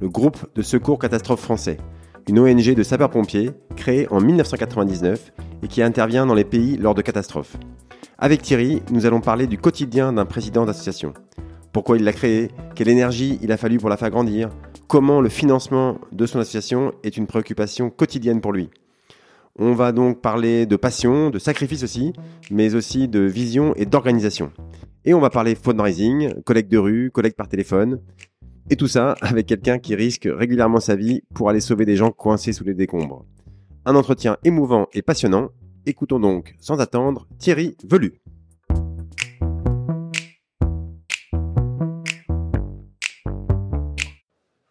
le 0.00 0.08
groupe 0.08 0.46
de 0.54 0.62
secours 0.62 0.98
catastrophe 0.98 1.40
français, 1.40 1.76
une 2.28 2.38
ONG 2.38 2.74
de 2.74 2.82
sapeurs-pompiers 2.82 3.50
créée 3.76 4.06
en 4.10 4.20
1999 4.20 5.32
et 5.62 5.68
qui 5.68 5.82
intervient 5.82 6.26
dans 6.26 6.34
les 6.34 6.44
pays 6.44 6.76
lors 6.76 6.94
de 6.94 7.02
catastrophes. 7.02 7.56
Avec 8.18 8.42
Thierry, 8.42 8.82
nous 8.90 9.04
allons 9.04 9.20
parler 9.20 9.46
du 9.46 9.58
quotidien 9.58 10.12
d'un 10.12 10.24
président 10.24 10.64
d'association. 10.64 11.12
Pourquoi 11.72 11.98
il 11.98 12.04
l'a 12.04 12.12
créé, 12.12 12.50
quelle 12.74 12.88
énergie 12.88 13.38
il 13.42 13.52
a 13.52 13.56
fallu 13.56 13.78
pour 13.78 13.90
la 13.90 13.96
faire 13.96 14.10
grandir, 14.10 14.48
comment 14.88 15.20
le 15.20 15.28
financement 15.28 15.98
de 16.12 16.26
son 16.26 16.38
association 16.38 16.92
est 17.04 17.16
une 17.16 17.26
préoccupation 17.26 17.90
quotidienne 17.90 18.40
pour 18.40 18.52
lui. 18.52 18.70
On 19.58 19.74
va 19.74 19.92
donc 19.92 20.20
parler 20.20 20.64
de 20.64 20.76
passion, 20.76 21.30
de 21.30 21.38
sacrifice 21.38 21.82
aussi, 21.82 22.12
mais 22.50 22.74
aussi 22.74 23.08
de 23.08 23.20
vision 23.20 23.74
et 23.76 23.84
d'organisation. 23.84 24.50
Et 25.04 25.14
on 25.14 25.20
va 25.20 25.30
parler 25.30 25.54
fundraising, 25.54 26.42
collecte 26.42 26.70
de 26.70 26.78
rue, 26.78 27.10
collecte 27.10 27.36
par 27.36 27.48
téléphone, 27.48 28.00
et 28.70 28.76
tout 28.76 28.86
ça 28.86 29.16
avec 29.20 29.46
quelqu'un 29.46 29.78
qui 29.78 29.94
risque 29.96 30.28
régulièrement 30.30 30.80
sa 30.80 30.94
vie 30.94 31.22
pour 31.34 31.50
aller 31.50 31.60
sauver 31.60 31.84
des 31.84 31.96
gens 31.96 32.12
coincés 32.12 32.52
sous 32.52 32.64
les 32.64 32.74
décombres. 32.74 33.26
Un 33.84 33.96
entretien 33.96 34.38
émouvant 34.44 34.86
et 34.92 35.02
passionnant. 35.02 35.50
Écoutons 35.86 36.20
donc, 36.20 36.54
sans 36.60 36.80
attendre, 36.80 37.26
Thierry 37.38 37.76
Velu. 37.84 38.20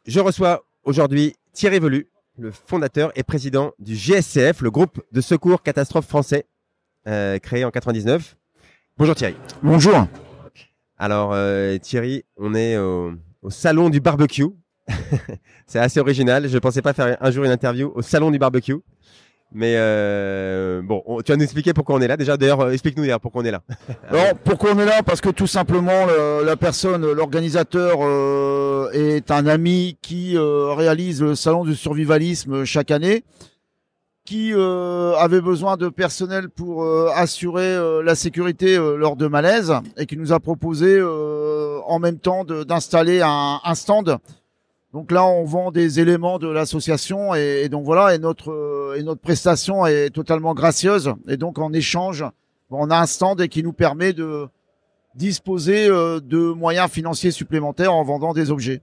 Je 0.06 0.20
reçois 0.20 0.64
aujourd'hui 0.84 1.36
Thierry 1.54 1.80
Velu, 1.80 2.08
le 2.38 2.52
fondateur 2.52 3.12
et 3.16 3.24
président 3.24 3.74
du 3.80 3.96
GSCF, 3.96 4.62
le 4.62 4.72
groupe 4.72 5.04
de 5.12 5.22
secours 5.22 5.62
catastrophe 5.62 6.08
français, 6.08 6.46
euh, 7.08 7.38
créé 7.38 7.66
en 7.66 7.72
99. 7.72 8.38
Bonjour 8.98 9.16
Thierry. 9.16 9.36
Bonjour. 9.62 10.08
Alors 10.98 11.32
euh, 11.34 11.78
Thierry, 11.78 12.24
on 12.38 12.56
est 12.56 12.78
au, 12.78 13.14
au 13.42 13.50
salon 13.50 13.90
du 13.90 14.00
barbecue. 14.00 14.48
c'est 15.68 15.80
assez 15.80 16.00
original. 16.00 16.48
Je 16.48 16.54
ne 16.54 16.60
pensais 16.60 16.82
pas 16.82 16.94
faire 16.94 17.18
un 17.20 17.32
jour 17.32 17.44
une 17.46 17.52
interview 17.52 17.92
au 17.96 18.02
salon 18.02 18.32
du 18.32 18.40
barbecue. 18.40 18.78
Mais 19.52 19.74
euh, 19.78 20.82
bon, 20.84 21.02
on, 21.08 21.22
tu 21.22 21.32
vas 21.32 21.36
nous 21.36 21.44
expliquer 21.44 21.74
pourquoi 21.74 21.96
on 21.96 22.02
est 22.02 22.08
là. 22.08 22.18
Déjà, 22.18 22.38
d'ailleurs, 22.38 22.62
euh, 22.62 22.72
explique-nous 22.72 23.04
d'ailleurs 23.04 23.20
pourquoi 23.20 23.42
on 23.42 23.46
est 23.46 23.52
là. 23.52 23.64
Alors, 24.10 24.36
pourquoi 24.44 24.74
on 24.76 24.80
est 24.80 24.86
là? 24.86 25.02
Parce 25.02 25.22
que 25.22 25.30
tout 25.30 25.48
simplement, 25.48 26.06
le, 26.06 26.46
la 26.46 26.56
personne, 26.56 27.12
l'organisateur 27.12 27.98
euh, 28.02 28.92
est 28.94 29.32
un 29.32 29.48
ami 29.48 29.98
qui 30.04 30.38
euh, 30.38 30.74
réalise 30.76 31.24
le 31.24 31.34
salon 31.34 31.66
du 31.66 31.76
survivalisme 31.76 32.64
chaque 32.64 32.92
année, 32.92 33.24
qui 34.30 34.54
euh, 34.54 35.16
avait 35.18 35.42
besoin 35.42 35.76
de 35.76 35.90
personnel 35.90 36.50
pour 36.50 36.84
euh, 36.84 37.10
assurer 37.16 37.76
la 38.04 38.14
sécurité 38.14 38.78
lors 38.78 39.16
de 39.16 39.26
malaise 39.26 39.74
et 39.98 40.06
qui 40.06 40.18
nous 40.18 40.32
a 40.32 40.40
proposé 40.40 41.02
en 41.02 41.98
même 41.98 42.20
temps 42.20 42.44
d'installer 42.46 43.22
un, 43.22 43.60
un 43.64 43.76
stand 43.76 44.20
donc 44.92 45.12
là, 45.12 45.24
on 45.24 45.44
vend 45.46 45.70
des 45.70 46.00
éléments 46.00 46.40
de 46.40 46.48
l'association 46.48 47.36
et, 47.36 47.62
et, 47.64 47.70
donc 47.70 47.86
voilà, 47.86 48.16
et 48.16 48.18
notre 48.18 48.96
et 48.98 49.04
notre 49.04 49.22
prestation 49.22 49.86
est 49.86 50.10
totalement 50.10 50.56
gracieuse. 50.56 51.14
Et 51.28 51.38
donc 51.38 51.60
en 51.60 51.72
échange, 51.74 52.26
on 52.72 52.90
a 52.90 52.98
un 52.98 53.06
stand 53.06 53.40
et 53.40 53.50
qui 53.50 53.62
nous 53.62 53.74
permet 53.74 54.14
de 54.14 54.48
disposer 55.16 55.88
euh, 55.88 56.20
de 56.20 56.40
moyens 56.40 56.90
financiers 56.90 57.32
supplémentaires 57.32 57.94
en 57.94 58.04
vendant 58.04 58.34
des 58.34 58.52
objets. 58.52 58.82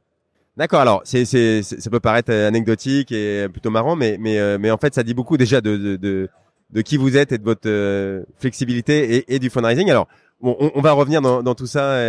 D'accord. 0.56 0.80
Alors, 0.80 1.02
c'est, 1.04 1.24
c'est, 1.24 1.62
ça 1.62 1.90
peut 1.90 2.00
paraître 2.00 2.32
anecdotique 2.32 3.12
et 3.12 3.46
plutôt 3.48 3.70
marrant, 3.70 3.96
mais 3.96 4.16
mais 4.18 4.38
euh, 4.38 4.56
mais 4.58 4.70
en 4.70 4.78
fait, 4.78 4.94
ça 4.94 5.02
dit 5.02 5.14
beaucoup 5.14 5.36
déjà 5.36 5.60
de 5.60 5.76
de, 5.76 5.96
de, 5.96 6.28
de 6.70 6.80
qui 6.80 6.96
vous 6.96 7.16
êtes 7.16 7.32
et 7.32 7.38
de 7.38 7.44
votre 7.44 7.68
euh, 7.68 8.24
flexibilité 8.38 9.16
et, 9.16 9.34
et, 9.34 9.38
du 9.38 9.50
fundraising. 9.50 9.90
Alors, 9.90 10.08
bon, 10.40 10.56
on, 10.58 10.72
on 10.74 10.80
va 10.80 10.92
revenir 10.92 11.20
dans, 11.20 11.42
dans 11.42 11.54
tout 11.54 11.66
ça 11.66 12.00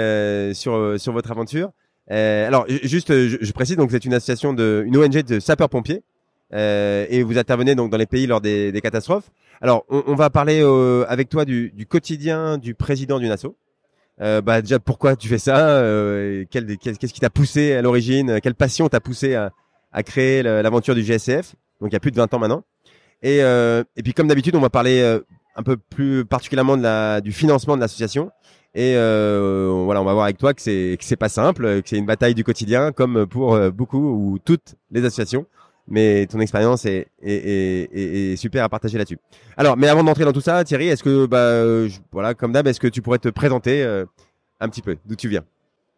sur 0.54 1.00
sur 1.00 1.14
votre 1.14 1.32
aventure. 1.32 1.72
Euh, 2.12 2.48
alors, 2.48 2.66
juste, 2.84 3.10
je, 3.10 3.38
je, 3.40 3.52
précise, 3.52 3.76
donc, 3.76 3.92
c'est 3.92 4.06
une 4.06 4.14
association 4.14 4.54
de, 4.54 4.84
une 4.86 4.98
ONG 4.98 5.24
de 5.24 5.40
sapeurs-pompiers, 5.40 6.04
euh, 6.54 7.06
et 7.10 7.24
vous 7.24 7.38
intervenez 7.38 7.76
donc 7.76 7.92
dans 7.92 7.98
les 7.98 8.06
pays 8.06 8.28
lors 8.28 8.42
des, 8.42 8.72
des 8.72 8.82
catastrophes. 8.82 9.30
Alors, 9.62 9.86
on, 9.90 10.04
on 10.08 10.16
va 10.16 10.30
parler 10.30 10.62
euh, 10.62 11.06
avec 11.10 11.30
toi 11.30 11.46
du, 11.46 11.72
du, 11.72 11.86
quotidien 11.86 12.58
du 12.58 12.74
président 12.74 13.20
d'une 13.20 13.32
asso. 13.32 13.48
Euh, 14.22 14.42
bah 14.42 14.62
déjà, 14.62 14.80
pourquoi 14.80 15.16
tu 15.16 15.28
fais 15.28 15.38
ça 15.38 15.70
euh, 15.70 16.44
Qu'est-ce 16.50 17.14
qui 17.14 17.20
t'a 17.20 17.30
poussé 17.30 17.74
à 17.74 17.82
l'origine 17.82 18.40
Quelle 18.42 18.56
passion 18.56 18.90
t'a 18.90 19.00
poussé 19.00 19.36
à, 19.36 19.52
à 19.92 20.04
créer 20.04 20.44
l'aventure 20.44 20.96
du 20.96 21.04
GSCF 21.04 21.56
Donc, 21.82 21.92
il 21.92 21.94
y 21.94 21.96
a 21.96 22.00
plus 22.00 22.12
de 22.12 22.18
20 22.18 22.34
ans 22.34 22.40
maintenant. 22.40 22.64
Et, 23.22 23.44
euh, 23.44 23.84
et 23.96 24.04
puis, 24.04 24.14
comme 24.14 24.28
d'habitude, 24.28 24.56
on 24.56 24.62
va 24.62 24.70
parler 24.70 25.20
un 25.56 25.64
peu 25.64 25.78
plus 25.78 26.26
particulièrement 26.26 26.78
de 26.78 26.84
la, 26.84 27.22
du 27.22 27.32
financement 27.32 27.76
de 27.76 27.82
l'association. 27.82 28.32
Et 28.76 28.94
euh, 28.96 29.72
voilà, 29.86 30.02
on 30.02 30.06
va 30.06 30.14
voir 30.14 30.26
avec 30.26 30.38
toi 30.38 30.54
que 30.54 30.62
c'est 30.62 30.98
que 31.00 31.04
c'est 31.04 31.16
pas 31.16 31.30
simple, 31.30 31.82
que 31.82 31.90
c'est 31.90 31.98
une 31.98 32.06
bataille 32.06 32.36
du 32.36 32.44
quotidien, 32.44 32.92
comme 32.92 33.26
pour 33.26 33.56
euh, 33.56 33.72
beaucoup 33.72 33.98
ou 33.98 34.38
toutes 34.38 34.76
les 34.92 35.04
associations. 35.04 35.48
Mais 35.88 36.26
ton 36.28 36.40
expérience 36.40 36.86
est, 36.86 38.36
super 38.36 38.64
à 38.64 38.70
partager 38.70 38.98
là-dessus. 38.98 39.20
Alors, 39.56 39.78
mais 39.78 39.88
avant 39.88 40.04
d'entrer 40.04 40.26
dans 40.26 40.34
tout 40.34 40.42
ça, 40.42 40.64
Thierry, 40.64 40.90
est-ce 40.90 41.04
que 41.04 41.26
bah 41.26 41.88
je, 41.88 42.00
voilà, 42.12 42.34
comme 42.34 42.52
d'hab, 42.52 42.68
est-ce 42.68 42.80
que 42.80 42.88
tu 42.88 43.02
pourrais 43.02 43.20
te 43.20 43.30
présenter 43.30 43.84
euh, 43.84 44.06
un 44.60 44.70
petit 44.70 44.82
peu 44.82 44.98
d'où 45.06 45.16
tu 45.16 45.30
viens? 45.30 45.44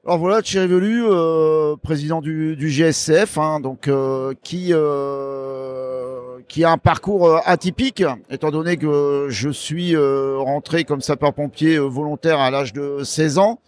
Alors 0.06 0.18
voilà, 0.18 0.42
Thierry 0.42 0.68
Velu, 0.68 1.04
euh, 1.06 1.76
président 1.76 2.22
du, 2.22 2.56
du 2.56 2.70
GSCF, 2.70 3.38
hein, 3.38 3.60
donc 3.60 3.88
euh, 3.88 4.34
qui 4.44 4.70
euh, 4.72 6.40
a 6.64 6.72
un 6.72 6.78
parcours 6.78 7.28
euh, 7.28 7.40
atypique, 7.46 8.04
étant 8.30 8.52
donné 8.52 8.78
que 8.78 9.28
je 9.30 9.50
suis 9.50 9.96
euh, 9.96 10.38
rentré 10.38 10.84
comme 10.84 11.02
sapeur-pompier 11.02 11.76
euh, 11.76 11.84
volontaire 11.84 12.40
à 12.40 12.52
l'âge 12.52 12.74
de 12.74 13.04
16 13.04 13.38
ans. 13.38 13.60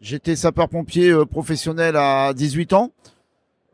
J'étais 0.00 0.36
sapeur-pompier 0.36 1.14
professionnel 1.30 1.96
à 1.96 2.32
18 2.34 2.74
ans. 2.74 2.90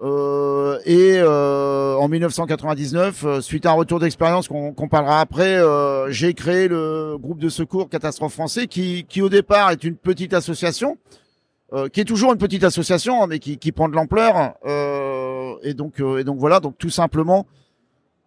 Et 0.03 1.23
en 1.23 2.09
1999, 2.09 3.41
suite 3.41 3.67
à 3.67 3.71
un 3.71 3.75
retour 3.75 4.01
d'expérience 4.01 4.49
qu'on 4.49 4.73
qu 4.73 4.89
parlera 4.89 5.21
après, 5.21 5.61
j'ai 6.09 6.35
créé 6.35 6.69
le 6.69 7.17
groupe 7.19 7.39
de 7.39 7.49
secours 7.49 7.89
Catastrophe 7.89 8.33
Français, 8.33 8.67
qui, 8.67 9.23
au 9.23 9.29
départ 9.29 9.71
est 9.71 9.85
une 9.85 9.97
petite 9.97 10.35
association, 10.35 10.97
euh, 11.73 11.89
qui 11.89 12.01
est 12.01 12.05
toujours 12.05 12.33
une 12.33 12.39
petite 12.39 12.65
association, 12.65 13.23
hein, 13.23 13.27
mais 13.29 13.39
qui, 13.39 13.73
prend 13.73 13.89
de 13.89 13.95
l'ampleur. 13.95 14.55
Euh, 14.67 15.55
et 15.63 15.73
donc, 15.73 16.01
euh, 16.01 16.19
et 16.19 16.25
donc 16.25 16.39
voilà, 16.39 16.59
donc 16.59 16.77
tout 16.79 16.91
simplement 16.91 17.47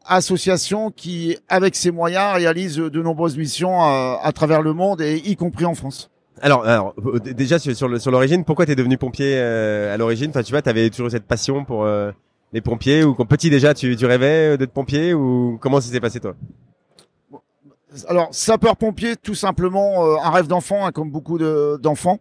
association 0.06 0.92
qui, 0.92 1.38
avec 1.50 1.76
ses 1.76 1.92
moyens, 1.92 2.36
réalise 2.36 2.78
de 2.78 3.02
nombreuses 3.02 3.38
missions 3.38 3.82
à, 3.82 4.20
à 4.24 4.32
travers 4.32 4.62
le 4.62 4.74
monde 4.74 5.02
et 5.02 5.18
y 5.18 5.36
compris 5.36 5.66
en 5.66 5.76
France. 5.76 6.10
Alors, 6.42 6.66
alors 6.66 6.94
déjà 7.22 7.60
sur, 7.60 7.76
sur 7.76 8.12
l'origine, 8.12 8.44
pourquoi 8.44 8.66
t'es 8.66 8.76
devenu 8.76 8.98
pompier 8.98 9.38
à 9.38 9.96
l'origine? 9.98 10.30
Enfin, 10.30 10.44
tu 10.44 10.52
vois, 10.52 10.62
t'avais 10.62 10.90
toujours 10.90 11.12
cette 11.12 11.26
passion 11.26 11.64
pour 11.64 11.88
les 12.52 12.62
pompiers 12.62 13.04
ou 13.04 13.14
quand 13.14 13.26
petit 13.26 13.50
déjà, 13.50 13.74
tu, 13.74 13.96
tu 13.96 14.06
rêvais 14.06 14.58
d'être 14.58 14.74
pompier 14.74 15.14
ou 15.14 15.58
comment 15.62 15.80
ça 15.80 15.92
s'est 15.92 16.00
passé 16.00 16.20
toi? 16.20 16.36
Alors, 18.08 18.30
sapeur-pompier, 18.32 19.16
tout 19.16 19.36
simplement 19.36 20.18
un 20.20 20.32
rêve 20.32 20.48
d'enfant, 20.48 20.86
hein, 20.86 20.92
comme 20.92 21.12
beaucoup 21.12 21.38
d'enfants. 21.38 22.20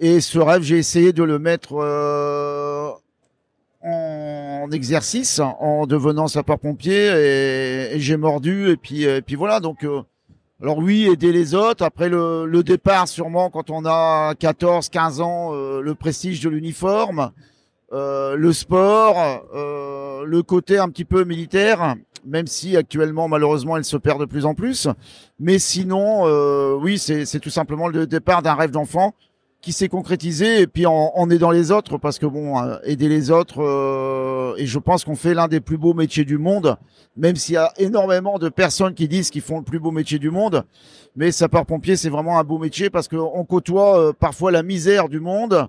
Et 0.00 0.20
ce 0.20 0.38
rêve, 0.38 0.62
j'ai 0.62 0.76
essayé 0.76 1.12
de 1.12 1.22
le 1.22 1.38
mettre 1.38 1.76
euh, 1.78 2.90
en 3.82 4.68
exercice 4.72 5.40
en 5.40 5.86
devenant 5.86 6.28
sapeur-pompier 6.28 7.06
et, 7.06 7.94
et 7.94 8.00
j'ai 8.00 8.16
mordu 8.16 8.68
et 8.70 8.76
puis 8.76 9.04
et 9.04 9.22
puis 9.22 9.36
voilà 9.36 9.60
donc 9.60 9.84
euh, 9.84 10.02
alors 10.62 10.78
oui 10.78 11.06
aider 11.06 11.32
les 11.32 11.54
autres. 11.54 11.84
Après 11.84 12.08
le, 12.08 12.46
le, 12.46 12.62
départ 12.62 13.08
sûrement 13.08 13.50
quand 13.50 13.70
on 13.70 13.84
a 13.84 14.34
14 14.34 14.88
15 14.88 15.20
ans 15.20 15.50
euh, 15.52 15.80
le 15.82 15.94
prestige 15.94 16.40
de 16.40 16.48
l'uniforme 16.48 17.30
euh, 17.92 18.36
le 18.36 18.52
sport 18.52 19.44
euh, 19.54 20.24
le 20.24 20.42
côté 20.42 20.78
un 20.78 20.88
petit 20.88 21.04
peu 21.04 21.24
militaire 21.24 21.94
même 22.24 22.46
si 22.46 22.76
actuellement 22.76 23.28
malheureusement 23.28 23.76
elle 23.76 23.84
se 23.84 23.96
perd 23.96 24.18
de 24.18 24.24
plus 24.24 24.46
en 24.46 24.54
plus. 24.54 24.88
Mais 25.38 25.58
sinon 25.58 26.26
euh, 26.26 26.74
oui 26.74 26.98
c'est 26.98 27.40
tout 27.40 27.50
simplement 27.50 27.88
le 27.88 28.06
départ 28.06 28.42
d'un 28.42 28.54
rêve 28.54 28.70
d'enfant 28.70 29.14
qui 29.66 29.72
s'est 29.72 29.88
concrétisé 29.88 30.60
et 30.60 30.68
puis 30.68 30.86
en, 30.86 31.10
en, 31.16 31.28
aidant 31.28 31.50
les 31.50 31.72
autres 31.72 31.98
parce 31.98 32.20
que 32.20 32.26
bon 32.26 32.56
euh, 32.56 32.76
aider 32.84 33.08
les 33.08 33.32
autres 33.32 33.60
euh, 33.60 34.54
et 34.58 34.64
je 34.64 34.78
pense 34.78 35.04
qu'on 35.04 35.16
fait 35.16 35.34
l'un 35.34 35.48
des 35.48 35.58
plus 35.58 35.76
beaux 35.76 35.92
métiers 35.92 36.24
du 36.24 36.38
monde 36.38 36.76
même 37.16 37.34
s'il 37.34 37.56
y 37.56 37.58
a 37.58 37.72
énormément 37.76 38.38
de 38.38 38.48
personnes 38.48 38.94
qui 38.94 39.08
disent 39.08 39.28
qu'ils 39.28 39.42
font 39.42 39.58
le 39.58 39.64
plus 39.64 39.80
beau 39.80 39.90
métier 39.90 40.20
du 40.20 40.30
monde 40.30 40.62
mais 41.16 41.32
sapeur 41.32 41.66
pompier 41.66 41.96
c'est 41.96 42.10
vraiment 42.10 42.38
un 42.38 42.44
beau 42.44 42.58
métier 42.58 42.90
parce 42.90 43.08
qu'on 43.08 43.44
côtoie 43.44 43.98
euh, 43.98 44.12
parfois 44.12 44.52
la 44.52 44.62
misère 44.62 45.08
du 45.08 45.18
monde 45.18 45.68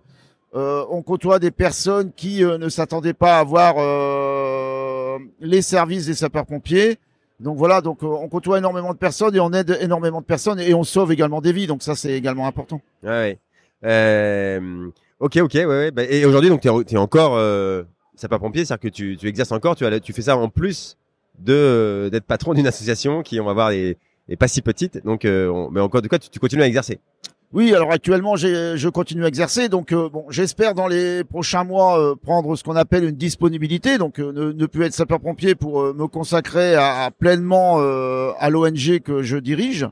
Euh, 0.56 0.86
on 0.90 1.02
côtoie 1.04 1.40
des 1.40 1.52
personnes 1.52 2.12
qui 2.16 2.44
euh, 2.44 2.58
ne 2.58 2.70
s'attendaient 2.70 3.14
pas 3.26 3.40
à 3.40 3.44
voir 3.44 3.76
euh, 3.78 5.18
les 5.42 5.62
services 5.62 6.06
des 6.06 6.14
sapeurs-pompiers. 6.14 6.98
Donc 7.40 7.58
voilà, 7.58 7.82
donc 7.82 8.02
on 8.02 8.28
côtoie 8.30 8.58
énormément 8.58 8.94
de 8.94 8.98
personnes 8.98 9.36
et 9.36 9.40
on 9.40 9.52
aide 9.52 9.78
énormément 9.82 10.22
de 10.22 10.26
personnes 10.26 10.60
et 10.60 10.74
on 10.74 10.84
sauve 10.84 11.12
également 11.12 11.42
des 11.42 11.52
vies. 11.52 11.68
Donc 11.68 11.84
ça, 11.84 11.96
c'est 11.96 12.14
également 12.14 12.48
important. 12.48 12.80
Ouais. 13.04 13.38
Euh, 13.86 14.90
ok, 15.20 15.38
ok, 15.38 15.54
ouais, 15.54 15.66
ouais. 15.66 15.92
Bah, 15.92 16.04
et 16.04 16.26
aujourd'hui, 16.26 16.50
donc, 16.50 16.62
tu 16.62 16.68
es, 16.68 16.98
encore 16.98 17.36
euh, 17.36 17.84
sapeur-pompier, 18.16 18.66
c'est-à-dire 18.66 18.90
que 18.90 18.96
tu, 18.96 19.18
tu 19.18 19.28
exerces 19.28 19.52
encore, 19.52 19.76
tu, 19.76 20.14
fais 20.14 20.22
ça 20.22 20.38
en 20.38 20.50
plus 20.50 20.98
de 21.40 22.10
d'être 22.12 22.26
patron 22.26 22.54
d'une 22.54 22.68
association 22.68 23.22
qui, 23.22 23.40
on 23.40 23.46
va 23.46 23.54
voir, 23.54 23.72
est, 23.72 23.98
pas 24.40 24.48
si 24.48 24.62
petite. 24.62 25.04
Donc, 25.06 25.26
euh, 25.26 25.68
mais 25.72 25.80
encore 25.80 26.02
de 26.02 26.08
quoi, 26.08 26.20
tu, 26.20 26.30
tu 26.30 26.40
continues 26.40 26.64
à 26.64 26.68
exercer. 26.68 27.00
Oui, 27.54 27.74
alors 27.74 27.94
actuellement, 27.94 28.36
je 28.36 28.90
continue 28.90 29.24
à 29.24 29.30
exercer. 29.30 29.70
Donc, 29.70 29.94
euh, 29.94 30.10
bon, 30.10 30.26
j'espère 30.30 30.74
dans 30.74 30.88
les 30.88 31.24
prochains 31.24 31.64
mois 31.64 31.98
euh, 31.98 32.14
prendre 32.14 32.54
ce 32.58 32.64
qu'on 32.64 32.76
appelle 32.76 33.06
une 33.06 33.16
disponibilité, 33.16 33.98
donc 33.98 34.20
euh, 34.20 34.34
ne, 34.34 34.52
ne, 34.52 34.66
plus 34.66 34.84
être 34.84 34.94
sapeur-pompier 34.94 35.56
pour 35.56 35.94
me 35.94 36.08
consacrer 36.08 36.76
à, 36.76 37.10
pleinement 37.18 37.78
à 37.78 38.50
l'ONG 38.50 39.00
que 39.00 39.24
je 39.24 39.38
dirige, 39.38 39.88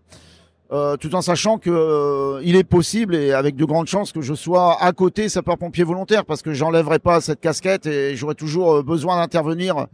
tout 0.70 1.16
en 1.16 1.22
sachant 1.22 1.58
que 1.58 2.42
il 2.44 2.56
est 2.56 2.64
possible 2.64 3.16
et 3.16 3.32
avec 3.32 3.56
de 3.56 3.66
grandes 3.66 3.88
chances 3.88 4.12
que 4.12 4.22
je 4.22 4.34
sois 4.34 4.82
à 4.82 4.92
côté 4.94 5.30
sapeur-pompier 5.30 5.84
volontaire, 5.84 6.26
parce 6.26 6.42
que 6.42 6.54
j'enlèverai 6.54 7.00
pas 7.00 7.22
cette 7.22 7.40
casquette 7.40 7.86
et 7.86 8.16
j'aurai 8.16 8.36
toujours 8.36 8.84
besoin 8.84 9.18
d'intervenir 9.18 9.88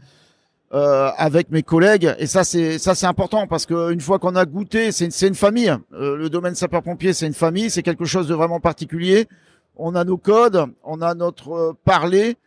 euh, 0.73 1.11
avec 1.17 1.51
mes 1.51 1.63
collègues. 1.63 2.15
Et 2.17 2.27
ça 2.27 2.45
c'est 2.45 2.79
ça 2.79 2.95
c'est 2.95 3.05
important 3.05 3.45
parce 3.45 3.65
que 3.65 3.91
une 3.91 3.99
fois 3.99 4.19
qu'on 4.19 4.37
a 4.37 4.45
goûté 4.45 4.93
c'est 4.93 5.03
une, 5.03 5.27
une 5.27 5.35
famille. 5.35 5.75
Euh, 5.91 6.15
le 6.15 6.29
domaine 6.29 6.55
sapeur 6.55 6.81
pompier 6.81 7.11
c'est 7.11 7.27
une 7.27 7.33
famille 7.33 7.69
c'est 7.69 7.83
quelque 7.83 8.05
chose 8.05 8.25
de 8.25 8.33
vraiment 8.33 8.61
particulier. 8.61 9.27
On 9.75 9.95
a 9.95 10.05
nos 10.05 10.15
codes 10.15 10.65
on 10.85 11.01
a 11.01 11.13
notre 11.13 11.51
euh, 11.51 11.73
parler 11.83 12.37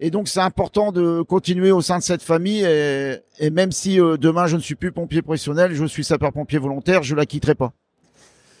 et 0.00 0.10
donc 0.10 0.28
c'est 0.28 0.40
important 0.40 0.92
de 0.92 1.22
continuer 1.22 1.70
au 1.72 1.80
sein 1.80 1.98
de 1.98 2.02
cette 2.02 2.22
famille 2.22 2.64
et, 2.64 3.16
et 3.38 3.50
même 3.50 3.72
si 3.72 4.00
euh, 4.00 4.16
demain 4.16 4.46
je 4.46 4.56
ne 4.56 4.60
suis 4.60 4.74
plus 4.74 4.92
pompier 4.92 5.22
professionnel 5.22 5.74
je 5.74 5.84
suis 5.84 6.04
sapeur 6.04 6.32
pompier 6.32 6.58
volontaire 6.58 7.02
je 7.02 7.14
la 7.14 7.26
quitterai 7.26 7.54
pas. 7.54 7.72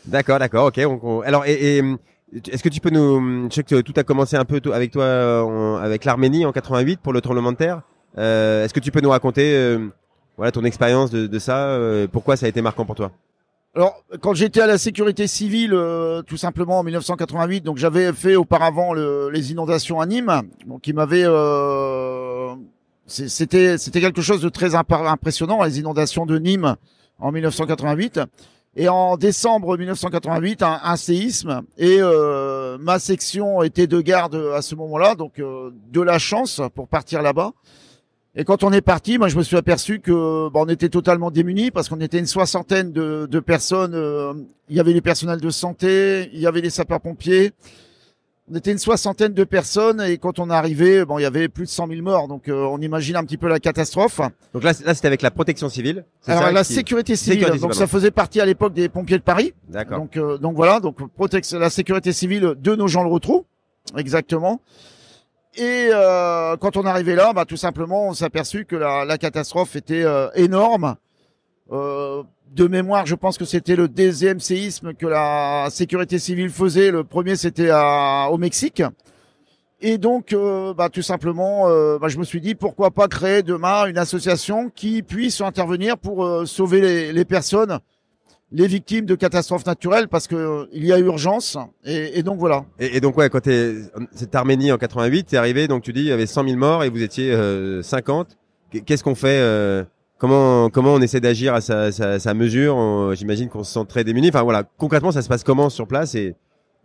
D'accord 0.06 0.38
d'accord 0.38 0.66
ok 0.66 0.78
alors 1.24 1.44
est-ce 1.46 2.62
que 2.62 2.68
tu 2.68 2.80
peux 2.80 2.90
nous 2.90 3.48
je 3.50 3.54
sais 3.54 3.62
que 3.62 3.80
tout 3.80 3.94
a 3.96 4.02
commencé 4.04 4.36
un 4.36 4.44
peu 4.44 4.60
avec 4.72 4.90
toi 4.92 5.80
avec 5.82 6.04
l'Arménie 6.04 6.44
en 6.44 6.52
88 6.52 7.00
pour 7.00 7.12
le 7.12 7.20
tremblement 7.20 7.52
de 7.52 7.56
terre. 7.56 7.82
Euh, 8.18 8.64
Est-ce 8.64 8.74
que 8.74 8.80
tu 8.80 8.90
peux 8.90 9.00
nous 9.00 9.10
raconter 9.10 9.54
euh, 9.56 9.88
voilà 10.36 10.52
ton 10.52 10.64
expérience 10.64 11.10
de, 11.10 11.26
de 11.26 11.38
ça 11.38 11.68
euh, 11.68 12.06
Pourquoi 12.10 12.36
ça 12.36 12.46
a 12.46 12.48
été 12.48 12.62
marquant 12.62 12.84
pour 12.84 12.94
toi? 12.94 13.10
Alors, 13.76 14.04
quand 14.20 14.34
j'étais 14.34 14.60
à 14.60 14.68
la 14.68 14.78
sécurité 14.78 15.26
civile, 15.26 15.74
euh, 15.74 16.22
tout 16.22 16.36
simplement 16.36 16.78
en 16.78 16.84
1988, 16.84 17.62
donc 17.62 17.76
j'avais 17.76 18.12
fait 18.12 18.36
auparavant 18.36 18.92
le, 18.92 19.30
les 19.30 19.50
inondations 19.50 20.00
à 20.00 20.06
Nîmes, 20.06 20.42
donc 20.64 20.82
qui 20.82 20.92
m'avait, 20.92 21.24
euh, 21.24 22.54
c'était 23.08 23.76
c'était 23.76 24.00
quelque 24.00 24.22
chose 24.22 24.40
de 24.40 24.48
très 24.48 24.76
impressionnant, 24.76 25.64
les 25.64 25.80
inondations 25.80 26.24
de 26.24 26.38
Nîmes 26.38 26.76
en 27.18 27.32
1988. 27.32 28.20
Et 28.76 28.88
en 28.88 29.16
décembre 29.16 29.76
1988, 29.76 30.62
un, 30.62 30.96
séisme 30.96 31.62
et 31.78 31.98
euh, 32.00 32.76
ma 32.78 32.98
section 32.98 33.62
était 33.62 33.86
de 33.86 34.00
garde 34.00 34.34
à 34.54 34.62
ce 34.62 34.74
moment-là, 34.74 35.14
donc 35.14 35.34
de 35.40 36.00
la 36.00 36.18
chance 36.18 36.60
pour 36.74 36.88
partir 36.88 37.22
là-bas. 37.22 37.52
Et 38.36 38.44
quand 38.44 38.64
on 38.64 38.72
est 38.72 38.80
parti, 38.80 39.16
moi 39.18 39.28
je 39.28 39.36
me 39.36 39.42
suis 39.42 39.56
aperçu 39.56 40.00
que 40.00 40.48
on 40.52 40.68
était 40.68 40.88
totalement 40.88 41.30
démunis 41.30 41.70
parce 41.70 41.88
qu'on 41.88 42.00
était 42.00 42.18
une 42.18 42.26
soixantaine 42.26 42.90
de, 42.92 43.26
de 43.30 43.40
personnes. 43.40 43.94
Euh, 43.94 44.34
il 44.68 44.76
y 44.76 44.80
avait 44.80 44.92
les 44.92 45.00
personnels 45.00 45.40
de 45.40 45.50
santé, 45.50 46.30
il 46.32 46.40
y 46.40 46.46
avait 46.46 46.60
les 46.60 46.70
sapeurs-pompiers. 46.70 47.52
On 48.50 48.56
était 48.56 48.72
une 48.72 48.78
soixantaine 48.78 49.32
de 49.32 49.44
personnes 49.44 50.02
et 50.02 50.18
quand 50.18 50.38
on 50.38 50.50
est 50.50 50.54
arrivé, 50.54 51.04
bon, 51.06 51.18
il 51.18 51.22
y 51.22 51.24
avait 51.24 51.48
plus 51.48 51.64
de 51.64 51.70
100 51.70 51.86
000 51.88 52.02
morts. 52.02 52.28
Donc 52.28 52.48
euh, 52.48 52.64
on 52.64 52.78
imagine 52.80 53.16
un 53.16 53.24
petit 53.24 53.38
peu 53.38 53.48
la 53.48 53.60
catastrophe. 53.60 54.20
Donc 54.52 54.64
là, 54.64 54.72
là 54.84 54.94
c'était 54.94 55.06
avec 55.06 55.22
la 55.22 55.30
protection 55.30 55.68
civile. 55.68 56.04
Alors 56.26 56.50
la 56.50 56.64
sécurité 56.64 57.14
civile. 57.14 57.58
donc 57.60 57.74
ça 57.74 57.86
faisait 57.86 58.10
partie 58.10 58.40
à 58.40 58.46
l'époque 58.46 58.74
des 58.74 58.88
pompiers 58.88 59.18
de 59.18 59.22
Paris. 59.22 59.54
D'accord. 59.68 59.98
Donc 59.98 60.16
euh, 60.16 60.38
donc 60.38 60.56
voilà, 60.56 60.80
donc 60.80 60.96
protection, 61.12 61.60
la 61.60 61.70
sécurité 61.70 62.12
civile 62.12 62.54
de 62.58 62.74
nos 62.74 62.88
gens 62.88 63.04
le 63.04 63.10
retrou, 63.10 63.46
exactement. 63.96 64.60
Et 65.56 65.88
euh, 65.92 66.56
quand 66.56 66.76
on 66.76 66.84
arrivé 66.84 67.14
là, 67.14 67.32
bah, 67.32 67.44
tout 67.44 67.56
simplement, 67.56 68.08
on 68.08 68.14
s'est 68.14 68.24
aperçu 68.24 68.64
que 68.64 68.76
la, 68.76 69.04
la, 69.04 69.18
catastrophe 69.18 69.76
était 69.76 70.04
euh, 70.04 70.28
énorme. 70.34 70.96
Euh, 71.72 72.22
de 72.52 72.68
mémoire, 72.68 73.06
je 73.06 73.14
pense 73.14 73.38
que 73.38 73.44
c'était 73.44 73.74
le 73.74 73.88
deuxième 73.88 74.38
séisme 74.38 74.94
que 74.94 75.06
la 75.06 75.68
sécurité 75.70 76.18
civile 76.18 76.50
faisait. 76.50 76.90
Le 76.90 77.02
premier, 77.02 77.36
c'était 77.36 77.70
au 77.72 78.38
Mexique. 78.38 78.82
Et 79.80 79.98
donc, 79.98 80.32
euh, 80.32 80.72
bah, 80.72 80.88
tout 80.88 81.02
simplement, 81.02 81.68
euh, 81.68 81.98
bah, 81.98 82.08
je 82.08 82.18
me 82.18 82.24
suis 82.24 82.40
dit 82.40 82.54
pourquoi 82.54 82.90
pas 82.90 83.08
créer 83.08 83.42
demain 83.42 83.86
une 83.86 83.98
association 83.98 84.70
qui 84.70 85.02
puisse 85.02 85.40
intervenir 85.40 85.98
pour 85.98 86.46
sauver 86.46 86.80
les, 86.80 87.12
les 87.12 87.24
personnes 87.24 87.80
les 88.54 88.68
victimes 88.68 89.04
de 89.04 89.16
catastrophes 89.16 89.66
naturelles 89.66 90.08
parce 90.08 90.28
que 90.28 90.36
euh, 90.36 90.66
il 90.72 90.86
y 90.86 90.92
a 90.92 90.98
urgence 90.98 91.58
et, 91.84 92.18
et 92.18 92.22
donc 92.22 92.38
voilà. 92.38 92.64
Et, 92.78 92.96
et, 92.96 93.00
donc 93.00 93.16
ouais, 93.18 93.28
quand 93.28 93.40
t'es 93.40 93.74
cette 94.14 94.34
Arménie 94.34 94.70
en 94.70 94.78
88, 94.78 95.24
t'es 95.24 95.36
arrivé 95.36 95.66
donc 95.66 95.82
tu 95.82 95.92
dis 95.92 96.00
il 96.00 96.06
y 96.06 96.12
avait 96.12 96.26
100 96.26 96.44
000 96.44 96.56
morts 96.56 96.84
et 96.84 96.88
vous 96.88 97.02
étiez 97.02 97.32
euh, 97.32 97.82
50. 97.82 98.38
Qu'est-ce 98.86 99.04
qu'on 99.04 99.16
fait 99.16 99.38
euh, 99.40 99.84
Comment 100.18 100.70
comment 100.70 100.94
on 100.94 101.00
essaie 101.00 101.20
d'agir 101.20 101.52
à 101.54 101.60
sa, 101.60 101.90
sa, 101.90 102.20
sa 102.20 102.34
mesure? 102.34 103.12
J'imagine 103.14 103.48
qu'on 103.48 103.64
se 103.64 103.72
sent 103.72 103.84
très 103.88 104.04
démuni. 104.04 104.28
Enfin 104.28 104.42
voilà, 104.42 104.62
concrètement 104.78 105.10
ça 105.10 105.22
se 105.22 105.28
passe 105.28 105.42
comment 105.42 105.68
sur 105.68 105.88
place 105.88 106.14
et 106.14 106.36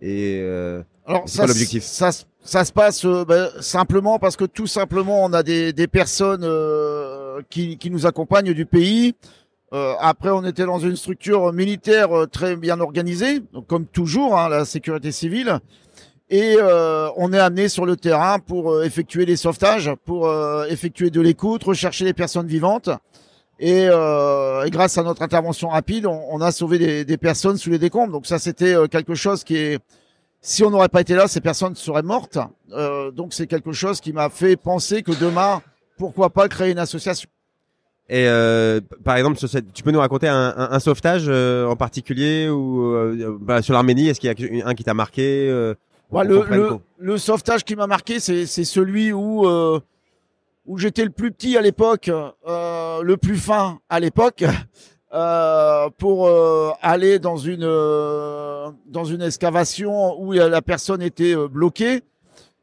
et 0.02 0.40
euh, 0.42 0.82
alors 1.06 1.24
c'est 1.26 1.46
l'objectif? 1.46 1.84
ça, 1.84 2.12
ça 2.42 2.64
se 2.64 2.72
passe 2.72 3.04
euh, 3.06 3.26
ben, 3.26 3.50
simplement 3.60 4.18
parce 4.18 4.38
que 4.38 4.46
tout 4.46 4.68
simplement 4.68 5.24
on 5.24 5.34
a 5.34 5.44
des, 5.44 5.74
des 5.74 5.88
personnes 5.88 6.48
qui, 7.50 7.78
qui 7.78 7.90
nous 7.90 8.06
accompagnent 8.06 8.54
du 8.54 8.66
pays. 8.66 9.16
Euh, 9.74 9.94
après, 10.00 10.30
on 10.30 10.44
était 10.46 10.66
dans 10.66 10.80
une 10.80 10.96
structure 10.96 11.54
militaire 11.54 12.12
euh, 12.18 12.26
très 12.26 12.56
bien 12.56 12.80
organisée, 12.80 13.42
donc 13.54 13.68
comme 13.68 13.86
toujours, 13.86 14.38
hein, 14.38 14.50
la 14.50 14.66
sécurité 14.66 15.12
civile. 15.12 15.60
Et 16.32 16.56
euh, 16.58 17.10
on 17.18 17.34
est 17.34 17.40
amené 17.40 17.70
sur 17.70 17.86
le 17.86 17.96
terrain 17.96 18.40
pour 18.40 18.84
effectuer 18.84 19.26
les 19.26 19.36
sauvetages, 19.36 19.92
pour 20.06 20.32
effectuer 20.68 21.10
de 21.10 21.22
l'écoute, 21.22 21.64
rechercher 21.64 22.06
les 22.06 22.14
personnes 22.14 22.46
vivantes. 22.46 22.90
Et, 23.60 23.86
et, 23.86 24.70
grâce 24.70 25.00
à 25.00 25.04
notre 25.04 25.24
intervention 25.24 25.70
rapide, 25.70 26.06
on, 26.06 26.22
on 26.30 26.40
a 26.40 26.52
sauvé 26.52 26.78
des, 26.78 27.04
des, 27.04 27.18
personnes 27.18 27.58
sous 27.58 27.72
les 27.72 27.80
décombres. 27.80 28.14
Donc 28.14 28.28
ça, 28.28 28.38
c'était 28.38 28.76
quelque 28.92 29.16
chose 29.16 29.44
qui 29.44 29.58
est... 29.58 29.80
Si 30.40 30.64
on 30.64 30.70
n'aurait 30.70 30.88
pas 30.88 31.02
été 31.02 31.16
là, 31.16 31.28
ces 31.28 31.42
personnes 31.42 31.76
seraient 31.76 32.04
mortes. 32.04 32.38
donc 33.16 33.34
c'est 33.34 33.48
quelque 33.48 33.72
chose 33.72 34.00
qui 34.00 34.14
m'a 34.14 34.30
fait 34.30 34.56
penser 34.56 35.02
que 35.02 35.20
demain, 35.20 35.64
pourquoi 35.98 36.30
pas 36.30 36.48
créer 36.48 36.72
une 36.72 36.78
association 36.78 37.28
et 38.10 38.28
euh, 38.28 38.82
par 39.04 39.18
exemple, 39.18 39.38
sur 39.38 39.48
cette, 39.48 39.72
tu 39.72 39.84
peux 39.84 39.92
nous 39.92 40.00
raconter 40.00 40.28
un, 40.28 40.54
un, 40.58 40.72
un 40.72 40.80
sauvetage 40.80 41.26
euh, 41.28 41.68
en 41.68 41.76
particulier 41.76 42.50
ou 42.50 42.84
euh, 42.96 43.38
bah, 43.40 43.62
sur 43.62 43.76
l'Arménie, 43.76 44.08
est-ce 44.08 44.20
qu'il 44.20 44.32
y 44.32 44.62
a 44.62 44.68
un 44.68 44.74
qui 44.74 44.84
t'a 44.84 44.96
marqué 44.96 45.48
euh, 45.48 45.76
ouais, 46.10 46.26
le, 46.26 46.44
le, 46.50 46.70
le, 46.98 47.18
sauvetage 47.20 47.64
qui 47.64 47.76
m'a 47.76 47.86
marqué, 47.86 48.20
c'est 48.20 48.46
celui 48.48 49.14
où 49.14 49.46
où 50.66 50.78
j'étais 50.78 51.04
le 51.04 51.12
plus 51.12 51.32
petit 51.32 51.56
à 51.56 51.62
l'époque, 51.62 52.10
le 52.48 53.16
plus 53.16 53.38
fin 53.38 53.80
à 53.90 54.00
l'époque, 54.00 54.44
pour 56.00 56.30
aller 56.82 57.20
dans 57.20 57.38
une 57.38 57.68
dans 58.88 59.06
une 59.06 59.22
excavation 59.22 60.20
où 60.20 60.32
la 60.32 60.62
personne 60.64 61.04
était 61.04 61.36
bloquée 61.48 62.02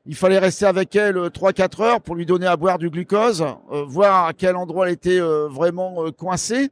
il 0.09 0.15
fallait 0.15 0.39
rester 0.39 0.67
avec 0.67 0.95
elle 0.95 1.17
3-4 1.17 1.83
euh, 1.83 1.85
heures 1.85 2.01
pour 2.01 2.15
lui 2.15 2.27
donner 2.27 2.47
à 2.47 2.57
boire 2.57 2.79
du 2.79 2.91
glucose, 2.91 3.45
euh, 3.73 3.85
voir 3.87 4.27
à 4.27 4.33
quel 4.33 4.55
endroit 4.57 4.87
elle 4.87 4.95
était 4.95 5.21
euh, 5.21 5.49
vraiment 5.49 6.11
coincée. 6.17 6.71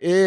Et, 0.00 0.26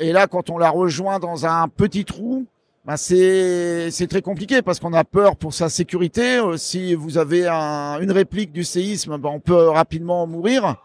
et, 0.00 0.12
là, 0.12 0.28
quand 0.28 0.50
on 0.50 0.58
la 0.58 0.70
rejoint 0.70 1.18
dans 1.18 1.46
un 1.46 1.66
petit 1.66 2.04
trou, 2.04 2.46
bah 2.84 2.96
c'est 2.96 4.06
très 4.08 4.22
compliqué 4.22 4.62
parce 4.62 4.78
qu'on 4.78 4.92
a 4.92 5.02
peur 5.02 5.34
pour 5.34 5.52
sa 5.52 5.68
sécurité. 5.68 6.40
si 6.58 6.94
vous 6.94 7.18
avez 7.18 7.48
un, 7.48 7.98
une 8.00 8.12
réplique 8.12 8.52
du 8.52 8.62
séisme, 8.62 9.18
bah 9.18 9.28
on 9.32 9.40
peut 9.40 9.68
rapidement 9.68 10.28
mourir. 10.28 10.76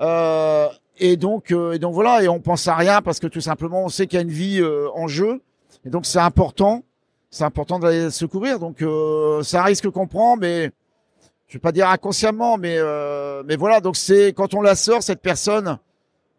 et 0.00 1.16
donc, 1.18 1.50
et 1.50 1.78
donc 1.78 1.92
voilà, 1.92 2.22
et 2.22 2.28
on 2.28 2.40
pense 2.40 2.66
à 2.68 2.74
rien 2.74 3.02
parce 3.02 3.20
que 3.20 3.26
tout 3.26 3.42
simplement, 3.42 3.84
on 3.84 3.90
sait 3.90 4.06
qu'il 4.06 4.16
y 4.16 4.20
a 4.20 4.22
une 4.22 4.30
vie 4.30 4.62
en 4.94 5.06
jeu. 5.06 5.42
Et 5.84 5.90
donc, 5.90 6.06
c'est 6.06 6.20
important 6.20 6.84
c'est 7.30 7.44
important 7.44 7.78
d'aller 7.78 8.10
secourir. 8.10 8.58
Donc 8.58 8.82
euh, 8.82 9.42
c'est 9.42 9.56
un 9.56 9.62
risque 9.62 9.88
qu'on 9.90 10.06
prend, 10.06 10.36
mais 10.36 10.70
je 11.46 11.54
vais 11.54 11.60
pas 11.60 11.72
dire 11.72 11.88
inconsciemment, 11.88 12.58
mais 12.58 12.76
euh, 12.78 13.42
mais 13.46 13.56
voilà. 13.56 13.80
Donc 13.80 13.96
c'est 13.96 14.32
quand 14.32 14.54
on 14.54 14.60
la 14.62 14.74
sort 14.74 15.02
cette 15.02 15.20
personne, 15.20 15.78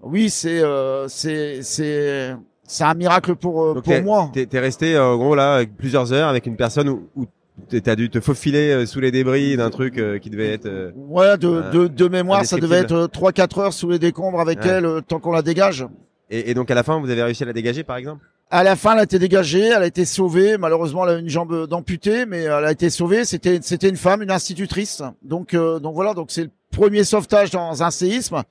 oui, 0.01 0.29
c'est 0.29 0.61
euh, 0.61 1.07
c'est 1.07 1.61
c'est 1.63 2.35
c'est 2.63 2.83
un 2.83 2.93
miracle 2.93 3.35
pour 3.35 3.63
euh, 3.63 3.81
pour 3.81 4.01
moi. 4.03 4.29
T'es 4.33 4.47
es 4.51 4.59
resté 4.59 4.97
en 4.97 5.17
gros 5.17 5.35
là 5.35 5.63
plusieurs 5.77 6.13
heures 6.13 6.29
avec 6.29 6.45
une 6.45 6.55
personne 6.55 6.89
où, 6.89 7.07
où 7.15 7.25
T'as 7.67 7.95
dû 7.95 8.09
te 8.09 8.19
faufiler 8.19 8.71
euh, 8.71 8.85
sous 8.85 8.99
les 8.99 9.11
débris 9.11 9.57
d'un 9.57 9.69
truc 9.69 9.97
euh, 9.97 10.17
qui 10.17 10.29
devait 10.29 10.53
être. 10.53 10.93
ouais, 10.95 11.37
de, 11.37 11.69
de, 11.71 11.87
de 11.87 12.07
mémoire, 12.07 12.45
ça 12.45 12.57
devait 12.57 12.77
être 12.77 13.07
3-4 13.07 13.59
heures 13.59 13.73
sous 13.73 13.89
les 13.89 13.99
décombres 13.99 14.39
avec 14.39 14.59
elle, 14.65 15.01
tant 15.07 15.19
qu'on 15.19 15.31
la 15.31 15.41
dégage. 15.41 15.85
Et, 16.29 16.51
et, 16.51 16.53
donc 16.53 16.71
à 16.71 16.75
la 16.75 16.83
fin, 16.83 16.99
vous 16.99 17.09
avez 17.09 17.23
réussi 17.23 17.43
à 17.43 17.45
la 17.47 17.53
dégager, 17.53 17.83
par 17.83 17.97
exemple? 17.97 18.23
À 18.51 18.63
la 18.63 18.75
fin, 18.75 18.93
elle 18.93 18.99
a 18.99 19.03
été 19.03 19.19
dégagée, 19.19 19.67
elle 19.67 19.83
a 19.83 19.85
été 19.85 20.05
sauvée. 20.05 20.57
Malheureusement, 20.57 21.07
elle 21.07 21.15
a 21.15 21.19
une 21.19 21.29
jambe 21.29 21.67
d'amputée, 21.67 22.25
mais 22.25 22.43
elle 22.43 22.65
a 22.65 22.71
été 22.71 22.89
sauvée. 22.89 23.23
C'était 23.23 23.59
c'était 23.61 23.89
une 23.89 23.97
femme, 23.97 24.23
une 24.23 24.31
institutrice. 24.31 25.03
Donc 25.21 25.53
euh, 25.53 25.79
donc 25.79 25.93
voilà, 25.93 26.15
donc 26.15 26.31
c'est 26.31 26.43
le 26.43 26.51
premier 26.71 27.03
sauvetage 27.03 27.51
dans 27.51 27.83
un 27.83 27.91
séisme 27.91 28.41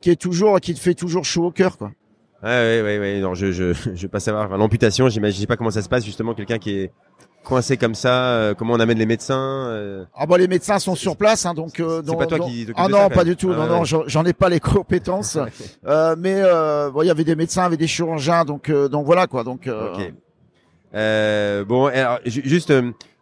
qui 0.00 0.10
est 0.10 0.16
toujours 0.16 0.60
qui 0.60 0.72
te 0.74 0.78
fait 0.78 0.94
toujours 0.94 1.24
chaud 1.24 1.46
au 1.46 1.50
cœur 1.50 1.78
quoi. 1.78 1.90
Ouais, 2.44 2.50
ouais, 2.50 2.82
ouais, 2.82 2.98
ouais. 2.98 3.20
Non, 3.20 3.34
je, 3.34 3.52
je, 3.52 3.72
je 3.94 4.02
veux 4.02 4.08
pas 4.08 4.20
savoir. 4.20 4.56
L'amputation, 4.58 5.08
j'imagine 5.08 5.46
pas 5.46 5.56
comment 5.56 5.70
ça 5.70 5.80
se 5.80 5.88
passe, 5.88 6.04
justement, 6.04 6.34
quelqu'un 6.34 6.58
qui 6.58 6.78
est 6.78 6.92
coincé 7.44 7.76
comme 7.76 7.94
ça, 7.94 8.26
euh, 8.30 8.54
comment 8.54 8.74
on 8.74 8.80
amène 8.80 8.98
les 8.98 9.06
médecins 9.06 9.68
euh... 9.68 10.04
Ah 10.16 10.26
bah 10.26 10.38
les 10.38 10.48
médecins 10.48 10.78
sont 10.78 10.96
sur 10.96 11.16
place, 11.16 11.46
hein, 11.46 11.54
donc. 11.54 11.78
Euh, 11.78 12.02
c'est 12.04 12.16
pas 12.16 12.26
toi 12.26 12.40
qui. 12.40 12.66
Ah 12.74 12.88
non, 12.88 13.08
pas 13.08 13.24
du 13.24 13.36
tout. 13.36 13.52
Ah, 13.52 13.66
non, 13.66 13.84
non, 13.84 13.84
j'en 13.84 14.24
ai 14.24 14.32
pas 14.32 14.48
les 14.48 14.60
compétences. 14.74 15.38
euh, 15.86 16.16
mais 16.18 16.36
euh, 16.36 16.90
bon, 16.90 17.02
il 17.02 17.06
y 17.06 17.10
avait 17.10 17.24
des 17.24 17.36
médecins, 17.36 17.62
il 17.62 17.64
y 17.64 17.66
avait 17.68 17.76
des 17.76 17.86
chirurgiens, 17.86 18.44
donc 18.44 18.68
euh, 18.68 18.88
donc 18.88 19.06
voilà 19.06 19.26
quoi. 19.26 19.44
Donc. 19.44 19.68
Ok. 19.68 20.12
bon, 20.92 21.86
alors, 21.86 22.18
juste 22.24 22.72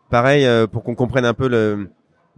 pareil 0.09 0.49
pour 0.69 0.83
qu'on 0.83 0.95
comprenne 0.95 1.26
un 1.26 1.35
peu 1.35 1.49
le. 1.49 1.91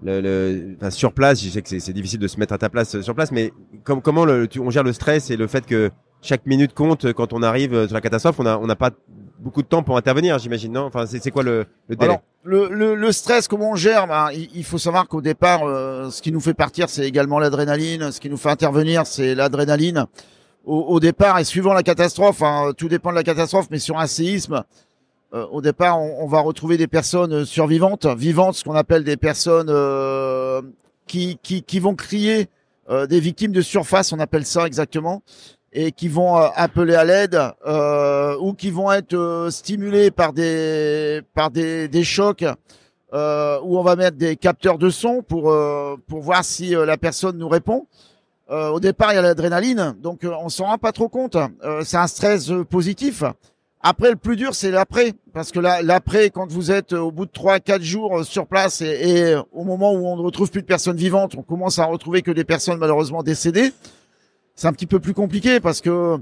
Le, 0.02 0.20
le 0.20 0.74
enfin, 0.76 0.90
sur 0.90 1.12
place, 1.12 1.40
je 1.40 1.48
sais 1.48 1.62
que 1.62 1.68
c'est 1.68 1.92
difficile 1.92 2.18
de 2.18 2.26
se 2.26 2.40
mettre 2.40 2.52
à 2.52 2.58
ta 2.58 2.68
place 2.68 3.00
sur 3.00 3.14
place, 3.14 3.30
mais 3.30 3.52
com 3.84 4.02
comment 4.02 4.24
le, 4.24 4.48
tu, 4.48 4.58
on 4.58 4.68
gère 4.68 4.82
le 4.82 4.92
stress 4.92 5.30
et 5.30 5.36
le 5.36 5.46
fait 5.46 5.64
que 5.64 5.92
chaque 6.20 6.46
minute 6.46 6.74
compte 6.74 7.12
quand 7.12 7.32
on 7.32 7.44
arrive 7.44 7.86
sur 7.86 7.94
la 7.94 8.00
catastrophe. 8.00 8.40
On 8.40 8.44
a 8.44 8.58
on 8.58 8.66
n'a 8.66 8.74
pas 8.74 8.90
beaucoup 9.38 9.62
de 9.62 9.66
temps 9.66 9.82
pour 9.82 9.96
intervenir, 9.96 10.38
j'imagine, 10.38 10.72
non? 10.72 10.84
Enfin, 10.84 11.06
c'est 11.06 11.30
quoi 11.30 11.42
le, 11.42 11.66
le 11.88 11.96
délai? 11.96 12.12
Alors, 12.12 12.22
le, 12.44 12.68
le, 12.68 12.94
le, 12.94 13.12
stress, 13.12 13.48
comment 13.48 13.70
on 13.70 13.74
gère? 13.74 14.06
Ben, 14.06 14.28
il, 14.32 14.64
faut 14.64 14.78
savoir 14.78 15.08
qu'au 15.08 15.20
départ, 15.20 15.62
euh, 15.64 16.10
ce 16.10 16.22
qui 16.22 16.32
nous 16.32 16.40
fait 16.40 16.54
partir, 16.54 16.88
c'est 16.88 17.06
également 17.06 17.38
l'adrénaline. 17.38 18.12
Ce 18.12 18.20
qui 18.20 18.30
nous 18.30 18.36
fait 18.36 18.50
intervenir, 18.50 19.06
c'est 19.06 19.34
l'adrénaline. 19.34 20.06
Au, 20.64 20.80
au, 20.80 21.00
départ, 21.00 21.38
et 21.38 21.44
suivant 21.44 21.72
la 21.72 21.82
catastrophe, 21.82 22.42
hein, 22.42 22.72
tout 22.76 22.88
dépend 22.88 23.10
de 23.10 23.16
la 23.16 23.22
catastrophe, 23.22 23.68
mais 23.70 23.78
sur 23.78 23.98
un 23.98 24.06
séisme, 24.06 24.64
euh, 25.34 25.46
au 25.50 25.60
départ, 25.60 26.00
on, 26.00 26.24
on, 26.24 26.26
va 26.26 26.40
retrouver 26.40 26.76
des 26.76 26.86
personnes 26.86 27.44
survivantes, 27.44 28.06
vivantes, 28.06 28.54
ce 28.54 28.64
qu'on 28.64 28.74
appelle 28.74 29.04
des 29.04 29.16
personnes 29.16 29.68
euh, 29.68 30.62
qui, 31.06 31.38
qui, 31.42 31.62
qui 31.62 31.80
vont 31.80 31.94
crier 31.94 32.48
euh, 32.90 33.06
des 33.06 33.18
victimes 33.18 33.52
de 33.52 33.62
surface, 33.62 34.12
on 34.12 34.20
appelle 34.20 34.44
ça 34.44 34.66
exactement 34.66 35.22
et 35.74 35.90
qui 35.90 36.08
vont 36.08 36.38
euh, 36.38 36.46
appeler 36.54 36.94
à 36.94 37.04
l'aide 37.04 37.38
euh, 37.66 38.36
ou 38.40 38.54
qui 38.54 38.70
vont 38.70 38.90
être 38.92 39.14
euh, 39.14 39.50
stimulés 39.50 40.10
par 40.12 40.32
des 40.32 41.20
par 41.34 41.50
des, 41.50 41.88
des 41.88 42.04
chocs 42.04 42.44
euh, 43.12 43.58
où 43.62 43.76
on 43.76 43.82
va 43.82 43.96
mettre 43.96 44.16
des 44.16 44.36
capteurs 44.36 44.78
de 44.78 44.88
son 44.88 45.22
pour 45.22 45.50
euh, 45.50 45.96
pour 46.06 46.22
voir 46.22 46.44
si 46.44 46.70
la 46.70 46.96
personne 46.96 47.36
nous 47.36 47.48
répond. 47.48 47.86
au 48.50 48.78
départ, 48.78 49.12
il 49.12 49.16
y 49.16 49.18
a 49.18 49.22
l'adrénaline, 49.22 49.94
donc 50.00 50.20
on 50.24 50.48
s'en 50.48 50.66
rend 50.66 50.78
pas 50.78 50.92
trop 50.92 51.08
compte. 51.08 51.36
c'est 51.82 51.96
un 51.96 52.06
stress 52.06 52.52
positif. 52.70 53.24
Après, 53.86 54.10
le 54.10 54.16
plus 54.16 54.36
dur, 54.36 54.54
c'est 54.54 54.70
l'après, 54.70 55.12
parce 55.34 55.50
que 55.50 55.60
l'après, 55.60 56.30
quand 56.30 56.50
vous 56.50 56.70
êtes 56.70 56.92
au 56.92 57.10
bout 57.10 57.26
de 57.26 57.30
trois, 57.30 57.58
quatre 57.60 57.82
jours 57.82 58.24
sur 58.24 58.46
place 58.46 58.80
et, 58.80 58.86
et, 58.86 59.36
au 59.52 59.64
moment 59.64 59.92
où 59.92 60.06
on 60.06 60.16
ne 60.16 60.22
retrouve 60.22 60.50
plus 60.50 60.62
de 60.62 60.66
personnes 60.66 60.96
vivantes, 60.96 61.34
on 61.36 61.42
commence 61.42 61.78
à 61.78 61.84
retrouver 61.84 62.22
que 62.22 62.30
des 62.30 62.44
personnes 62.44 62.78
malheureusement 62.78 63.22
décédées 63.22 63.72
c'est 64.54 64.66
un 64.68 64.72
petit 64.72 64.86
peu 64.86 65.00
plus 65.00 65.14
compliqué 65.14 65.60
parce 65.60 65.80
que 65.80 66.18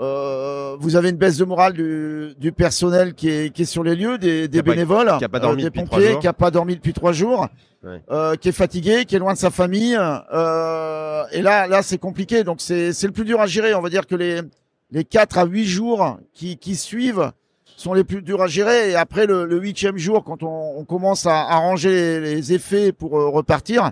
euh, 0.00 0.76
vous 0.78 0.94
avez 0.94 1.10
une 1.10 1.16
baisse 1.16 1.36
de 1.38 1.44
morale 1.44 1.72
du, 1.72 2.28
du 2.38 2.52
personnel 2.52 3.14
qui 3.14 3.28
est, 3.28 3.52
qui 3.52 3.62
est 3.62 3.64
sur 3.66 3.82
les 3.82 3.96
lieux, 3.96 4.16
des, 4.16 4.46
des 4.46 4.62
bénévoles, 4.62 5.12
qui 5.18 5.24
a 5.24 5.28
pas 5.28 5.40
dormi 5.40 5.62
euh, 5.62 5.70
des 5.70 5.70
pompiers, 5.70 6.18
qui 6.20 6.28
a 6.28 6.32
pas 6.32 6.50
dormi 6.52 6.76
depuis 6.76 6.92
trois 6.92 7.12
jours, 7.12 7.48
ouais. 7.82 8.00
euh, 8.10 8.36
qui 8.36 8.48
est 8.48 8.52
fatigué, 8.52 9.04
qui 9.06 9.16
est 9.16 9.18
loin 9.18 9.32
de 9.32 9.38
sa 9.38 9.50
famille. 9.50 9.98
Euh, 9.98 11.24
et 11.32 11.42
là, 11.42 11.66
là, 11.66 11.82
c'est 11.82 11.98
compliqué. 11.98 12.44
Donc 12.44 12.60
c'est 12.60 12.92
c'est 12.92 13.08
le 13.08 13.12
plus 13.12 13.24
dur 13.24 13.40
à 13.40 13.46
gérer. 13.46 13.74
On 13.74 13.80
va 13.82 13.90
dire 13.90 14.06
que 14.06 14.14
les 14.14 14.40
les 14.92 15.04
quatre 15.04 15.36
à 15.36 15.44
huit 15.46 15.66
jours 15.66 16.18
qui 16.32 16.58
qui 16.58 16.76
suivent 16.76 17.32
sont 17.76 17.92
les 17.92 18.04
plus 18.04 18.22
durs 18.22 18.42
à 18.42 18.46
gérer. 18.46 18.90
Et 18.90 18.94
après 18.94 19.26
le, 19.26 19.46
le 19.46 19.58
huitième 19.58 19.98
jour, 19.98 20.22
quand 20.22 20.44
on, 20.44 20.78
on 20.78 20.84
commence 20.84 21.26
à 21.26 21.40
arranger 21.40 21.90
les, 22.20 22.20
les 22.36 22.52
effets 22.52 22.92
pour 22.92 23.18
euh, 23.18 23.28
repartir, 23.28 23.90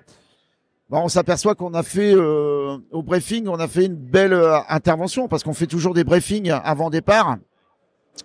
bah, 0.89 0.99
on 1.03 1.09
s'aperçoit 1.09 1.55
qu'on 1.55 1.75
a 1.75 1.83
fait 1.83 2.15
euh, 2.15 2.79
au 2.93 3.03
briefing, 3.03 3.49
on 3.49 3.59
a 3.59 3.67
fait 3.67 3.87
une 3.87 3.97
belle 3.97 4.33
euh, 4.33 4.59
intervention 4.69 5.27
parce 5.27 5.43
qu'on 5.43 5.53
fait 5.53 5.67
toujours 5.67 5.95
des 5.95 6.05
briefings 6.05 6.51
avant 6.51 6.91
départ 6.91 7.39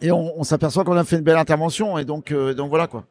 et 0.01 0.11
on, 0.11 0.43
s'aperçoit 0.43 0.83
qu'on 0.83 0.95
a 0.95 1.03
fait 1.03 1.17
une 1.17 1.23
belle 1.23 1.37
intervention 1.37 1.97
et 1.97 2.05
donc 2.05 2.31
euh, 2.31 2.53
donc 2.53 2.69
voilà 2.69 2.87
quoi. 2.87 3.03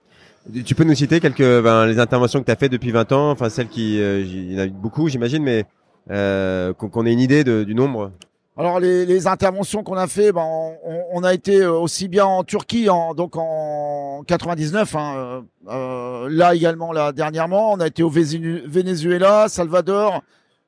Tu 0.64 0.75
peux 0.75 0.85
nous 0.85 0.95
citer 0.95 1.21
quelques 1.21 1.62
ben, 1.62 1.85
les 1.85 1.99
interventions 1.99 2.40
que 2.40 2.47
tu 2.47 2.50
as 2.52 2.57
fait 2.57 2.71
depuis 2.71 2.92
20 2.92 3.12
ans, 3.12 3.30
enfin 3.30 3.50
celles 3.50 3.69
qui 3.69 3.97
il 3.99 4.52
y 4.52 4.57
en 4.57 4.64
a 4.64 4.66
beaucoup 4.69 5.09
j'imagine 5.09 5.42
mais 5.42 5.66
qu'on 6.09 7.07
ait 7.07 7.12
une 7.12 7.21
idée 7.21 7.45
du 7.45 7.75
nombre? 7.75 8.12
Alors 8.60 8.78
les, 8.78 9.06
les 9.06 9.26
interventions 9.26 9.82
qu'on 9.82 9.96
a 9.96 10.06
fait, 10.06 10.32
ben, 10.32 10.44
on, 10.44 11.02
on, 11.12 11.24
a 11.24 11.32
été 11.32 11.64
aussi 11.64 12.08
bien 12.08 12.26
en 12.26 12.44
Turquie, 12.44 12.90
en, 12.90 13.14
donc 13.14 13.36
en 13.36 14.22
99, 14.26 14.96
hein, 14.96 15.44
euh, 15.68 16.28
là 16.30 16.54
également 16.54 16.92
là 16.92 17.12
dernièrement, 17.12 17.72
on 17.72 17.80
a 17.80 17.86
été 17.86 18.02
au 18.02 18.10
Venezuela, 18.10 19.48
Salvador, 19.48 20.22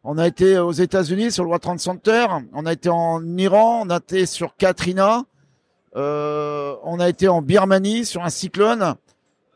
on 0.05 0.17
a 0.17 0.27
été 0.27 0.59
aux 0.59 0.73
États-Unis 0.73 1.33
sur 1.33 1.45
le 1.45 1.49
World 1.49 1.63
Trade 1.63 1.81
Center, 1.81 2.27
on 2.55 2.65
a 2.65 2.73
été 2.73 2.89
en 2.89 3.21
Iran, 3.37 3.83
on 3.85 3.91
a 3.91 3.99
été 3.99 4.25
sur 4.25 4.57
Katrina, 4.57 5.25
euh, 5.95 6.75
on 6.85 6.99
a 6.99 7.11
été 7.11 7.29
en 7.29 7.43
Birmanie 7.43 8.07
sur 8.07 8.25
un 8.25 8.31
cyclone. 8.31 8.95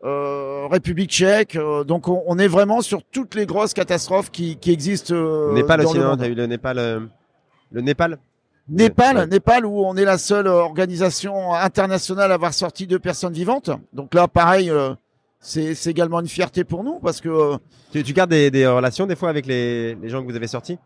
Euh, 0.04 0.66
République 0.70 1.10
tchèque. 1.10 1.56
Euh, 1.56 1.82
donc 1.82 2.08
on, 2.08 2.22
on, 2.26 2.38
est 2.38 2.48
vraiment 2.48 2.80
sur 2.82 3.02
toutes 3.02 3.34
les 3.34 3.46
grosses 3.46 3.72
catastrophes 3.72 4.30
qui, 4.30 4.56
qui 4.56 4.70
existent. 4.70 5.14
Euh, 5.14 5.54
Népal 5.54 5.84
aussi, 5.84 5.98
non 5.98 6.16
T'as 6.16 6.28
eu 6.28 6.34
le 6.34 6.46
Népal 6.46 7.08
le 7.72 7.80
Népal 7.80 8.18
Népal, 8.68 9.16
ouais. 9.16 9.26
Népal 9.26 9.64
où 9.64 9.84
on 9.84 9.96
est 9.96 10.04
la 10.04 10.18
seule 10.18 10.48
organisation 10.48 11.54
internationale 11.54 12.32
à 12.32 12.34
avoir 12.34 12.52
sorti 12.52 12.86
deux 12.86 12.98
personnes 12.98 13.32
vivantes. 13.32 13.70
Donc 13.92 14.12
là, 14.12 14.26
pareil, 14.26 14.70
euh, 14.70 14.92
c'est 15.38 15.86
également 15.86 16.20
une 16.20 16.28
fierté 16.28 16.64
pour 16.64 16.82
nous 16.82 16.98
parce 16.98 17.20
que. 17.20 17.28
Euh, 17.28 17.56
tu, 17.92 18.02
tu 18.02 18.12
gardes 18.12 18.30
des, 18.30 18.50
des, 18.50 18.66
relations 18.66 19.06
des 19.06 19.14
fois 19.14 19.28
avec 19.28 19.46
les, 19.46 19.94
les 19.94 20.08
gens 20.08 20.20
que 20.22 20.28
vous 20.28 20.36
avez 20.36 20.48
sortis? 20.48 20.78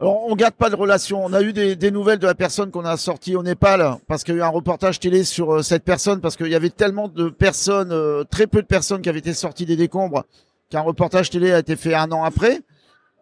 Alors, 0.00 0.26
on 0.26 0.36
garde 0.36 0.54
pas 0.54 0.68
de 0.68 0.76
relations. 0.76 1.24
On 1.24 1.32
a 1.32 1.40
eu 1.40 1.54
des, 1.54 1.76
des 1.76 1.90
nouvelles 1.90 2.18
de 2.18 2.26
la 2.26 2.34
personne 2.34 2.70
qu'on 2.70 2.84
a 2.84 2.96
sortie 2.98 3.36
au 3.36 3.42
Népal 3.42 3.96
parce 4.06 4.22
qu'il 4.22 4.34
y 4.34 4.36
a 4.36 4.40
eu 4.40 4.42
un 4.42 4.48
reportage 4.48 5.00
télé 5.00 5.24
sur 5.24 5.54
euh, 5.54 5.62
cette 5.62 5.84
personne 5.84 6.20
parce 6.20 6.36
qu'il 6.36 6.48
y 6.48 6.54
avait 6.54 6.68
tellement 6.68 7.08
de 7.08 7.30
personnes, 7.30 7.94
très 8.30 8.46
peu 8.46 8.60
de 8.60 8.66
personnes 8.66 9.00
qui 9.00 9.08
avaient 9.08 9.20
été 9.20 9.32
sorties 9.32 9.64
des 9.64 9.76
décombres 9.76 10.24
qu'un 10.68 10.82
reportage 10.82 11.30
télé 11.30 11.52
a 11.52 11.60
été 11.60 11.76
fait 11.76 11.94
un 11.94 12.12
an 12.12 12.22
après. 12.22 12.60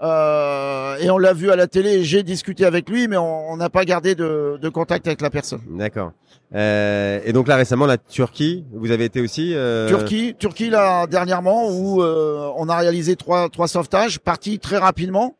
Euh, 0.02 0.96
et 0.98 1.10
on 1.10 1.18
l'a 1.18 1.32
vu 1.32 1.50
à 1.50 1.56
la 1.56 1.68
télé. 1.68 2.02
J'ai 2.02 2.22
discuté 2.22 2.64
avec 2.64 2.88
lui, 2.88 3.06
mais 3.06 3.16
on 3.16 3.56
n'a 3.56 3.70
pas 3.70 3.84
gardé 3.84 4.14
de, 4.14 4.58
de, 4.60 4.68
contact 4.68 5.06
avec 5.06 5.20
la 5.20 5.30
personne. 5.30 5.62
D'accord. 5.68 6.12
Euh, 6.54 7.20
et 7.24 7.32
donc 7.32 7.46
là 7.46 7.56
récemment, 7.56 7.86
la 7.86 7.98
Turquie, 7.98 8.64
vous 8.72 8.90
avez 8.90 9.04
été 9.04 9.20
aussi. 9.20 9.54
Euh... 9.54 9.88
Turquie, 9.88 10.34
Turquie 10.38 10.70
là 10.70 11.06
dernièrement 11.06 11.70
où 11.70 12.02
euh, 12.02 12.50
on 12.56 12.68
a 12.68 12.76
réalisé 12.76 13.16
trois 13.16 13.48
trois 13.48 13.68
sauvetages, 13.68 14.18
partis 14.18 14.58
très 14.58 14.78
rapidement. 14.78 15.36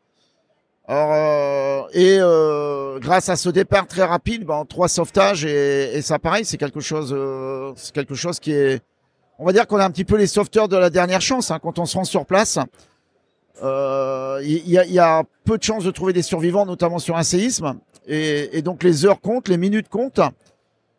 Alors, 0.87 1.87
euh, 1.95 2.97
et 2.97 2.99
grâce 2.99 3.29
à 3.29 3.35
ce 3.35 3.49
départ 3.49 3.87
très 3.87 4.03
rapide, 4.03 4.45
ben, 4.45 4.65
trois 4.67 4.87
sauvetages 4.87 5.45
et, 5.45 5.95
et 5.95 6.01
ça 6.01 6.19
pareil, 6.19 6.45
c'est 6.45 6.57
quelque 6.57 6.79
chose, 6.79 7.15
c'est 7.75 7.93
quelque 7.93 8.15
chose 8.15 8.39
qui 8.39 8.53
est, 8.53 8.81
on 9.39 9.45
va 9.45 9.53
dire 9.53 9.67
qu'on 9.67 9.79
est 9.79 9.83
un 9.83 9.91
petit 9.91 10.05
peu 10.05 10.17
les 10.17 10.27
sauveteurs 10.27 10.67
de 10.67 10.77
la 10.77 10.89
dernière 10.89 11.21
chance 11.21 11.51
hein, 11.51 11.59
quand 11.61 11.79
on 11.79 11.85
se 11.85 11.97
rend 11.97 12.05
sur 12.05 12.25
place. 12.25 12.59
Il 13.55 13.65
euh, 13.65 14.41
y, 14.43 14.77
a, 14.77 14.85
y, 14.85 14.99
a, 14.99 15.23
peu 15.45 15.57
de 15.57 15.63
chances 15.63 15.83
de 15.83 15.91
trouver 15.91 16.13
des 16.13 16.21
survivants, 16.21 16.65
notamment 16.65 16.99
sur 16.99 17.17
un 17.17 17.23
séisme. 17.23 17.75
Et, 18.07 18.57
et 18.57 18.61
donc 18.61 18.83
les 18.83 19.05
heures 19.05 19.21
comptent, 19.21 19.47
les 19.47 19.57
minutes 19.57 19.89
comptent. 19.89 20.21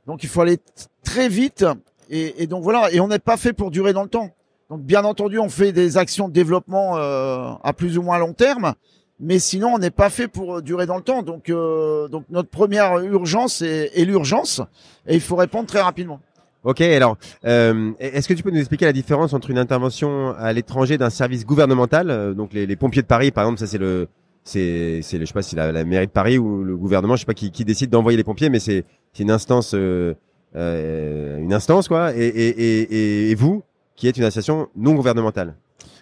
Donc 0.06 0.22
il 0.22 0.28
faut 0.28 0.40
aller 0.40 0.58
très 1.02 1.28
vite. 1.28 1.64
Et, 2.10 2.42
et 2.42 2.46
donc 2.46 2.62
voilà. 2.62 2.92
Et 2.92 3.00
on 3.00 3.08
n'est 3.08 3.18
pas 3.18 3.36
fait 3.36 3.52
pour 3.52 3.70
durer 3.70 3.92
dans 3.92 4.02
le 4.02 4.08
temps. 4.08 4.30
Donc 4.70 4.82
bien 4.82 5.04
entendu, 5.04 5.38
on 5.38 5.48
fait 5.48 5.72
des 5.72 5.96
actions 5.96 6.28
de 6.28 6.32
développement 6.32 6.96
euh, 6.96 7.52
à 7.62 7.72
plus 7.72 7.98
ou 7.98 8.02
moins 8.02 8.18
long 8.18 8.32
terme. 8.32 8.74
Mais 9.20 9.38
sinon, 9.38 9.74
on 9.74 9.78
n'est 9.78 9.90
pas 9.90 10.10
fait 10.10 10.28
pour 10.28 10.60
durer 10.62 10.86
dans 10.86 10.96
le 10.96 11.02
temps. 11.02 11.22
Donc, 11.22 11.48
euh, 11.48 12.08
donc 12.08 12.24
notre 12.30 12.48
première 12.48 12.98
urgence 12.98 13.62
est, 13.62 13.90
est 13.94 14.04
l'urgence. 14.04 14.60
Et 15.06 15.14
il 15.14 15.20
faut 15.20 15.36
répondre 15.36 15.66
très 15.66 15.80
rapidement. 15.80 16.20
Ok, 16.64 16.80
alors, 16.80 17.18
euh, 17.44 17.92
est-ce 17.98 18.26
que 18.26 18.32
tu 18.32 18.42
peux 18.42 18.50
nous 18.50 18.58
expliquer 18.58 18.86
la 18.86 18.94
différence 18.94 19.34
entre 19.34 19.50
une 19.50 19.58
intervention 19.58 20.34
à 20.38 20.50
l'étranger 20.54 20.96
d'un 20.96 21.10
service 21.10 21.44
gouvernemental, 21.44 22.08
euh, 22.10 22.32
donc 22.32 22.54
les, 22.54 22.66
les, 22.66 22.76
pompiers 22.76 23.02
de 23.02 23.06
Paris, 23.06 23.30
par 23.30 23.44
exemple, 23.44 23.60
ça 23.60 23.66
c'est 23.66 23.76
le, 23.76 24.08
c'est, 24.44 25.00
c'est, 25.02 25.20
je 25.20 25.26
sais 25.26 25.34
pas 25.34 25.42
si 25.42 25.56
la, 25.56 25.72
la, 25.72 25.84
mairie 25.84 26.06
de 26.06 26.12
Paris 26.12 26.38
ou 26.38 26.64
le 26.64 26.74
gouvernement, 26.74 27.16
je 27.16 27.20
sais 27.20 27.26
pas 27.26 27.34
qui, 27.34 27.50
qui 27.50 27.66
décide 27.66 27.90
d'envoyer 27.90 28.16
les 28.16 28.24
pompiers, 28.24 28.48
mais 28.48 28.60
c'est, 28.60 28.84
c'est 29.12 29.22
une 29.22 29.30
instance, 29.30 29.72
euh, 29.74 30.14
euh, 30.56 31.38
une 31.38 31.52
instance 31.52 31.86
quoi, 31.86 32.16
et, 32.16 32.26
et, 32.26 32.48
et, 32.48 33.30
et, 33.30 33.34
vous, 33.34 33.62
qui 33.94 34.08
êtes 34.08 34.16
une 34.16 34.24
association 34.24 34.68
non 34.74 34.94
gouvernementale. 34.94 35.54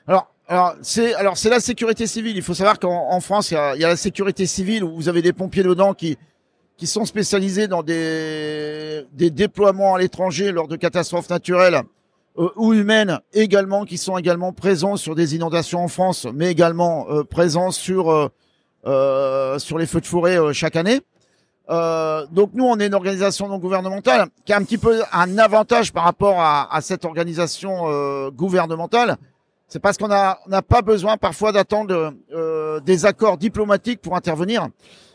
Alors, 0.07 0.33
alors 0.47 0.75
c'est, 0.83 1.15
alors 1.15 1.37
c'est 1.39 1.51
la 1.51 1.61
sécurité 1.61 2.07
civile. 2.07 2.37
Il 2.37 2.43
faut 2.43 2.55
savoir 2.55 2.79
qu'en 2.79 3.09
en 3.11 3.21
France, 3.21 3.51
il 3.51 3.55
y, 3.55 3.57
a, 3.57 3.75
il 3.75 3.81
y 3.81 3.85
a 3.85 3.89
la 3.89 3.97
sécurité 3.97 4.47
civile 4.47 4.85
où 4.85 4.95
vous 4.95 5.09
avez 5.09 5.23
des 5.23 5.33
pompiers 5.33 5.63
dedans 5.63 5.95
qui 5.95 6.19
qui 6.77 6.87
sont 6.87 7.05
spécialisés 7.05 7.69
dans 7.69 7.83
des, 7.83 9.05
des 9.13 9.31
déploiements 9.31 9.95
à 9.95 9.99
l'étranger 9.99 10.53
lors 10.53 10.69
de 10.69 10.77
catastrophes 10.77 11.31
naturelles 11.31 11.83
euh, 12.39 12.49
ou 12.57 12.73
humaines 12.73 13.21
également, 13.33 13.85
qui 13.85 13.99
sont 13.99 14.19
également 14.19 14.53
présents 14.53 14.97
sur 14.97 15.15
des 15.15 15.35
inondations 15.35 15.85
en 15.85 15.89
France, 15.89 16.27
mais 16.35 16.51
également 16.51 17.07
euh, 17.11 17.25
présents 17.25 17.71
sur 17.71 18.31
euh, 18.85 19.59
sur 19.59 19.79
les 19.79 19.87
feux 19.87 20.01
de 20.01 20.07
forêt 20.07 20.39
chaque 20.53 20.77
année. 20.77 21.01
Euh, 21.71 22.27
donc 22.31 22.51
nous, 22.55 22.65
on 22.65 22.79
est 22.79 22.87
une 22.87 22.95
organisation 22.95 23.49
non 23.49 23.59
gouvernementale 23.59 24.27
qui 24.45 24.53
a 24.53 24.57
un 24.57 24.65
petit 24.65 24.79
peu 24.79 25.03
un 25.13 25.39
avantage 25.39 25.93
par 25.93 26.05
rapport 26.05 26.41
à, 26.41 26.75
à 26.75 26.81
cette 26.81 27.05
organisation 27.05 27.85
euh, 27.87 28.31
gouvernementale. 28.31 29.17
C'est 29.69 29.79
parce 29.79 29.97
qu'on 29.97 30.11
a 30.11 30.39
on 30.47 30.51
n'a 30.51 30.63
pas 30.63 30.83
besoin 30.83 31.17
parfois 31.17 31.53
d'attendre 31.53 32.13
euh, 32.35 32.81
des 32.81 33.07
accords 33.07 33.39
diplomatiques 33.39 34.03
pour 34.03 34.17
intervenir. 34.17 34.69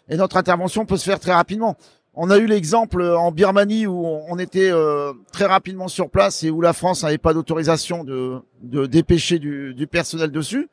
Et 0.09 0.17
notre 0.17 0.37
intervention 0.37 0.85
peut 0.85 0.97
se 0.97 1.05
faire 1.05 1.19
très 1.19 1.33
rapidement. 1.33 1.75
On 2.19 2.31
a 2.31 2.39
eu 2.39 2.47
l'exemple 2.47 3.03
en 3.03 3.31
Birmanie 3.31 3.85
où 3.85 4.03
on 4.03 4.39
était 4.39 4.71
euh, 4.71 5.13
très 5.31 5.45
rapidement 5.45 5.87
sur 5.87 6.09
place 6.09 6.43
et 6.43 6.49
où 6.49 6.61
la 6.61 6.73
France 6.73 7.03
n'avait 7.03 7.19
pas 7.19 7.31
d'autorisation 7.31 8.03
de, 8.03 8.41
dépêcher 8.87 9.37
du, 9.37 9.87
personnel 9.87 10.31
dessus. 10.31 10.67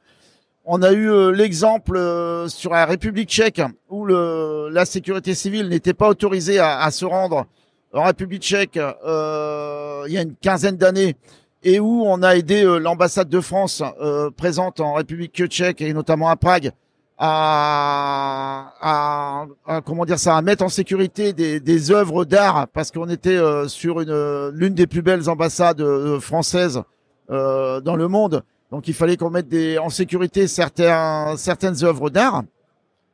On 0.65 0.83
a 0.83 0.93
eu 0.93 1.11
euh, 1.11 1.33
l'exemple 1.33 1.99
euh, 1.99 2.49
sur 2.49 2.71
la 2.71 2.87
République 2.87 3.29
tchèque 3.29 3.61
où 3.91 4.07
la 4.07 4.85
sécurité 4.87 5.35
civile 5.35 5.69
n'était 5.69 5.93
pas 5.93 6.09
autorisée 6.09 6.59
à, 6.59 6.81
à, 6.81 6.91
se 6.91 7.05
rendre 7.05 7.45
en 7.93 8.05
République 8.05 8.43
tchèque 8.43 8.79
euh, 8.79 10.05
il 10.07 10.15
y 10.15 10.19
a 10.19 10.23
une 10.23 10.37
quinzaine 10.37 10.79
d'années 10.79 11.17
et 11.63 11.79
où 11.79 12.05
on 12.07 12.23
a 12.23 12.37
aidé 12.37 12.65
l'ambassade 12.81 13.29
de 13.29 13.41
France 13.41 13.83
présente 14.39 14.81
en 14.81 14.95
République 14.95 15.47
tchèque 15.47 15.83
et 15.83 15.93
notamment 15.93 16.31
à 16.31 16.37
Prague 16.37 16.73
à, 17.17 18.75
à, 18.81 19.47
à, 19.67 19.81
comment 19.83 20.05
dire 20.05 20.19
ça 20.19 20.37
à 20.37 20.43
mettre 20.43 20.65
en 20.65 20.69
sécurité 20.69 21.33
des, 21.33 21.61
des 21.61 21.91
œuvres 21.91 22.25
d'art 22.25 22.67
parce 22.73 22.91
qu'on 22.91 23.09
était 23.09 23.39
sur 23.69 24.01
une 24.01 24.51
l'une 24.51 24.75
des 24.75 24.87
plus 24.87 25.03
belles 25.03 25.29
ambassades 25.29 25.83
françaises 26.19 26.83
dans 27.29 27.97
le 27.97 28.09
monde 28.09 28.43
donc 28.75 28.89
il 28.89 28.95
fallait 28.95 29.17
qu'on 29.17 29.31
mette 29.31 29.47
des, 29.47 29.79
en 29.79 29.89
sécurité 29.89 30.49
certains, 30.49 31.37
certaines 31.37 31.85
œuvres 31.85 32.11
d'art. 32.11 32.43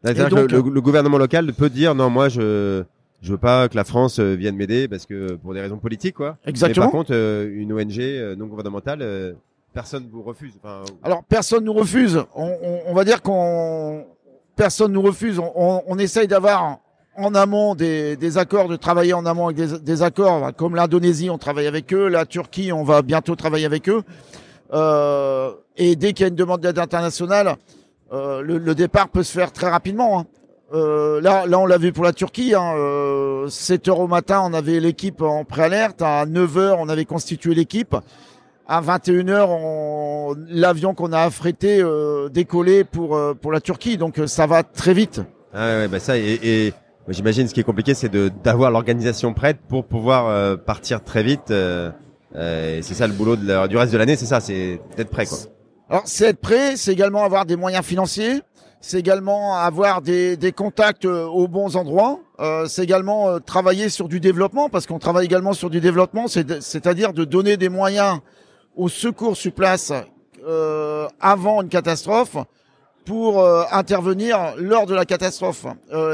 C'est-à-dire 0.02 0.30
que 0.30 0.35
le, 0.37 0.71
le, 0.71 0.80
gouvernement 0.80 1.19
local 1.19 1.52
peut 1.52 1.69
dire 1.69 1.95
non, 1.95 2.09
moi 2.09 2.30
je 2.30 2.83
je 3.21 3.33
veux 3.33 3.38
pas 3.38 3.69
que 3.69 3.76
la 3.76 3.85
France 3.85 4.19
euh, 4.19 4.35
vienne 4.35 4.57
m'aider 4.57 4.88
parce 4.88 5.04
que 5.04 5.35
pour 5.35 5.52
des 5.52 5.61
raisons 5.61 5.76
politiques 5.76 6.14
quoi. 6.14 6.38
Exactement. 6.47 6.87
Mais 6.87 6.90
par 6.90 6.99
contre, 6.99 7.11
euh, 7.12 7.50
une 7.52 7.75
ONG 7.75 7.99
euh, 7.99 8.35
non 8.37 8.47
gouvernementale, 8.47 9.37
personne 9.73 10.09
vous 10.11 10.23
refuse. 10.23 10.55
Alors 11.03 11.25
personne 11.25 11.65
nous 11.65 11.73
refuse. 11.73 12.23
On, 12.35 12.95
va 12.95 13.05
dire 13.05 13.23
qu'on 13.23 14.07
personne 14.57 14.93
nous 14.93 15.03
refuse. 15.03 15.39
On, 15.39 15.83
on 15.87 15.99
essaye 15.99 16.29
d'avoir 16.29 16.79
en 17.17 17.35
amont 17.35 17.75
des, 17.75 18.39
accords, 18.39 18.69
de 18.69 18.77
travailler 18.77 19.12
en 19.12 19.27
amont 19.27 19.49
avec 19.49 19.83
des, 19.83 20.03
accords 20.03 20.55
comme 20.57 20.75
l'Indonésie, 20.75 21.31
on 21.31 21.39
travaille 21.39 21.67
avec 21.67 21.93
eux, 21.93 22.09
la 22.09 22.25
Turquie, 22.25 22.73
on 22.73 22.85
va 22.85 23.03
bientôt 23.03 23.37
travailler 23.37 23.67
avec 23.67 23.89
eux. 23.89 24.03
Euh, 24.73 25.53
et 25.77 25.97
dès 25.97 26.12
qu'il 26.12 26.23
y 26.23 26.25
a 26.25 26.29
une 26.29 26.37
demande 26.37 26.61
d'aide 26.61 26.79
internationale, 26.79 27.57
euh, 28.12 28.43
le, 28.43 28.75
départ 28.75 29.09
peut 29.09 29.23
se 29.23 29.33
faire 29.33 29.53
très 29.53 29.69
rapidement. 29.69 30.21
Hein. 30.21 30.27
Euh, 30.73 31.21
là, 31.21 31.47
là, 31.47 31.59
on 31.59 31.67
l'a 31.67 31.79
vu 31.79 31.93
pour 31.93 32.05
la 32.05 32.12
Turquie. 32.12 32.55
Hein, 32.55 32.75
euh, 32.77 33.49
7 33.49 33.89
heures 33.89 34.00
au 34.00 34.07
matin, 34.07 34.43
on 34.45 34.53
avait 34.53 34.79
l'équipe 34.81 35.23
en 35.23 35.45
préalerte. 35.45 36.03
À 36.03 36.27
9 36.27 36.59
heures, 36.59 36.79
on 36.79 36.89
avait 36.89 37.05
constitué 37.05 37.55
l'équipe. 37.55 37.97
À 38.73 38.81
21 38.81 39.29
heures, 39.29 39.50
l'avion 40.49 40.95
qu'on 40.95 41.12
a 41.12 41.23
affrété 41.23 41.81
euh, 41.81 42.29
décollé 42.29 42.85
pour 42.85 43.17
euh, 43.17 43.35
pour 43.35 43.50
la 43.50 43.61
Turquie. 43.61 43.97
Donc 43.97 44.21
ça 44.27 44.47
va 44.47 44.62
très 44.62 44.95
vite. 44.95 45.23
Ah 45.53 45.79
ouais, 45.79 45.89
bah 45.89 45.99
ça 45.99 46.17
et, 46.17 46.39
et 46.41 46.73
j'imagine 47.09 47.49
ce 47.49 47.55
qui 47.55 47.59
est 47.59 47.65
compliqué, 47.65 47.95
c'est 47.95 48.09
de 48.09 48.31
d'avoir 48.45 48.71
l'organisation 48.71 49.35
prête 49.35 49.59
pour 49.69 49.87
pouvoir 49.87 50.57
partir 50.59 51.03
très 51.03 51.25
vite. 51.25 51.50
Euh, 51.50 51.91
et 52.37 52.83
c'est 52.83 52.95
ça 52.95 53.09
le 53.09 53.12
boulot 53.12 53.35
de 53.35 53.67
du 53.67 53.77
reste 53.77 53.93
de 53.93 53.99
l'année, 53.99 54.15
c'est 54.15 54.27
ça, 54.27 54.39
c'est 54.39 54.81
d'être 54.97 55.11
prêt 55.11 55.27
quoi. 55.27 55.39
Alors 55.89 56.05
c'est 56.07 56.27
être 56.27 56.41
prêt, 56.41 56.77
c'est 56.77 56.93
également 56.93 57.25
avoir 57.25 57.47
des 57.47 57.57
moyens 57.57 57.85
financiers, 57.85 58.43
c'est 58.81 58.99
également 58.99 59.57
avoir 59.57 60.00
des, 60.00 60.37
des 60.37 60.53
contacts 60.53 61.05
euh, 61.05 61.27
aux 61.27 61.49
bons 61.49 61.77
endroits, 61.77 62.21
euh, 62.39 62.67
c'est 62.67 62.83
également 62.83 63.29
euh, 63.29 63.39
travailler 63.39 63.89
sur 63.89 64.09
du 64.09 64.21
développement 64.21 64.69
parce 64.69 64.87
qu'on 64.87 64.99
travaille 64.99 65.27
également 65.27 65.53
sur 65.53 65.69
du 65.69 65.81
développement, 65.81 66.29
c'est-à-dire 66.29 67.12
de 67.12 67.25
donner 67.25 67.57
des 67.57 67.69
moyens 67.69 68.21
aux 68.77 68.89
secours 68.89 69.37
sur 69.37 69.53
place 69.53 69.93
euh, 70.47 71.07
avant 71.21 71.62
une 71.62 71.69
catastrophe 71.69 72.37
pour 73.04 73.45
intervenir 73.73 74.54
lors 74.59 74.87
de 74.87 74.95
la 74.95 75.04
catastrophe. 75.04 75.67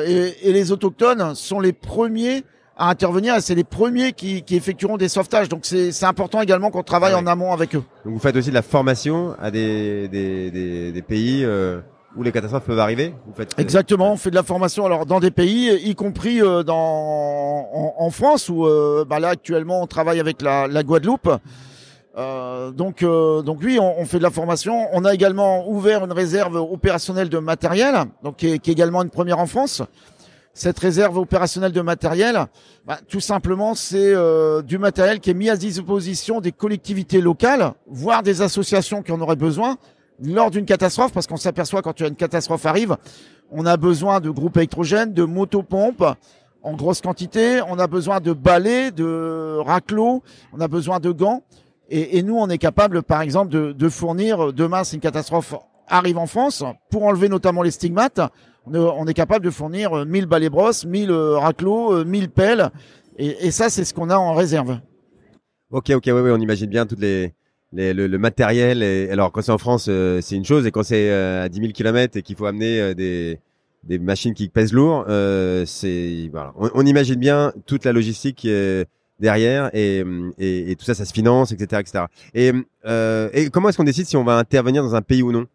Et, 0.06 0.32
et, 0.42 0.52
les 0.52 0.72
autochtones 0.72 1.34
sont 1.34 1.60
les 1.60 1.74
premiers 1.74 2.42
à 2.76 2.90
intervenir 2.90 3.34
et 3.34 3.40
c'est 3.40 3.54
les 3.54 3.64
premiers 3.64 4.12
qui, 4.12 4.42
qui, 4.42 4.54
effectueront 4.54 4.96
des 4.96 5.08
sauvetages. 5.08 5.48
Donc 5.48 5.64
c'est 5.64 6.04
important 6.04 6.40
également 6.42 6.70
qu'on 6.70 6.82
travaille 6.82 7.14
ah 7.14 7.18
en 7.18 7.26
amont 7.26 7.52
avec 7.52 7.74
eux. 7.74 7.82
Donc 8.04 8.14
vous 8.14 8.20
faites 8.20 8.36
aussi 8.36 8.50
de 8.50 8.54
la 8.54 8.62
formation 8.62 9.34
à 9.40 9.50
des, 9.50 10.08
des, 10.08 10.50
des, 10.50 10.92
des 10.92 11.02
pays 11.02 11.42
euh, 11.44 11.80
où 12.16 12.22
les 12.22 12.32
catastrophes 12.32 12.64
peuvent 12.64 12.78
arriver 12.78 13.14
vous 13.26 13.34
faites... 13.34 13.58
Exactement, 13.58 14.12
on 14.12 14.16
fait 14.16 14.30
de 14.30 14.34
la 14.34 14.42
formation 14.42 14.84
alors 14.84 15.06
dans 15.06 15.20
des 15.20 15.30
pays, 15.30 15.72
y 15.84 15.94
compris 15.94 16.42
euh, 16.42 16.62
dans, 16.62 16.76
en, 16.76 17.94
en, 17.98 18.10
France 18.10 18.48
où 18.48 18.66
euh, 18.66 19.04
bah 19.08 19.20
là 19.20 19.30
actuellement 19.30 19.82
on 19.82 19.86
travaille 19.86 20.20
avec 20.20 20.42
la, 20.42 20.68
la 20.68 20.82
Guadeloupe. 20.82 21.30
Euh, 22.16 22.70
donc, 22.70 23.02
euh, 23.02 23.42
donc 23.42 23.58
oui, 23.62 23.78
on, 23.78 24.00
on, 24.00 24.06
fait 24.06 24.18
de 24.18 24.22
la 24.22 24.30
formation. 24.30 24.88
On 24.92 25.04
a 25.04 25.12
également 25.12 25.68
ouvert 25.68 26.04
une 26.04 26.12
réserve 26.12 26.56
opérationnelle 26.56 27.28
de 27.28 27.38
matériel, 27.38 27.94
donc 28.22 28.36
qui 28.36 28.48
est, 28.48 28.58
qui 28.58 28.70
est 28.70 28.72
également 28.72 29.02
une 29.02 29.10
première 29.10 29.38
en 29.38 29.46
France 29.46 29.82
cette 30.56 30.78
réserve 30.78 31.18
opérationnelle 31.18 31.72
de 31.72 31.82
matériel, 31.82 32.46
bah, 32.86 32.98
tout 33.08 33.20
simplement, 33.20 33.74
c'est 33.74 34.14
euh, 34.14 34.62
du 34.62 34.78
matériel 34.78 35.20
qui 35.20 35.30
est 35.30 35.34
mis 35.34 35.50
à 35.50 35.56
disposition 35.56 36.40
des 36.40 36.50
collectivités 36.50 37.20
locales, 37.20 37.74
voire 37.86 38.22
des 38.22 38.40
associations 38.40 39.02
qui 39.02 39.12
en 39.12 39.20
auraient 39.20 39.36
besoin 39.36 39.76
lors 40.18 40.50
d'une 40.50 40.64
catastrophe, 40.64 41.12
parce 41.12 41.26
qu'on 41.26 41.36
s'aperçoit 41.36 41.82
quand 41.82 42.00
une 42.00 42.16
catastrophe 42.16 42.64
arrive, 42.64 42.96
on 43.50 43.66
a 43.66 43.76
besoin 43.76 44.20
de 44.20 44.30
groupes 44.30 44.56
électrogènes, 44.56 45.12
de 45.12 45.24
motopompes 45.24 46.04
en 46.62 46.72
grosse 46.72 47.02
quantité, 47.02 47.60
on 47.68 47.78
a 47.78 47.86
besoin 47.86 48.20
de 48.20 48.32
balais, 48.32 48.90
de 48.90 49.58
raclos, 49.58 50.22
on 50.54 50.60
a 50.60 50.68
besoin 50.68 51.00
de 51.00 51.10
gants. 51.10 51.42
Et, 51.88 52.18
et 52.18 52.22
nous, 52.22 52.36
on 52.36 52.48
est 52.48 52.58
capable, 52.58 53.02
par 53.02 53.20
exemple, 53.22 53.50
de, 53.50 53.72
de 53.72 53.88
fournir, 53.88 54.52
demain, 54.52 54.84
si 54.84 54.96
une 54.96 55.00
catastrophe 55.00 55.54
arrive 55.88 56.18
en 56.18 56.26
France, 56.26 56.64
pour 56.90 57.04
enlever 57.04 57.28
notamment 57.28 57.62
les 57.62 57.70
stigmates, 57.70 58.20
on 58.66 59.06
est 59.06 59.14
capable 59.14 59.44
de 59.44 59.50
fournir 59.50 60.04
1000 60.04 60.24
euh, 60.24 60.26
balais 60.26 60.50
brosses, 60.50 60.84
1000 60.84 61.10
euh, 61.10 61.38
raclos, 61.38 62.04
1000 62.04 62.24
euh, 62.24 62.28
pelles. 62.28 62.70
Et, 63.18 63.50
ça, 63.50 63.70
c'est 63.70 63.84
ce 63.84 63.94
qu'on 63.94 64.10
a 64.10 64.16
en 64.16 64.34
réserve. 64.34 64.78
Ok, 65.70 65.90
ok, 65.90 66.02
oui, 66.06 66.12
oui, 66.12 66.30
on 66.32 66.40
imagine 66.40 66.68
bien 66.68 66.84
toutes 66.84 67.00
les, 67.00 67.32
les 67.72 67.94
le, 67.94 68.08
le, 68.08 68.18
matériel. 68.18 68.82
Et, 68.82 69.08
alors, 69.10 69.32
quand 69.32 69.40
c'est 69.40 69.52
en 69.52 69.58
France, 69.58 69.84
c'est 69.84 70.36
une 70.36 70.44
chose, 70.44 70.66
et 70.66 70.70
quand 70.70 70.82
c'est 70.82 71.10
à 71.10 71.48
10 71.48 71.60
000 71.60 71.72
km 71.72 72.18
et 72.18 72.22
qu'il 72.22 72.36
faut 72.36 72.44
amener 72.44 72.94
des, 72.94 73.40
des 73.84 73.98
machines 73.98 74.34
qui 74.34 74.48
pèsent 74.48 74.74
lourd, 74.74 75.06
c'est 75.64 76.28
voilà. 76.30 76.52
On, 76.58 76.68
on, 76.74 76.84
imagine 76.84 77.14
bien 77.14 77.54
toute 77.64 77.86
la 77.86 77.92
logistique 77.92 78.36
qui 78.36 78.50
est 78.50 78.86
derrière 79.18 79.70
et, 79.74 80.04
et, 80.38 80.70
et, 80.70 80.76
tout 80.76 80.84
ça, 80.84 80.94
ça 80.94 81.04
se 81.04 81.12
finance, 81.12 81.52
etc., 81.52 81.80
etc. 81.80 82.04
Et, 82.34 82.52
et 83.32 83.50
comment 83.50 83.68
est-ce 83.68 83.76
qu'on 83.76 83.84
décide 83.84 84.06
si 84.06 84.16
on 84.16 84.24
va 84.24 84.36
intervenir 84.38 84.82
dans 84.82 84.94
un 84.94 85.02
pays 85.02 85.22
ou 85.22 85.32
non? 85.32 85.46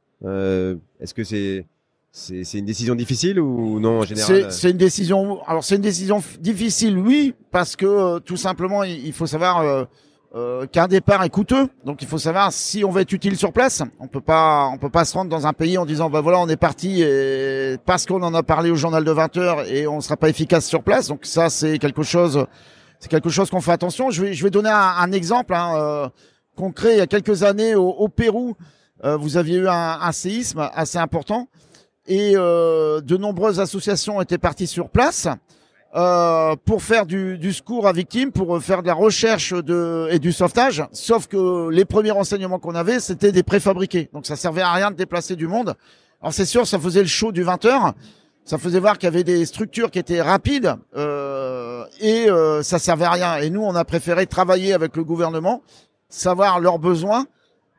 Est-ce 1.00 1.14
que 1.14 1.24
c'est 1.24 1.66
c'est 2.14 2.60
une 2.60 2.66
décision 2.66 2.94
difficile 2.94 3.40
ou 3.40 3.80
non 3.80 4.00
en 4.00 4.04
général? 4.04 4.52
C'est 4.52 4.72
une 4.72 4.78
décision. 4.78 5.42
Alors 5.48 5.64
c'est 5.64 5.76
une 5.76 5.82
décision 5.82 6.22
difficile, 6.40 6.98
oui, 6.98 7.34
parce 7.52 7.76
que 7.76 7.86
euh, 7.86 8.20
tout 8.20 8.36
simplement 8.36 8.84
il, 8.84 9.14
faut 9.14 9.28
savoir 9.28 9.62
euh, 9.62 9.86
euh, 10.36 10.66
qu'un 10.68 10.88
départ 10.88 11.24
est 11.24 11.30
coûteux. 11.30 11.70
Donc 11.86 12.02
il 12.02 12.08
faut 12.10 12.18
savoir 12.18 12.52
si 12.52 12.84
on 12.84 12.92
va 12.92 13.02
être 13.02 13.14
utile 13.14 13.38
sur 13.38 13.54
place. 13.54 13.82
On 14.00 14.08
peut 14.08 14.20
pas, 14.20 14.68
on 14.74 14.78
peut 14.78 14.90
pas 14.90 15.06
se 15.06 15.14
rendre 15.14 15.30
dans 15.30 15.48
un 15.48 15.54
pays 15.54 15.78
en 15.78 15.86
disant 15.86 16.10
bah 16.10 16.20
voilà 16.20 16.40
on 16.40 16.50
est 16.50 16.58
parti 16.58 17.02
et 17.02 17.78
parce 17.86 18.06
qu'on 18.06 18.22
en 18.24 18.34
a 18.34 18.44
parlé 18.44 18.72
au 18.72 18.76
journal 18.76 19.06
de 19.06 19.12
20 19.12 19.38
heures 19.38 19.66
et 19.72 19.88
on 19.88 20.02
sera 20.02 20.18
pas 20.18 20.28
efficace 20.28 20.66
sur 20.66 20.84
place. 20.84 21.08
Donc 21.08 21.26
ça 21.26 21.50
c'est 21.50 21.80
quelque 21.80 22.04
chose, 22.04 22.46
c'est 23.02 23.10
quelque 23.10 23.30
chose 23.30 23.50
qu'on 23.50 23.60
fait 23.60 23.74
attention. 23.74 24.10
Je 24.10 24.22
vais, 24.22 24.34
je 24.34 24.44
vais 24.44 24.50
donner 24.50 24.70
un, 24.70 24.94
un 24.98 25.12
exemple 25.12 25.54
hein, 25.54 25.74
euh, 25.76 26.10
concret. 26.56 26.94
Il 26.94 26.98
y 27.00 27.02
a 27.02 27.08
quelques 27.08 27.44
années 27.44 27.76
au, 27.76 27.90
au 27.90 28.08
Pérou, 28.08 28.56
vous 29.04 29.36
aviez 29.36 29.58
eu 29.58 29.68
un, 29.68 30.00
un 30.00 30.12
séisme 30.14 30.70
assez 30.74 31.00
important 31.00 31.48
et 32.08 32.34
euh, 32.36 33.02
de 33.02 33.18
nombreuses 33.18 33.60
associations 33.60 34.22
étaient 34.22 34.38
parties 34.38 34.68
sur 34.68 34.90
place 34.90 35.28
euh, 35.96 36.56
pour 36.66 36.82
faire 36.82 37.06
du, 37.06 37.38
du, 37.38 37.54
secours 37.54 37.88
à 37.88 37.94
victimes, 37.94 38.32
pour 38.32 38.62
faire 38.62 38.82
de 38.82 38.88
la 38.88 38.94
recherche 38.94 39.54
de, 39.54 40.08
et 40.10 40.20
du 40.20 40.32
sauvetage. 40.32 40.84
Sauf 40.94 41.28
que 41.28 41.70
les 41.70 41.86
premiers 41.86 42.12
renseignements 42.12 42.60
qu'on 42.60 42.76
avait, 42.76 43.00
c'était 43.00 43.32
des 43.32 43.44
préfabriqués. 43.44 44.10
Donc 44.14 44.26
ça 44.26 44.36
servait 44.36 44.62
à 44.62 44.72
rien 44.72 44.92
de 44.92 44.96
déplacer 44.96 45.36
du 45.36 45.48
monde. 45.48 45.76
Alors 46.22 46.34
c'est 46.34 46.46
sûr, 46.46 46.66
ça 46.66 46.80
faisait 46.80 47.02
le 47.02 47.08
show 47.08 47.32
du 47.32 47.44
20 47.44 47.66
heures. 47.66 47.94
Ça 48.44 48.58
faisait 48.58 48.80
voir 48.80 48.98
qu'il 48.98 49.08
y 49.08 49.08
avait 49.08 49.24
des 49.24 49.46
structures 49.46 49.92
qui 49.92 50.00
étaient 50.00 50.22
rapides 50.22 50.76
euh, 50.96 51.61
et 52.00 52.30
euh, 52.30 52.64
ça 52.64 52.80
servait 52.80 53.06
à 53.06 53.12
rien. 53.12 53.38
Et 53.38 53.50
nous, 53.50 53.62
on 53.62 53.76
a 53.76 53.86
préféré 53.86 54.28
travailler 54.28 54.74
avec 54.74 54.96
le 54.96 55.04
gouvernement, 55.04 55.62
savoir 56.10 56.60
leurs 56.60 56.80
besoins 56.80 57.26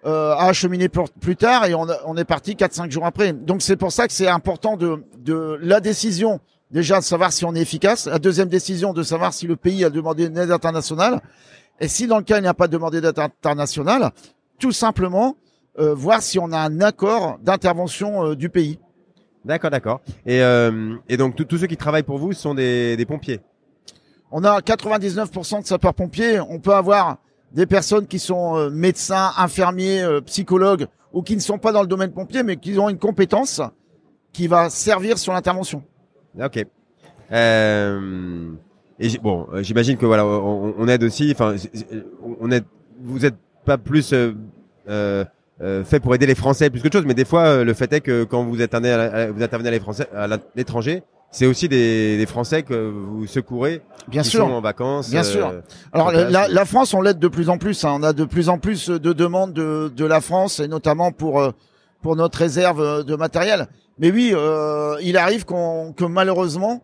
euh, 0.05 0.33
à 0.33 0.47
acheminer 0.47 0.89
plus 1.21 1.37
tard 1.37 1.67
et 1.67 1.75
on, 1.75 2.17
est 2.17 2.25
parti 2.25 2.55
4-5 2.55 2.91
jours 2.91 3.07
après. 3.07 3.33
Donc 3.33 3.63
c'est 3.63 3.77
pour 3.77 3.93
ça 3.93 4.07
que 4.07 4.13
c'est 4.13 4.29
important 4.29 4.77
de, 4.77 5.05
de 5.19 5.59
la 5.63 5.81
décision 5.81 6.41
déjà 6.73 6.99
de 6.99 7.05
savoir 7.05 7.33
si 7.33 7.45
on 7.45 7.55
est 7.55 7.61
efficace, 7.61 8.07
la 8.07 8.19
deuxième 8.19 8.49
décision 8.49 8.93
de 8.93 9.03
savoir 9.03 9.33
si 9.35 9.47
le 9.47 9.57
pays 9.57 9.85
a 9.85 9.91
demandé 9.91 10.27
une 10.27 10.39
aide 10.39 10.51
internationale 10.51 11.21
et 11.81 11.87
si 11.87 12.07
dans 12.07 12.19
le 12.19 12.25
cas 12.25 12.39
il 12.39 12.43
n'y 12.43 12.49
a 12.49 12.55
pas 12.55 12.69
demandé 12.69 13.01
d'aide 13.01 13.19
internationale, 13.19 14.11
tout 14.59 14.73
simplement 14.73 15.37
euh, 15.79 15.95
voir 15.95 16.23
si 16.23 16.39
on 16.39 16.51
a 16.53 16.59
un 16.59 16.81
accord 16.81 17.39
d'intervention 17.43 18.27
euh, 18.27 18.37
du 18.37 18.49
pays. 18.49 18.79
D'accord, 19.45 19.71
d'accord. 19.71 20.01
Et, 20.25 20.43
euh, 20.43 20.97
et 21.09 21.17
donc 21.17 21.37
tous 21.37 21.59
ceux 21.59 21.67
qui 21.67 21.77
travaillent 21.77 22.03
pour 22.03 22.19
vous 22.19 22.33
sont 22.33 22.55
des, 22.55 22.97
des 22.97 23.07
pompiers? 23.07 23.41
On 24.33 24.45
a 24.45 24.61
99% 24.61 25.63
de 25.63 25.67
sapeurs-pompiers. 25.67 26.41
On 26.41 26.59
peut 26.59 26.75
avoir 26.75 27.19
des 27.53 27.67
personnes 27.67 28.07
qui 28.07 28.19
sont 28.19 28.57
euh, 28.57 28.71
médecins, 28.71 29.31
infirmiers, 29.37 30.03
euh, 30.03 30.21
psychologues 30.23 30.87
ou 31.13 31.23
qui 31.23 31.37
ne 31.37 31.41
sont 31.41 31.59
pas 31.59 31.71
dans 31.71 31.83
le 31.83 31.87
domaine 31.87 32.11
pompier, 32.11 32.43
mais 32.43 32.57
qui 32.57 32.79
ont 32.79 32.89
une 32.89 32.99
compétence 32.99 33.61
qui 34.33 34.49
va 34.49 34.71
servir 34.71 35.19
sur 35.19 35.33
l'intervention. 35.35 35.83
Ok. 36.43 36.65
Euh, 37.31 38.51
et 38.99 39.19
bon, 39.19 39.47
euh, 39.53 39.63
j'imagine 39.63 39.97
que 39.97 40.07
voilà, 40.07 40.25
on, 40.25 40.87
aide 40.89 41.03
aussi. 41.03 41.31
Enfin, 41.33 41.57
on 42.41 42.51
aide. 42.51 42.65
Vous 43.01 43.27
êtes 43.27 43.35
pas 43.65 43.79
plus 43.79 44.13
euh, 44.13 44.35
euh, 44.89 45.25
fait 45.85 45.99
pour 46.01 46.15
aider 46.15 46.27
les 46.27 46.35
Français 46.35 46.71
plus 46.71 46.81
que 46.81 46.89
chose, 46.91 47.05
mais 47.05 47.15
des 47.15 47.25
fois, 47.25 47.65
le 47.65 47.75
fait 47.75 47.93
est 47.93 48.01
que 48.01 48.25
quand 48.25 48.45
vous 48.45 48.63
intervenez 48.63 48.93
à 48.93 50.29
l'étranger, 50.55 51.03
c'est 51.33 51.47
aussi 51.47 51.69
des, 51.69 52.19
des, 52.19 52.27
Français 52.27 52.63
que 52.63 52.91
vous 52.91 53.27
secourez, 53.27 53.83
bien 54.07 54.23
qui 54.23 54.29
sûr, 54.29 54.47
sont 54.47 54.53
en 54.53 54.61
vacances. 54.61 55.11
Bien 55.11 55.23
sûr. 55.23 55.49
Euh, 55.49 55.61
Alors 55.93 56.13
la, 56.13 56.47
la, 56.47 56.65
France, 56.65 56.95
on 56.95 57.01
l'aide 57.01 57.19
de 57.19 57.29
plus 57.29 57.49
en 57.49 57.59
plus. 57.59 57.85
Hein. 57.85 57.97
On 57.99 58.03
a 58.03 58.13
de 58.13 58.25
plus 58.25 58.49
en 58.49 58.59
plus 58.59 58.89
de 58.91 59.13
demandes 59.13 59.53
de, 59.53 59.91
de 59.95 60.05
la 60.05 60.21
France, 60.21 60.61
et 60.61 60.69
notamment 60.69 61.11
pour 61.11 61.41
euh, 61.41 61.51
pour 62.03 62.17
notre 62.17 62.39
réserve 62.39 63.05
de 63.05 63.17
matériel. 63.17 63.67
Mais 63.99 64.11
oui, 64.11 64.33
euh, 64.35 64.97
il 65.03 65.17
arrive 65.17 65.45
qu'on 65.45 65.93
que 65.93 66.05
malheureusement, 66.05 66.83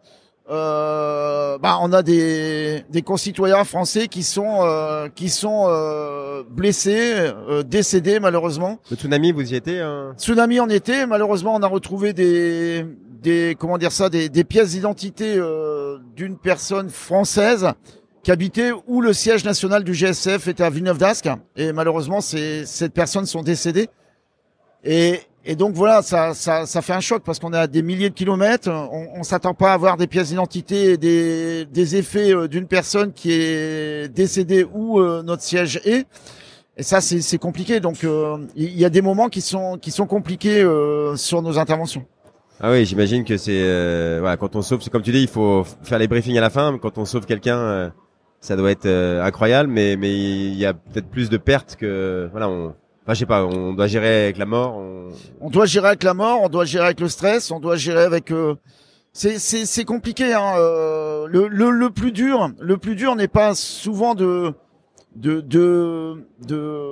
euh, 0.50 1.58
bah, 1.58 1.78
on 1.82 1.92
a 1.92 2.02
des, 2.02 2.84
des 2.88 3.02
concitoyens 3.02 3.64
français 3.64 4.08
qui 4.08 4.22
sont 4.22 4.60
euh, 4.62 5.08
qui 5.14 5.28
sont 5.28 5.66
euh, 5.68 6.42
blessés, 6.48 7.12
euh, 7.14 7.62
décédés 7.62 8.18
malheureusement. 8.18 8.78
Le 8.90 8.96
tsunami, 8.96 9.32
vous 9.32 9.52
y 9.52 9.56
étiez 9.56 9.80
hein? 9.80 10.14
Tsunami 10.16 10.60
en 10.60 10.68
été. 10.68 11.04
Malheureusement, 11.06 11.54
on 11.54 11.62
a 11.62 11.66
retrouvé 11.66 12.12
des 12.12 12.86
des 13.20 13.56
comment 13.58 13.78
dire 13.78 13.92
ça 13.92 14.08
des, 14.08 14.28
des 14.28 14.44
pièces 14.44 14.70
d'identité 14.70 15.34
euh, 15.36 15.98
d'une 16.16 16.38
personne 16.38 16.88
française 16.88 17.72
qui 18.22 18.30
habitait 18.30 18.70
où 18.86 19.00
le 19.00 19.12
siège 19.12 19.44
national 19.44 19.84
du 19.84 19.92
GSF 19.92 20.48
était 20.48 20.62
à 20.62 20.70
Villeneuve 20.70 20.98
d'Ascq 20.98 21.28
et 21.56 21.72
malheureusement 21.72 22.20
c'est 22.20 22.64
cette 22.64 22.94
personnes 22.94 23.26
sont 23.26 23.42
décédées 23.42 23.88
et, 24.84 25.20
et 25.44 25.56
donc 25.56 25.74
voilà 25.74 26.02
ça, 26.02 26.34
ça, 26.34 26.66
ça 26.66 26.82
fait 26.82 26.92
un 26.92 27.00
choc 27.00 27.22
parce 27.24 27.38
qu'on 27.38 27.52
est 27.52 27.58
à 27.58 27.66
des 27.66 27.82
milliers 27.82 28.10
de 28.10 28.14
kilomètres 28.14 28.68
on, 28.68 29.08
on 29.14 29.22
s'attend 29.22 29.54
pas 29.54 29.70
à 29.70 29.74
avoir 29.74 29.96
des 29.96 30.06
pièces 30.06 30.28
d'identité 30.28 30.92
et 30.92 30.96
des, 30.96 31.64
des 31.66 31.96
effets 31.96 32.34
euh, 32.34 32.48
d'une 32.48 32.66
personne 32.66 33.12
qui 33.12 33.32
est 33.32 34.08
décédée 34.12 34.64
où 34.64 35.00
euh, 35.00 35.22
notre 35.22 35.42
siège 35.42 35.80
est 35.84 36.06
et 36.76 36.82
ça 36.82 37.00
c'est 37.00 37.38
compliqué 37.38 37.80
donc 37.80 38.04
il 38.54 38.78
y 38.78 38.84
a 38.84 38.90
des 38.90 39.02
moments 39.02 39.28
qui 39.28 39.40
sont 39.40 39.78
qui 39.78 39.90
sont 39.90 40.06
compliqués 40.06 40.64
sur 41.16 41.42
nos 41.42 41.58
interventions 41.58 42.06
ah 42.60 42.72
oui, 42.72 42.84
j'imagine 42.84 43.24
que 43.24 43.36
c'est 43.36 43.62
euh, 43.62 44.18
voilà, 44.20 44.36
quand 44.36 44.56
on 44.56 44.62
sauve, 44.62 44.80
c'est 44.82 44.90
comme 44.90 45.02
tu 45.02 45.12
dis, 45.12 45.20
il 45.20 45.28
faut 45.28 45.64
faire 45.84 46.00
les 46.00 46.08
briefings 46.08 46.36
à 46.38 46.40
la 46.40 46.50
fin. 46.50 46.76
Quand 46.78 46.98
on 46.98 47.04
sauve 47.04 47.24
quelqu'un, 47.24 47.56
euh, 47.56 47.90
ça 48.40 48.56
doit 48.56 48.72
être 48.72 48.86
euh, 48.86 49.22
incroyable, 49.22 49.70
mais 49.70 49.96
mais 49.96 50.12
il 50.12 50.56
y 50.56 50.66
a 50.66 50.74
peut-être 50.74 51.08
plus 51.08 51.30
de 51.30 51.36
pertes 51.36 51.76
que 51.76 52.28
voilà. 52.32 52.48
On, 52.48 52.74
enfin, 53.08 53.14
je 53.14 53.18
sais 53.20 53.26
pas, 53.26 53.46
on 53.46 53.72
doit 53.72 53.86
gérer 53.86 54.24
avec 54.24 54.36
la 54.36 54.44
mort. 54.44 54.82
On... 55.40 55.48
doit 55.48 55.64
gérer 55.64 55.88
avec 55.88 56.02
la 56.02 56.12
mort, 56.12 56.42
on 56.42 56.48
doit 56.50 56.66
gérer 56.66 56.84
avec 56.84 57.00
le 57.00 57.08
stress, 57.08 57.50
on 57.50 57.58
doit 57.58 57.76
gérer 57.76 58.02
avec. 58.02 58.30
c'est 59.14 59.38
c'est 59.38 59.84
compliqué. 59.86 60.34
Hein, 60.34 60.52
le, 61.26 61.48
le 61.48 61.70
le 61.70 61.90
plus 61.90 62.12
dur, 62.12 62.50
le 62.60 62.76
plus 62.76 62.96
dur 62.96 63.16
n'est 63.16 63.28
pas 63.28 63.54
souvent 63.54 64.14
de 64.14 64.52
de 65.16 65.40
de 65.40 66.22
de 66.46 66.82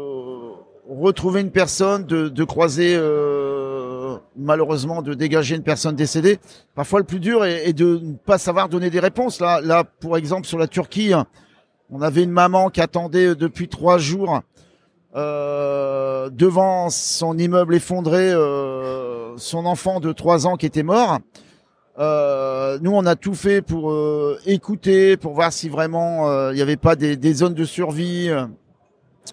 retrouver 0.89 1.43
une 1.43 1.51
personne, 1.51 2.07
de 2.07 2.31
de 2.31 2.45
croiser. 2.45 2.97
Euh, 2.97 3.77
malheureusement 4.37 5.03
de 5.03 5.15
dégager 5.15 5.57
une 5.57 5.63
personne 5.63 5.97
décédée. 5.97 6.39
Parfois, 6.75 7.01
le 7.01 7.05
plus 7.05 7.21
dur 7.21 7.45
est, 7.45 7.73
de 7.73 8.01
ne 8.03 8.15
pas 8.15 8.39
savoir 8.39 8.69
donner 8.69 8.91
des 8.91 9.01
réponses. 9.01 9.41
Là, 9.41 9.61
là, 9.61 9.85
pour 9.85 10.17
exemple, 10.17 10.47
sur 10.47 10.59
la 10.59 10.67
Turquie, 10.67 11.13
on 11.91 12.03
avait 12.03 12.23
une 12.23 12.31
maman 12.31 12.71
qui 12.71 12.81
attendait 12.81 13.35
depuis 13.35 13.69
trois 13.69 13.99
jours 13.99 14.41
euh, 15.17 16.29
devant 16.31 16.91
son 16.91 17.39
immeuble 17.39 17.75
effondré, 17.75 18.31
euh, 18.33 19.35
son 19.39 19.65
enfant 19.65 19.99
de 19.99 20.13
trois 20.13 20.47
ans 20.47 20.57
qui 20.57 20.67
était 20.67 20.83
mort. 20.83 21.21
Euh, 21.99 22.79
nous, 22.83 22.93
on 22.93 23.07
a 23.07 23.17
tout 23.17 23.35
fait 23.35 23.63
pour 23.63 23.95
écouter, 24.45 25.17
pour 25.17 25.33
voir 25.33 25.53
si 25.53 25.71
vraiment 25.71 26.51
il 26.51 26.57
n'y 26.57 26.63
avait 26.63 26.77
pas 26.77 26.97
des, 26.97 27.17
des, 27.17 27.33
zones 27.33 27.55
de 27.55 27.65
survie 27.65 28.31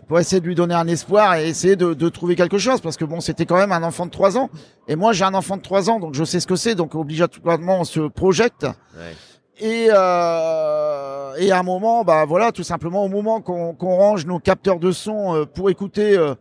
pour 0.07 0.19
essayer 0.19 0.39
de 0.39 0.47
lui 0.47 0.55
donner 0.55 0.73
un 0.73 0.87
espoir 0.87 1.35
et 1.35 1.47
essayer 1.47 1.75
de, 1.75 1.93
de 1.93 2.09
trouver 2.09 2.35
quelque 2.35 2.57
chose 2.57 2.81
parce 2.81 2.97
que 2.97 3.05
bon 3.05 3.19
c'était 3.19 3.45
quand 3.45 3.57
même 3.57 3.71
un 3.71 3.83
enfant 3.83 4.05
de 4.07 4.11
3 4.11 4.37
ans 4.37 4.49
et 4.87 4.95
moi 4.95 5.13
j'ai 5.13 5.23
un 5.23 5.35
enfant 5.35 5.55
de 5.57 5.61
3 5.61 5.91
ans 5.91 5.99
donc 5.99 6.15
je 6.15 6.23
sais 6.23 6.39
ce 6.39 6.47
que 6.47 6.55
c'est 6.55 6.73
donc 6.73 6.95
obligatoirement 6.95 7.81
on 7.81 7.83
se 7.83 7.99
projette 7.99 8.63
ouais. 8.63 9.13
Et 9.59 9.87
euh, 9.91 11.35
et 11.37 11.51
à 11.51 11.59
un 11.59 11.63
moment 11.63 12.03
bah 12.03 12.25
voilà 12.25 12.51
tout 12.51 12.63
simplement 12.63 13.05
au 13.05 13.09
moment 13.09 13.41
qu'on 13.41 13.73
qu'on 13.73 13.95
range 13.95 14.25
nos 14.25 14.39
capteurs 14.39 14.79
de 14.79 14.91
son 14.91 15.35
euh, 15.35 15.45
pour 15.45 15.69
écouter 15.69 16.17
euh, 16.17 16.33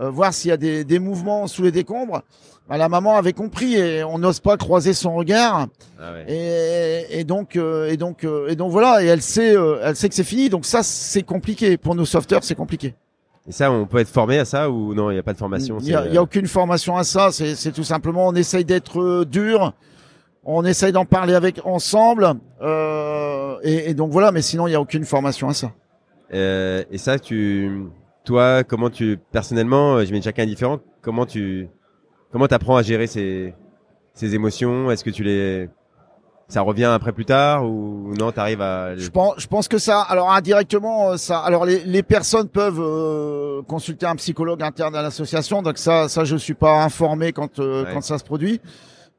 euh, 0.00 0.10
voir 0.10 0.32
s'il 0.32 0.50
y 0.50 0.52
a 0.52 0.56
des, 0.56 0.84
des 0.84 0.98
mouvements 0.98 1.46
sous 1.46 1.62
les 1.62 1.72
décombres 1.72 2.22
bah, 2.68 2.78
la 2.78 2.88
maman 2.88 3.16
avait 3.16 3.32
compris 3.34 3.74
et 3.74 4.04
on 4.04 4.18
n'ose 4.18 4.40
pas 4.40 4.56
croiser 4.56 4.94
son 4.94 5.14
regard. 5.14 5.66
Ah 6.00 6.12
ouais. 6.12 6.24
et, 6.28 7.20
et, 7.20 7.24
donc 7.24 7.56
euh, 7.56 7.90
et 7.90 7.98
donc 7.98 8.24
euh, 8.24 8.48
et 8.48 8.56
donc 8.56 8.70
voilà 8.72 9.02
et 9.02 9.06
elle 9.06 9.20
sait 9.20 9.54
euh, 9.54 9.80
elle 9.82 9.96
sait 9.96 10.08
que 10.08 10.14
c'est 10.14 10.24
fini 10.24 10.48
donc 10.48 10.64
ça 10.64 10.82
c'est 10.82 11.22
compliqué. 11.22 11.76
Pour 11.76 11.94
nos 11.94 12.06
sauveteurs 12.06 12.42
c'est 12.42 12.54
compliqué. 12.54 12.94
Et 13.46 13.52
ça 13.52 13.70
on 13.70 13.84
peut 13.84 13.98
être 13.98 14.08
formé 14.08 14.38
à 14.38 14.46
ça 14.46 14.70
ou 14.70 14.94
non 14.94 15.10
il 15.10 15.14
n'y 15.14 15.20
a 15.20 15.22
pas 15.22 15.34
de 15.34 15.38
formation 15.38 15.76
il 15.80 15.88
y, 15.88 15.94
a, 15.94 16.00
a 16.00 16.22
aucune 16.22 16.46
formation 16.46 16.96
à 16.96 17.04
ça 17.04 17.30
c'est 17.32 17.54
c'est 17.54 17.72
tout 17.72 17.84
simplement 17.84 18.28
on 18.28 18.34
essaye 18.34 18.64
d'être 18.64 19.24
dur 19.24 19.74
on 20.44 20.64
essaye 20.64 20.92
d'en 20.92 21.04
parler 21.04 21.34
avec 21.34 21.60
ensemble 21.64 22.34
et, 23.62 23.90
et, 23.90 23.94
donc 23.94 24.10
voilà 24.10 24.30
mais 24.32 24.42
sinon 24.42 24.66
il 24.66 24.72
y 24.72 24.74
a 24.74 24.80
aucune 24.80 25.04
formation 25.04 25.48
à 25.48 25.54
ça. 25.54 25.72
Et 26.32 26.98
ça 26.98 27.18
tu 27.18 27.84
toi 28.24 28.64
comment 28.64 28.90
tu 28.90 29.18
personnellement 29.32 29.98
j'imagine 30.04 30.22
chacun 30.22 30.42
est 30.42 30.46
différent 30.46 30.80
comment 31.02 31.26
tu 31.26 31.68
Comment 32.34 32.48
t'apprends 32.48 32.76
à 32.76 32.82
gérer 32.82 33.06
ces, 33.06 33.54
ces 34.12 34.34
émotions? 34.34 34.90
Est-ce 34.90 35.04
que 35.04 35.10
tu 35.10 35.22
les 35.22 35.68
ça 36.48 36.62
revient 36.62 36.86
après 36.86 37.12
plus 37.12 37.24
tard 37.24 37.64
ou 37.64 38.12
non 38.18 38.32
t'arrives 38.32 38.60
à 38.60 38.96
je 38.96 39.08
pense 39.08 39.34
je 39.38 39.46
pense 39.46 39.68
que 39.68 39.78
ça 39.78 40.00
alors 40.02 40.30
indirectement 40.32 41.12
euh, 41.12 41.16
ça 41.16 41.38
alors 41.38 41.64
les, 41.64 41.78
les 41.84 42.02
personnes 42.02 42.48
peuvent 42.48 42.80
euh, 42.80 43.62
consulter 43.62 44.04
un 44.04 44.16
psychologue 44.16 44.62
interne 44.62 44.94
à 44.94 45.00
l'association 45.00 45.62
donc 45.62 45.78
ça 45.78 46.08
ça 46.08 46.24
je 46.24 46.36
suis 46.36 46.52
pas 46.52 46.82
informé 46.82 47.32
quand 47.32 47.60
euh, 47.60 47.84
ouais. 47.84 47.90
quand 47.94 48.02
ça 48.02 48.18
se 48.18 48.24
produit 48.24 48.60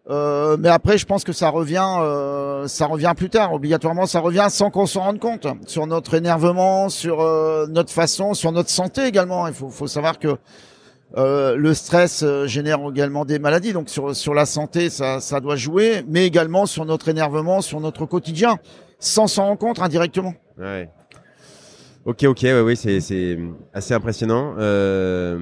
euh, 0.09 0.55
mais 0.59 0.69
après 0.69 0.97
je 0.97 1.05
pense 1.05 1.23
que 1.23 1.33
ça 1.33 1.49
revient 1.49 1.87
euh, 1.99 2.67
ça 2.67 2.85
revient 2.85 3.13
plus 3.17 3.29
tard 3.29 3.53
obligatoirement 3.53 4.05
ça 4.05 4.19
revient 4.19 4.47
sans 4.49 4.69
qu'on 4.69 4.85
s'en 4.85 5.01
rende 5.01 5.19
compte 5.19 5.47
sur 5.65 5.87
notre 5.87 6.13
énervement 6.13 6.89
sur 6.89 7.17
notre 7.69 7.91
façon 7.91 8.33
sur 8.33 8.51
notre 8.51 8.69
santé 8.69 9.05
également 9.05 9.47
il 9.47 9.53
faut 9.53 9.69
faut 9.69 9.87
savoir 9.87 10.19
que 10.19 10.37
euh, 11.17 11.55
le 11.55 11.73
stress 11.73 12.23
euh, 12.23 12.45
génère 12.45 12.79
également 12.89 13.23
des 13.23 13.39
maladies, 13.39 13.71
donc 13.71 13.89
sur 13.89 14.13
sur 14.15 14.33
la 14.33 14.45
santé, 14.45 14.89
ça, 14.89 15.21
ça 15.21 15.39
doit 15.39 15.55
jouer, 15.55 16.03
mais 16.09 16.25
également 16.25 16.65
sur 16.65 16.83
notre 16.83 17.07
énervement, 17.07 17.61
sur 17.61 17.79
notre 17.79 18.05
quotidien, 18.05 18.57
sans 18.99 19.27
s'en 19.27 19.45
rendre 19.45 19.59
compte 19.59 19.79
indirectement. 19.79 20.33
Ouais. 20.57 20.89
Ok, 22.05 22.23
ok, 22.23 22.39
ouais, 22.43 22.61
oui, 22.61 22.77
c'est 22.77 23.01
c'est 23.01 23.39
assez 23.73 23.95
impressionnant. 23.95 24.53
Euh, 24.59 25.39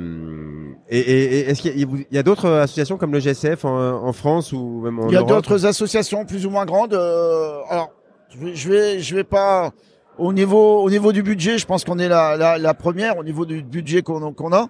et, 0.88 0.98
et, 0.98 1.24
et 1.24 1.50
est-ce 1.50 1.62
qu'il 1.62 1.78
y 1.78 2.18
a, 2.18 2.20
a 2.20 2.24
d'autres 2.24 2.50
associations 2.50 2.98
comme 2.98 3.12
le 3.12 3.20
GSF 3.20 3.66
en, 3.66 4.06
en 4.06 4.14
France 4.14 4.54
ou 4.54 4.80
même 4.82 4.98
en 4.98 5.10
Il 5.10 5.14
y 5.14 5.18
a 5.18 5.24
d'autres 5.24 5.66
associations 5.66 6.26
plus 6.26 6.46
ou 6.46 6.50
moins 6.50 6.66
grandes. 6.66 6.94
Euh, 6.94 7.60
alors, 7.70 7.92
je 8.30 8.70
vais, 8.70 9.00
je 9.02 9.14
vais, 9.14 9.26
pas 9.26 9.72
au 10.18 10.32
niveau 10.32 10.82
au 10.82 10.90
niveau 10.90 11.12
du 11.12 11.22
budget, 11.22 11.58
je 11.58 11.66
pense 11.66 11.84
qu'on 11.84 12.00
est 12.00 12.08
la, 12.08 12.38
la, 12.38 12.58
la 12.58 12.74
première 12.74 13.18
au 13.18 13.26
niveau 13.26 13.46
du 13.46 13.62
budget 13.62 14.02
qu'on 14.02 14.32
qu'on 14.32 14.54
a. 14.54 14.70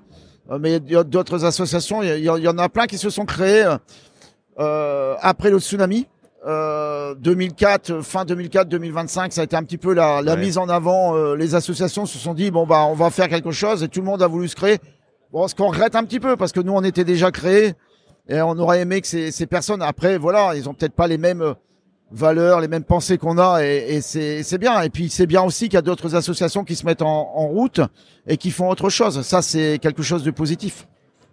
Euh, 0.49 0.57
mais 0.59 0.77
il 0.77 0.91
y 0.91 0.95
a 0.95 1.03
d'autres 1.03 1.45
associations, 1.45 2.01
il 2.01 2.17
y, 2.17 2.23
y, 2.23 2.47
en 2.47 2.57
a 2.57 2.69
plein 2.69 2.87
qui 2.87 2.97
se 2.97 3.11
sont 3.11 3.25
créées 3.25 3.71
euh, 4.59 5.15
après 5.21 5.51
le 5.51 5.59
tsunami. 5.59 6.07
Euh, 6.45 7.15
2004, 7.15 8.01
fin 8.01 8.25
2004, 8.25 8.67
2025, 8.67 9.31
ça 9.31 9.41
a 9.41 9.43
été 9.45 9.55
un 9.55 9.63
petit 9.63 9.77
peu 9.77 9.93
la, 9.93 10.21
la 10.21 10.33
ouais. 10.33 10.39
mise 10.39 10.57
en 10.57 10.67
avant. 10.67 11.15
Euh, 11.15 11.35
les 11.35 11.55
associations 11.55 12.05
se 12.05 12.17
sont 12.17 12.33
dit 12.33 12.51
bon 12.51 12.67
bah 12.67 12.83
on 12.89 12.95
va 12.95 13.09
faire 13.11 13.29
quelque 13.29 13.51
chose 13.51 13.81
et 13.81 13.87
tout 13.87 14.01
le 14.01 14.05
monde 14.05 14.21
a 14.21 14.27
voulu 14.27 14.49
se 14.49 14.55
créer. 14.55 14.79
Bon, 15.31 15.47
ce 15.47 15.55
qu'on 15.55 15.67
regrette 15.67 15.95
un 15.95 16.03
petit 16.03 16.19
peu 16.19 16.35
parce 16.35 16.51
que 16.51 16.59
nous 16.59 16.73
on 16.73 16.83
était 16.83 17.05
déjà 17.05 17.31
créés 17.31 17.75
et 18.27 18.41
on 18.41 18.57
aurait 18.59 18.81
aimé 18.81 18.99
que 18.99 19.07
ces, 19.07 19.31
ces 19.31 19.45
personnes 19.45 19.81
après 19.81 20.17
voilà 20.17 20.55
ils 20.55 20.67
ont 20.67 20.73
peut-être 20.73 20.93
pas 20.93 21.07
les 21.07 21.17
mêmes 21.17 21.55
valeurs, 22.11 22.59
les 22.59 22.67
mêmes 22.67 22.83
pensées 22.83 23.17
qu'on 23.17 23.37
a 23.37 23.63
et, 23.63 23.95
et 23.95 24.01
c'est 24.01 24.57
bien. 24.57 24.81
Et 24.81 24.89
puis 24.89 25.09
c'est 25.09 25.27
bien 25.27 25.43
aussi 25.43 25.65
qu'il 25.65 25.75
y 25.75 25.77
a 25.77 25.81
d'autres 25.81 26.13
associations 26.13 26.65
qui 26.65 26.75
se 26.75 26.85
mettent 26.85 27.01
en, 27.01 27.31
en, 27.35 27.47
route 27.47 27.79
et 28.27 28.35
qui 28.35 28.51
font 28.51 28.69
autre 28.69 28.89
chose. 28.89 29.21
Ça 29.21 29.41
c'est 29.41 29.79
quelque 29.81 30.03
chose 30.03 30.23
de 30.23 30.31
positif. 30.31 30.87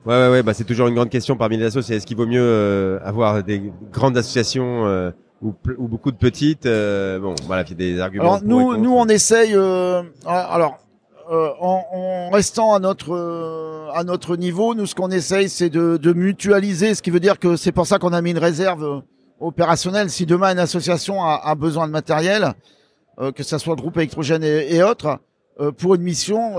Ouais 0.06 0.14
ouais 0.14 0.28
ouais, 0.30 0.42
bah 0.42 0.54
c'est 0.54 0.64
toujours 0.64 0.88
une 0.88 0.94
grande 0.94 1.10
question 1.10 1.36
parmi 1.36 1.58
les 1.58 1.64
associations. 1.64 1.96
Est-ce 1.96 2.06
qu'il 2.06 2.16
vaut 2.16 2.26
mieux 2.26 2.40
euh, 2.42 2.98
avoir 3.04 3.42
des 3.42 3.70
grandes 3.92 4.16
associations 4.16 4.86
euh, 4.86 5.10
ou, 5.42 5.54
ou, 5.76 5.88
beaucoup 5.88 6.10
de 6.10 6.16
petites 6.16 6.64
euh, 6.64 7.18
Bon, 7.18 7.34
voilà, 7.46 7.64
il 7.64 7.70
y 7.70 7.72
a 7.72 7.76
des 7.76 8.00
arguments. 8.00 8.24
Alors 8.24 8.40
nous 8.42 8.76
nous 8.78 8.92
on 8.92 9.06
essaye. 9.06 9.54
Euh, 9.54 10.02
alors 10.24 10.78
euh, 11.30 11.50
en, 11.60 11.84
en, 11.92 12.30
restant 12.30 12.74
à 12.74 12.78
notre 12.78 13.14
euh, 13.14 13.88
à 13.92 14.02
notre 14.04 14.36
niveau, 14.36 14.74
nous 14.74 14.86
ce 14.86 14.94
qu'on 14.94 15.10
essaye 15.10 15.50
c'est 15.50 15.70
de, 15.70 15.98
de, 15.98 16.12
mutualiser, 16.14 16.94
ce 16.94 17.02
qui 17.02 17.10
veut 17.10 17.20
dire 17.20 17.38
que 17.38 17.56
c'est 17.56 17.72
pour 17.72 17.86
ça 17.86 17.98
qu'on 17.98 18.14
a 18.14 18.22
mis 18.22 18.30
une 18.30 18.38
réserve 18.38 19.02
opérationnelle. 19.38 20.08
Si 20.08 20.24
demain 20.24 20.52
une 20.52 20.58
association 20.58 21.22
a, 21.22 21.40
a 21.44 21.54
besoin 21.54 21.86
de 21.86 21.92
matériel, 21.92 22.54
euh, 23.20 23.32
que 23.32 23.42
ça 23.42 23.58
soit 23.58 23.76
groupe 23.76 23.98
électrogène 23.98 24.42
et, 24.42 24.74
et 24.74 24.82
autres, 24.82 25.18
pour 25.76 25.94
une 25.94 26.02
mission, 26.02 26.54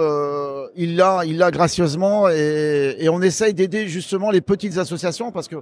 il 0.75 0.95
l'a 0.95 1.21
il 1.25 1.37
l'a 1.37 1.51
gracieusement 1.51 2.29
et, 2.29 2.95
et 2.99 3.09
on 3.09 3.21
essaye 3.21 3.53
d'aider 3.53 3.87
justement 3.87 4.29
les 4.29 4.41
petites 4.41 4.77
associations 4.77 5.31
parce 5.31 5.47
que 5.47 5.55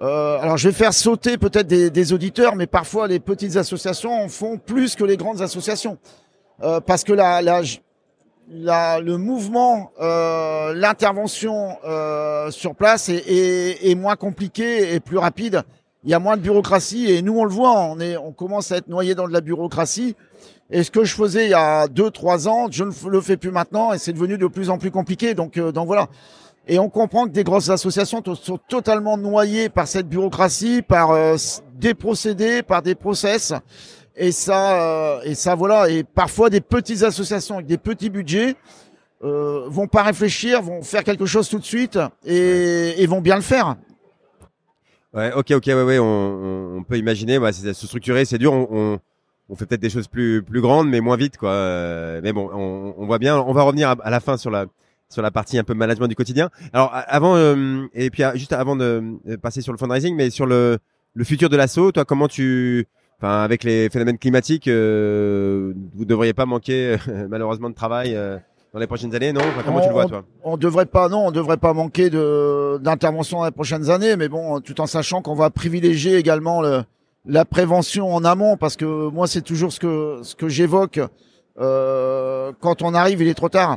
alors 0.00 0.56
je 0.56 0.68
vais 0.68 0.74
faire 0.74 0.94
sauter 0.94 1.36
peut-être 1.36 1.66
des, 1.66 1.90
des, 1.90 2.12
auditeurs, 2.12 2.56
mais 2.56 2.66
parfois 2.66 3.06
les 3.06 3.20
petites 3.20 3.56
associations 3.56 4.12
en 4.12 4.28
font 4.28 4.56
plus 4.56 4.94
que 4.94 5.04
les 5.04 5.16
grandes 5.16 5.42
associations. 5.42 5.98
Euh, 6.62 6.80
parce 6.80 7.04
que 7.04 7.12
la, 7.12 7.40
la, 7.40 7.62
la, 8.50 9.00
le 9.00 9.16
mouvement, 9.16 9.92
euh, 10.00 10.74
l'intervention 10.74 11.78
euh, 11.86 12.50
sur 12.50 12.74
place 12.74 13.08
est, 13.08 13.24
est, 13.26 13.90
est, 13.90 13.94
moins 13.94 14.16
compliqué 14.16 14.94
et 14.94 15.00
plus 15.00 15.16
rapide. 15.16 15.62
Il 16.04 16.10
y 16.10 16.14
a 16.14 16.18
moins 16.18 16.36
de 16.36 16.42
bureaucratie 16.42 17.10
et 17.10 17.22
nous 17.22 17.38
on 17.38 17.44
le 17.44 17.50
voit, 17.50 17.78
on 17.78 17.98
est, 17.98 18.16
on 18.18 18.32
commence 18.32 18.72
à 18.72 18.78
être 18.78 18.88
noyé 18.88 19.14
dans 19.14 19.26
de 19.26 19.32
la 19.32 19.40
bureaucratie. 19.40 20.16
Et 20.70 20.84
ce 20.84 20.90
que 20.90 21.04
je 21.04 21.14
faisais 21.14 21.46
il 21.46 21.50
y 21.50 21.54
a 21.54 21.88
deux, 21.88 22.10
trois 22.10 22.48
ans, 22.48 22.68
je 22.70 22.84
ne 22.84 23.10
le 23.10 23.20
fais 23.20 23.36
plus 23.36 23.50
maintenant 23.50 23.92
et 23.92 23.98
c'est 23.98 24.12
devenu 24.12 24.38
de 24.38 24.46
plus 24.46 24.70
en 24.70 24.78
plus 24.78 24.90
compliqué. 24.90 25.34
Donc, 25.34 25.58
euh, 25.58 25.72
donc 25.72 25.86
voilà. 25.86 26.08
Et 26.68 26.78
on 26.78 26.88
comprend 26.88 27.24
que 27.26 27.32
des 27.32 27.42
grosses 27.42 27.70
associations 27.70 28.22
sont 28.40 28.58
totalement 28.68 29.16
noyées 29.16 29.68
par 29.68 29.88
cette 29.88 30.08
bureaucratie, 30.08 30.82
par 30.82 31.10
euh, 31.10 31.36
des 31.74 31.94
procédés, 31.94 32.62
par 32.62 32.82
des 32.82 32.94
process. 32.94 33.52
Et 34.14 34.30
ça, 34.30 34.82
euh, 34.82 35.20
et 35.24 35.34
ça 35.34 35.54
voilà. 35.54 35.90
Et 35.90 36.04
parfois 36.04 36.50
des 36.50 36.60
petites 36.60 37.02
associations 37.02 37.56
avec 37.56 37.66
des 37.66 37.78
petits 37.78 38.10
budgets 38.10 38.54
euh, 39.24 39.64
vont 39.68 39.88
pas 39.88 40.02
réfléchir, 40.02 40.62
vont 40.62 40.82
faire 40.82 41.02
quelque 41.02 41.26
chose 41.26 41.48
tout 41.48 41.58
de 41.58 41.64
suite 41.64 41.98
et, 42.24 43.02
et 43.02 43.06
vont 43.06 43.20
bien 43.20 43.36
le 43.36 43.42
faire. 43.42 43.76
Ouais, 45.12 45.32
ok, 45.32 45.50
ok, 45.50 45.66
ouais, 45.66 45.82
ouais, 45.82 45.98
on, 45.98 46.76
on 46.76 46.84
peut 46.84 46.96
imaginer, 46.96 47.40
bah, 47.40 47.52
c'est 47.52 47.72
se 47.74 47.86
structurer, 47.86 48.24
c'est 48.24 48.38
dur. 48.38 48.52
On, 48.52 48.68
on, 48.70 48.98
on 49.50 49.56
fait 49.56 49.66
peut-être 49.66 49.80
des 49.80 49.90
choses 49.90 50.08
plus 50.08 50.42
plus 50.42 50.60
grandes, 50.60 50.88
mais 50.88 51.00
moins 51.00 51.16
vite, 51.16 51.36
quoi. 51.36 51.50
Euh, 51.50 52.20
mais 52.22 52.32
bon, 52.32 52.48
on, 52.52 52.94
on 52.96 53.06
voit 53.06 53.18
bien. 53.18 53.38
On 53.38 53.52
va 53.52 53.62
revenir 53.62 53.94
à, 54.02 54.10
la 54.10 54.20
fin 54.20 54.36
sur 54.36 54.50
la 54.50 54.66
sur 55.08 55.22
la 55.22 55.30
partie 55.30 55.58
un 55.58 55.64
peu 55.64 55.74
management 55.74 56.08
du 56.08 56.14
quotidien. 56.14 56.50
Alors 56.72 56.90
avant 56.92 57.36
euh, 57.36 57.86
et 57.94 58.10
puis 58.10 58.22
juste 58.34 58.52
avant 58.52 58.76
de 58.76 59.18
passer 59.42 59.60
sur 59.60 59.72
le 59.72 59.78
fundraising, 59.78 60.16
mais 60.16 60.30
sur 60.30 60.46
le 60.46 60.78
le 61.14 61.24
futur 61.24 61.48
de 61.48 61.56
l'assaut, 61.56 61.92
toi, 61.92 62.04
comment 62.04 62.28
tu 62.28 62.86
Enfin, 63.22 63.42
avec 63.42 63.64
les 63.64 63.90
phénomènes 63.90 64.16
climatiques, 64.16 64.66
euh, 64.66 65.74
vous 65.94 66.06
devriez 66.06 66.32
pas 66.32 66.46
manquer 66.46 66.96
euh, 67.06 67.26
malheureusement 67.28 67.68
de 67.68 67.74
travail 67.74 68.14
euh, 68.16 68.38
dans 68.72 68.80
les 68.80 68.86
prochaines 68.86 69.14
années, 69.14 69.30
non? 69.34 69.42
Enfin, 69.42 69.60
Comment 69.62 69.76
on, 69.76 69.82
tu 69.82 69.88
le 69.88 69.92
vois, 69.92 70.06
toi? 70.06 70.24
On 70.42 70.56
devrait 70.56 70.86
pas, 70.86 71.10
non, 71.10 71.26
on 71.26 71.30
devrait 71.30 71.58
pas 71.58 71.74
manquer 71.74 72.08
de 72.08 72.78
d'intervention 72.78 73.40
dans 73.40 73.44
les 73.44 73.50
prochaines 73.50 73.90
années, 73.90 74.16
mais 74.16 74.30
bon, 74.30 74.60
tout 74.60 74.80
en 74.80 74.86
sachant 74.86 75.20
qu'on 75.20 75.34
va 75.34 75.50
privilégier 75.50 76.16
également 76.16 76.62
le, 76.62 76.82
la 77.24 77.44
prévention 77.44 78.14
en 78.14 78.24
amont, 78.24 78.56
parce 78.56 78.76
que 78.76 79.08
moi, 79.10 79.26
c'est 79.26 79.42
toujours 79.42 79.72
ce 79.72 79.80
que 79.80 80.20
ce 80.22 80.34
que 80.34 80.48
j'évoque. 80.48 81.00
Euh, 81.58 82.52
quand 82.60 82.82
on 82.82 82.94
arrive, 82.94 83.20
il 83.20 83.28
est 83.28 83.34
trop 83.34 83.48
tard. 83.48 83.76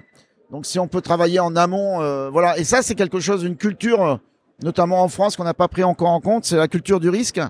Donc, 0.51 0.65
si 0.65 0.79
on 0.79 0.87
peut 0.87 1.01
travailler 1.01 1.39
en 1.39 1.55
amont, 1.55 2.01
euh, 2.01 2.29
voilà. 2.29 2.57
Et 2.57 2.63
ça, 2.63 2.81
c'est 2.81 2.95
quelque 2.95 3.19
chose, 3.19 3.43
une 3.43 3.57
culture, 3.57 4.19
notamment 4.61 5.03
en 5.03 5.07
France, 5.07 5.35
qu'on 5.35 5.43
n'a 5.43 5.53
pas 5.53 5.67
pris 5.67 5.83
encore 5.83 6.09
en 6.09 6.21
compte, 6.21 6.45
c'est 6.45 6.55
la 6.55 6.67
culture 6.67 6.99
du 6.99 7.09
risque 7.09 7.41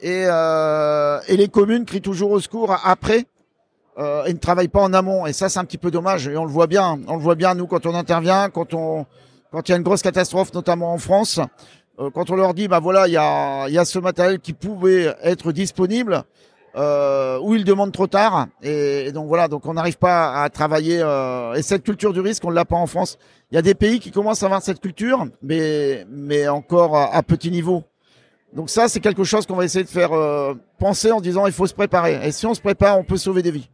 et, 0.00 0.24
euh, 0.26 1.20
les 1.28 1.48
communes 1.48 1.84
crient 1.84 2.00
toujours 2.00 2.30
au 2.30 2.40
secours 2.40 2.76
après 2.84 3.24
euh, 3.98 4.24
et 4.24 4.32
ne 4.32 4.38
travaillent 4.38 4.68
pas 4.68 4.82
en 4.82 4.92
amont. 4.92 5.26
Et 5.26 5.32
ça, 5.32 5.48
c'est 5.48 5.58
un 5.58 5.64
petit 5.64 5.78
peu 5.78 5.90
dommage. 5.90 6.28
Et 6.28 6.36
on 6.36 6.44
le 6.44 6.52
voit 6.52 6.66
bien. 6.66 7.00
On 7.08 7.16
le 7.16 7.22
voit 7.22 7.34
bien 7.34 7.54
nous 7.54 7.66
quand 7.66 7.86
on 7.86 7.94
intervient, 7.94 8.48
quand 8.50 8.74
on 8.74 9.06
quand 9.50 9.66
il 9.66 9.72
y 9.72 9.74
a 9.74 9.78
une 9.78 9.82
grosse 9.82 10.02
catastrophe, 10.02 10.52
notamment 10.52 10.92
en 10.92 10.98
France. 10.98 11.40
Euh, 11.98 12.10
quand 12.10 12.30
on 12.30 12.36
leur 12.36 12.54
dit, 12.54 12.68
bah 12.68 12.80
voilà, 12.80 13.08
il 13.08 13.12
y 13.12 13.16
a, 13.16 13.68
y 13.68 13.78
a 13.78 13.84
ce 13.84 13.98
matériel 13.98 14.38
qui 14.38 14.52
pouvait 14.52 15.14
être 15.22 15.52
disponible, 15.52 16.24
euh, 16.76 17.38
ou 17.40 17.54
ils 17.54 17.64
demandent 17.64 17.92
trop 17.92 18.06
tard. 18.06 18.46
Et, 18.62 19.10
donc 19.12 19.26
voilà, 19.26 19.48
donc 19.48 19.66
on 19.66 19.74
n'arrive 19.74 19.98
pas 19.98 20.42
à 20.42 20.48
travailler. 20.48 21.00
Euh, 21.02 21.54
et 21.54 21.62
cette 21.62 21.82
culture 21.82 22.12
du 22.12 22.20
risque, 22.20 22.44
on 22.44 22.50
l'a 22.50 22.64
pas 22.64 22.76
en 22.76 22.86
France. 22.86 23.18
Il 23.50 23.54
y 23.54 23.58
a 23.58 23.62
des 23.62 23.74
pays 23.74 23.98
qui 23.98 24.10
commencent 24.10 24.42
à 24.42 24.46
avoir 24.46 24.62
cette 24.62 24.80
culture, 24.80 25.26
mais 25.42 26.06
mais 26.10 26.48
encore 26.48 26.96
à, 26.96 27.22
petit 27.22 27.50
niveau. 27.50 27.82
Donc 28.52 28.70
ça, 28.70 28.88
c'est 28.88 29.00
quelque 29.00 29.24
chose 29.24 29.46
qu'on 29.46 29.56
va 29.56 29.64
essayer 29.64 29.84
de 29.84 29.90
faire 29.90 30.12
euh, 30.12 30.54
penser 30.78 31.10
en 31.10 31.20
disant 31.20 31.46
il 31.46 31.52
faut 31.52 31.66
se 31.66 31.74
préparer. 31.74 32.26
Et 32.26 32.32
si 32.32 32.46
on 32.46 32.54
se 32.54 32.60
prépare, 32.60 32.98
on 32.98 33.04
peut 33.04 33.16
sauver 33.16 33.42
des 33.42 33.50
vies. 33.50 33.68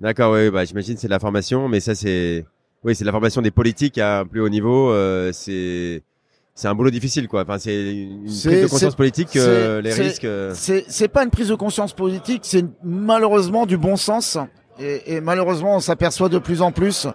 D'accord, 0.00 0.32
oui, 0.32 0.50
bah, 0.50 0.64
j'imagine 0.64 0.96
c'est 0.96 1.08
la 1.08 1.18
formation, 1.18 1.68
mais 1.68 1.80
ça 1.80 1.94
c'est, 1.94 2.44
oui, 2.84 2.94
c'est 2.94 3.04
la 3.04 3.12
formation 3.12 3.40
des 3.42 3.50
politiques 3.50 3.98
à 3.98 4.20
un 4.20 4.26
plus 4.26 4.40
haut 4.40 4.48
niveau. 4.48 4.90
Euh, 4.90 5.30
c'est, 5.32 6.02
c'est 6.54 6.68
un 6.68 6.74
boulot 6.74 6.90
difficile, 6.90 7.28
quoi. 7.28 7.42
Enfin, 7.42 7.58
c'est 7.58 7.94
une 7.94 8.24
prise 8.24 8.62
de 8.62 8.66
conscience 8.66 8.94
politique, 8.94 9.36
euh, 9.36 9.80
les 9.80 9.92
risques. 9.92 10.24
Euh. 10.24 10.52
C'est, 10.54 11.08
pas 11.08 11.24
une 11.24 11.30
prise 11.30 11.48
de 11.48 11.54
conscience 11.54 11.92
politique, 11.92 12.42
c'est 12.44 12.64
malheureusement 12.82 13.66
du 13.66 13.76
bon 13.76 13.96
sens. 13.96 14.38
Et, 14.78 15.14
et 15.14 15.20
malheureusement, 15.20 15.76
on 15.76 15.80
s'aperçoit 15.80 16.28
de 16.28 16.38
plus 16.38 16.62
en 16.62 16.72
plus 16.72 17.06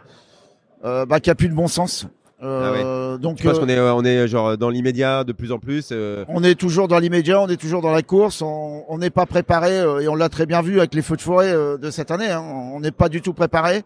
euh, 0.86 1.06
bah, 1.06 1.20
qu'il 1.20 1.30
n'y 1.30 1.34
a 1.34 1.36
plus 1.36 1.50
de 1.50 1.56
bon 1.56 1.68
sens. 1.68 2.08
Euh, 2.44 3.16
ah 3.16 3.18
donc, 3.18 3.40
je 3.40 3.50
pense 3.50 3.58
qu'on 3.58 3.68
est, 3.68 3.80
on 3.80 4.04
est 4.04 4.28
genre 4.28 4.58
dans 4.58 4.70
l'immédiat 4.70 5.24
de 5.24 5.34
plus 5.34 5.52
en 5.52 5.58
plus. 5.58 5.90
Euh... 5.92 6.24
On 6.28 6.44
est 6.44 6.56
toujours 6.56 6.88
dans 6.88 7.00
l'immédiat, 7.00 7.42
on 7.42 7.48
est 7.48 7.58
toujours 7.58 7.82
dans 7.82 7.92
la 7.92 8.04
course. 8.04 8.44
On 8.44 8.98
n'est 9.00 9.10
pas 9.10 9.26
préparé 9.26 9.80
euh, 9.80 10.02
et 10.02 10.08
on 10.08 10.16
l'a 10.16 10.30
très 10.30 10.46
bien 10.46 10.62
vu 10.62 10.78
avec 10.78 10.94
les 10.94 11.02
feux 11.02 11.16
de 11.16 11.22
forêt 11.22 11.52
euh, 11.52 11.78
de 11.78 11.90
cette 11.90 12.12
année. 12.12 12.30
Hein, 12.30 12.42
on 12.42 12.80
n'est 12.80 12.92
pas 12.92 13.10
du 13.10 13.22
tout 13.22 13.34
préparé. 13.34 13.84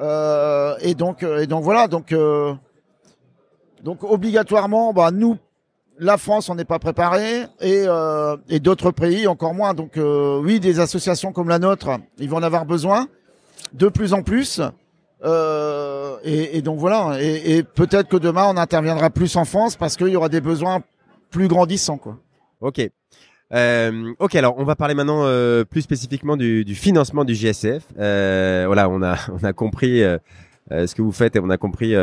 Euh, 0.00 0.74
et 0.80 0.94
donc, 0.94 1.22
et 1.22 1.46
donc 1.46 1.62
voilà. 1.62 1.86
Donc, 1.86 2.14
donc 3.84 4.02
obligatoirement, 4.02 4.92
bah 4.92 5.10
nous, 5.12 5.36
la 5.98 6.18
France, 6.18 6.48
on 6.48 6.56
n'est 6.56 6.64
pas 6.64 6.80
préparé 6.80 7.44
et, 7.60 7.84
et 8.48 8.58
d'autres 8.58 8.90
pays 8.90 9.28
encore 9.28 9.54
moins. 9.54 9.74
Donc 9.74 9.92
oui, 9.96 10.58
des 10.58 10.80
associations 10.80 11.32
comme 11.32 11.48
la 11.48 11.60
nôtre, 11.60 12.00
ils 12.18 12.28
vont 12.28 12.38
en 12.38 12.42
avoir 12.42 12.66
besoin 12.66 13.06
de 13.72 13.88
plus 13.88 14.12
en 14.12 14.22
plus. 14.22 14.60
Euh, 15.24 16.16
et, 16.22 16.58
et, 16.58 16.62
donc 16.62 16.78
voilà. 16.78 17.16
Et, 17.20 17.56
et 17.56 17.62
peut-être 17.62 18.08
que 18.08 18.16
demain 18.16 18.46
on 18.48 18.56
interviendra 18.56 19.10
plus 19.10 19.36
en 19.36 19.44
France 19.44 19.76
parce 19.76 19.96
qu'il 19.96 20.08
y 20.08 20.16
aura 20.16 20.28
des 20.28 20.40
besoins 20.40 20.82
plus 21.30 21.48
grandissants, 21.48 21.98
quoi. 21.98 22.18
Ok. 22.60 22.88
Euh, 23.52 24.12
ok, 24.18 24.34
alors 24.34 24.54
on 24.58 24.64
va 24.64 24.74
parler 24.74 24.94
maintenant 24.94 25.24
euh, 25.24 25.64
plus 25.64 25.82
spécifiquement 25.82 26.36
du, 26.36 26.64
du, 26.64 26.74
financement 26.74 27.24
du 27.24 27.34
GSF. 27.34 27.84
Euh, 27.98 28.64
voilà, 28.66 28.88
on 28.88 29.02
a 29.02 29.16
on 29.32 29.44
a 29.44 29.52
compris 29.52 30.02
euh, 30.02 30.18
euh, 30.72 30.86
ce 30.86 30.94
que 30.94 31.02
vous 31.02 31.12
faites 31.12 31.36
et 31.36 31.40
on 31.40 31.50
a 31.50 31.58
compris 31.58 31.94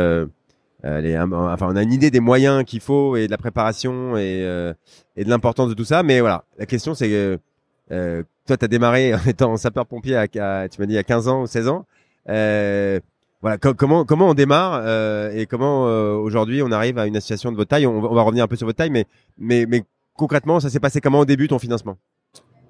les, 0.84 1.18
enfin 1.18 1.68
on 1.68 1.76
a 1.76 1.82
une 1.82 1.92
idée 1.92 2.10
des 2.10 2.20
moyens 2.20 2.64
qu'il 2.64 2.80
faut 2.80 3.16
et 3.16 3.26
de 3.26 3.30
la 3.30 3.38
préparation 3.38 4.16
et 4.16 4.40
et 5.16 5.24
de 5.24 5.30
l'importance 5.30 5.68
de 5.68 5.74
tout 5.74 5.84
ça. 5.84 6.02
Mais 6.02 6.20
voilà, 6.20 6.44
la 6.58 6.66
question 6.66 6.94
c'est 6.94 7.08
que 7.08 7.38
toi 8.46 8.56
tu 8.56 8.64
as 8.64 8.68
démarré 8.68 9.14
en 9.14 9.20
étant 9.26 9.56
sapeur 9.56 9.86
pompier 9.86 10.16
à, 10.16 10.26
tu 10.28 10.80
m'as 10.80 10.86
dit 10.86 10.98
à 10.98 11.02
15 11.02 11.28
ans 11.28 11.42
ou 11.42 11.46
16 11.46 11.68
ans. 11.68 11.86
Euh, 12.28 13.00
voilà, 13.40 13.58
comment 13.58 14.04
comment 14.04 14.28
on 14.28 14.34
démarre 14.34 14.80
euh, 14.84 15.32
et 15.34 15.46
comment 15.46 15.88
euh, 15.88 16.14
aujourd'hui 16.14 16.62
on 16.62 16.70
arrive 16.70 16.96
à 16.98 17.06
une 17.06 17.16
association 17.16 17.50
de 17.50 17.56
votre 17.56 17.70
taille? 17.70 17.86
On, 17.86 18.00
va 18.00 18.22
revenir 18.22 18.44
un 18.44 18.48
peu 18.48 18.54
sur 18.54 18.66
votre 18.66 18.76
taille, 18.76 18.90
mais 18.90 19.06
mais 19.36 19.66
mais 19.68 19.82
concrètement, 20.14 20.60
ça 20.60 20.70
s'est 20.70 20.78
passé 20.78 21.00
comment 21.00 21.18
au 21.18 21.24
début 21.24 21.48
ton 21.48 21.58
financement? 21.58 21.96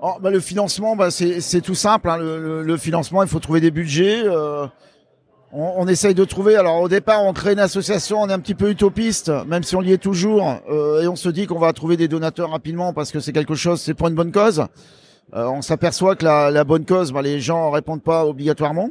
Oh, 0.01 0.15
bah, 0.21 0.31
le 0.31 0.41
financement, 0.41 0.97
bah, 0.97 1.11
c'est 1.11 1.61
tout 1.61 1.75
simple. 1.75 2.09
Hein. 2.09 2.17
Le, 2.17 2.63
le, 2.63 2.77
financement, 2.77 3.23
il 3.23 3.29
faut 3.29 3.39
trouver 3.39 3.61
des 3.61 3.71
budgets. 3.71 4.25
Euh, 5.53 5.57
on, 5.57 5.83
on, 5.83 5.89
essaye 5.89 6.15
de 6.15 6.25
trouver. 6.25 6.57
Alors 6.57 6.81
au 6.81 6.89
départ, 6.89 7.25
on 7.25 7.33
crée 7.33 7.53
une 7.53 7.59
association, 7.59 8.21
on 8.21 8.29
est 8.29 8.33
un 8.33 8.39
petit 8.39 8.55
peu 8.55 8.71
utopiste, 8.71 9.31
même 9.47 9.63
si 9.63 9.77
on 9.77 9.83
y 9.83 9.93
est 9.93 9.99
toujours, 9.99 10.61
euh, 10.71 11.03
et 11.03 11.09
on 11.09 11.17
se 11.17 11.29
dit 11.29 11.47
qu'on 11.47 11.59
va 11.59 11.73
trouver 11.73 11.97
des 11.97 12.09
donateurs 12.09 12.51
rapidement 12.51 12.93
parce 12.93 13.13
que 13.13 13.21
c'est 13.21 13.33
quelque 13.33 13.55
chose, 13.55 13.81
c'est 13.81 13.95
pour 13.95 14.09
une 14.09 14.15
bonne 14.15 14.33
cause. 14.33 14.67
Euh, 15.35 15.47
on 15.47 15.63
s'aperçoit 15.63 16.17
que 16.17 16.25
la, 16.25 16.51
la, 16.51 16.65
bonne 16.65 16.85
cause, 16.85 17.13
bah, 17.13 17.23
les 17.23 17.41
gens 17.41 17.71
répondent 17.71 18.03
pas 18.03 18.27
obligatoirement. 18.27 18.91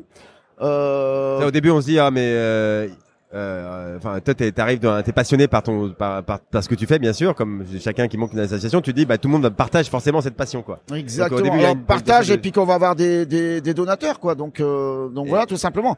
Euh... 0.62 1.48
Au 1.48 1.52
début, 1.52 1.72
on 1.72 1.82
se 1.82 1.88
dit 1.88 2.00
ah 2.00 2.12
mais 2.12 2.32
euh, 2.34 2.88
euh, 3.34 3.96
enfin 3.96 4.20
toi 4.20 4.34
t'arrives 4.34 4.80
t'es 5.06 5.14
passionné 5.14 5.48
par 5.48 5.64
ton 5.64 5.92
par, 5.92 6.22
par, 6.22 6.42
par, 6.42 6.62
ce 6.62 6.68
que 6.68 6.76
tu 6.76 6.86
fais 6.86 7.00
bien 7.00 7.14
sûr 7.14 7.34
comme 7.34 7.64
chacun 7.80 8.10
qui 8.10 8.18
monte 8.18 8.34
une 8.34 8.40
association 8.40 8.82
tu 8.82 8.92
dis 8.92 9.06
bah 9.06 9.18
tout 9.18 9.30
le 9.30 9.38
monde 9.38 9.50
partage 9.52 9.90
forcément 9.90 10.20
cette 10.20 10.36
passion 10.36 10.62
quoi 10.62 10.82
exactement 10.94 11.40
donc, 11.40 11.54
début, 11.54 11.82
partage 11.86 12.30
et 12.30 12.38
puis 12.38 12.52
qu'on 12.52 12.66
va 12.66 12.74
avoir 12.74 12.94
des, 12.94 13.26
des, 13.26 13.62
des, 13.62 13.74
donateurs 13.74 14.20
quoi 14.20 14.36
donc 14.36 14.60
euh, 14.60 15.08
donc 15.08 15.30
voilà 15.30 15.46
tout 15.46 15.56
simplement 15.56 15.96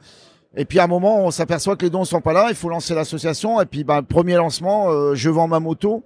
et 0.56 0.66
puis 0.66 0.80
à 0.80 0.84
un 0.84 0.88
moment 0.88 1.26
on 1.26 1.32
s'aperçoit 1.32 1.76
que 1.76 1.84
les 1.84 1.90
dons 1.90 2.06
sont 2.06 2.22
pas 2.22 2.34
là 2.34 2.48
il 2.50 2.56
faut 2.56 2.70
lancer 2.70 2.94
l'association 2.96 3.62
et 3.62 3.66
puis 3.66 3.84
bah 3.84 4.02
premier 4.02 4.36
lancement 4.36 4.90
euh, 4.90 5.16
je 5.16 5.30
vends 5.30 5.48
ma 5.48 5.60
moto 5.60 6.04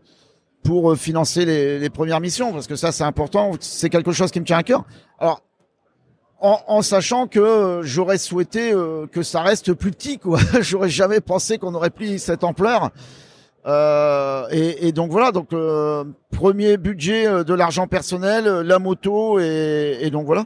pour 0.63 0.95
financer 0.97 1.45
les, 1.45 1.79
les 1.79 1.89
premières 1.89 2.19
missions 2.19 2.51
parce 2.53 2.67
que 2.67 2.75
ça 2.75 2.91
c'est 2.91 3.03
important 3.03 3.51
c'est 3.59 3.89
quelque 3.89 4.11
chose 4.11 4.31
qui 4.31 4.39
me 4.39 4.45
tient 4.45 4.57
à 4.57 4.63
cœur 4.63 4.85
alors 5.19 5.41
en, 6.39 6.59
en, 6.67 6.81
sachant 6.81 7.27
que 7.27 7.39
euh, 7.39 7.83
j'aurais 7.83 8.17
souhaité 8.17 8.71
euh, 8.71 9.07
que 9.07 9.23
ça 9.23 9.41
reste 9.41 9.73
plus 9.73 9.91
petit, 9.91 10.19
quoi. 10.19 10.39
j'aurais 10.61 10.89
jamais 10.89 11.19
pensé 11.19 11.57
qu'on 11.57 11.73
aurait 11.73 11.89
pris 11.89 12.19
cette 12.19 12.43
ampleur. 12.43 12.91
Euh, 13.65 14.47
et, 14.51 14.87
et, 14.87 14.91
donc 14.91 15.11
voilà, 15.11 15.31
donc 15.31 15.51
euh, 15.51 16.05
premier 16.31 16.77
budget 16.77 17.43
de 17.43 17.53
l'argent 17.53 17.87
personnel, 17.87 18.45
la 18.45 18.79
moto 18.79 19.39
et, 19.39 19.97
et 20.01 20.09
donc 20.09 20.25
voilà. 20.25 20.45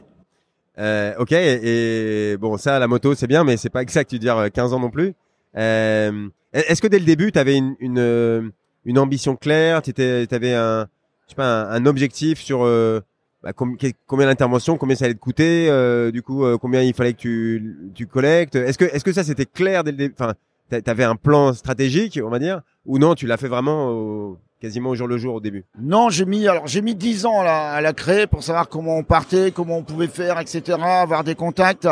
Euh, 0.82 1.14
ok, 1.18 1.32
et, 1.32 2.36
bon, 2.38 2.56
ça, 2.56 2.78
la 2.78 2.88
moto, 2.88 3.14
c'est 3.14 3.28
bien, 3.28 3.44
mais 3.44 3.56
c'est 3.56 3.70
pas 3.70 3.82
exact, 3.82 4.10
tu 4.10 4.18
dire 4.18 4.48
15 4.52 4.72
ans 4.72 4.80
non 4.80 4.90
plus. 4.90 5.14
Euh, 5.56 6.28
Est-ce 6.52 6.82
que 6.82 6.88
dès 6.88 6.98
le 6.98 7.04
début, 7.04 7.30
tu 7.30 7.38
avais 7.38 7.56
une, 7.56 7.76
une, 7.78 7.98
euh, 7.98 8.42
une, 8.84 8.98
ambition 8.98 9.36
claire, 9.36 9.80
tu 9.82 9.92
avais 9.96 10.54
un, 10.54 10.88
je 11.26 11.30
sais 11.30 11.36
pas, 11.36 11.64
un, 11.70 11.86
objectif 11.86 12.40
sur 12.40 12.64
euh, 12.64 13.00
bah, 13.44 13.52
combien 13.52 14.26
d'interventions, 14.26 14.76
combien 14.76 14.96
ça 14.96 15.04
allait 15.04 15.14
te 15.14 15.20
coûter, 15.20 15.68
euh, 15.70 16.10
du 16.10 16.22
coup, 16.22 16.44
combien 16.58 16.82
il 16.82 16.94
fallait 16.94 17.12
que 17.12 17.18
tu, 17.18 17.92
tu 17.94 18.06
collectes? 18.08 18.56
Est-ce 18.56 18.78
que, 18.78 18.84
est-ce 18.84 19.04
que 19.04 19.12
ça 19.12 19.22
c'était 19.22 19.46
clair 19.46 19.84
dès 19.84 19.92
le 19.92 19.96
début 19.96 20.14
Enfin, 20.18 20.34
t'avais 20.80 21.04
un 21.04 21.16
plan 21.16 21.52
stratégique, 21.52 22.18
on 22.24 22.30
va 22.30 22.40
dire, 22.40 22.62
ou 22.86 22.98
non 22.98 23.14
Tu 23.14 23.26
l'as 23.28 23.36
fait 23.36 23.48
vraiment 23.48 23.90
au, 23.90 24.38
quasiment 24.62 24.90
au 24.90 24.94
jour 24.94 25.08
le 25.08 25.18
jour 25.18 25.34
au 25.34 25.40
début 25.40 25.64
Non, 25.76 26.08
j'ai 26.08 26.24
mis 26.24 26.46
alors 26.46 26.68
j'ai 26.68 26.82
mis 26.82 26.94
dix 26.94 27.26
ans 27.26 27.40
à 27.40 27.80
la, 27.80 27.92
créer 27.92 28.28
pour 28.28 28.44
savoir 28.44 28.68
comment 28.68 28.96
on 28.96 29.02
partait, 29.02 29.50
comment 29.50 29.78
on 29.78 29.82
pouvait 29.82 30.06
faire, 30.06 30.38
etc. 30.38 30.78
Avoir 30.80 31.24
des 31.24 31.34
contacts. 31.34 31.88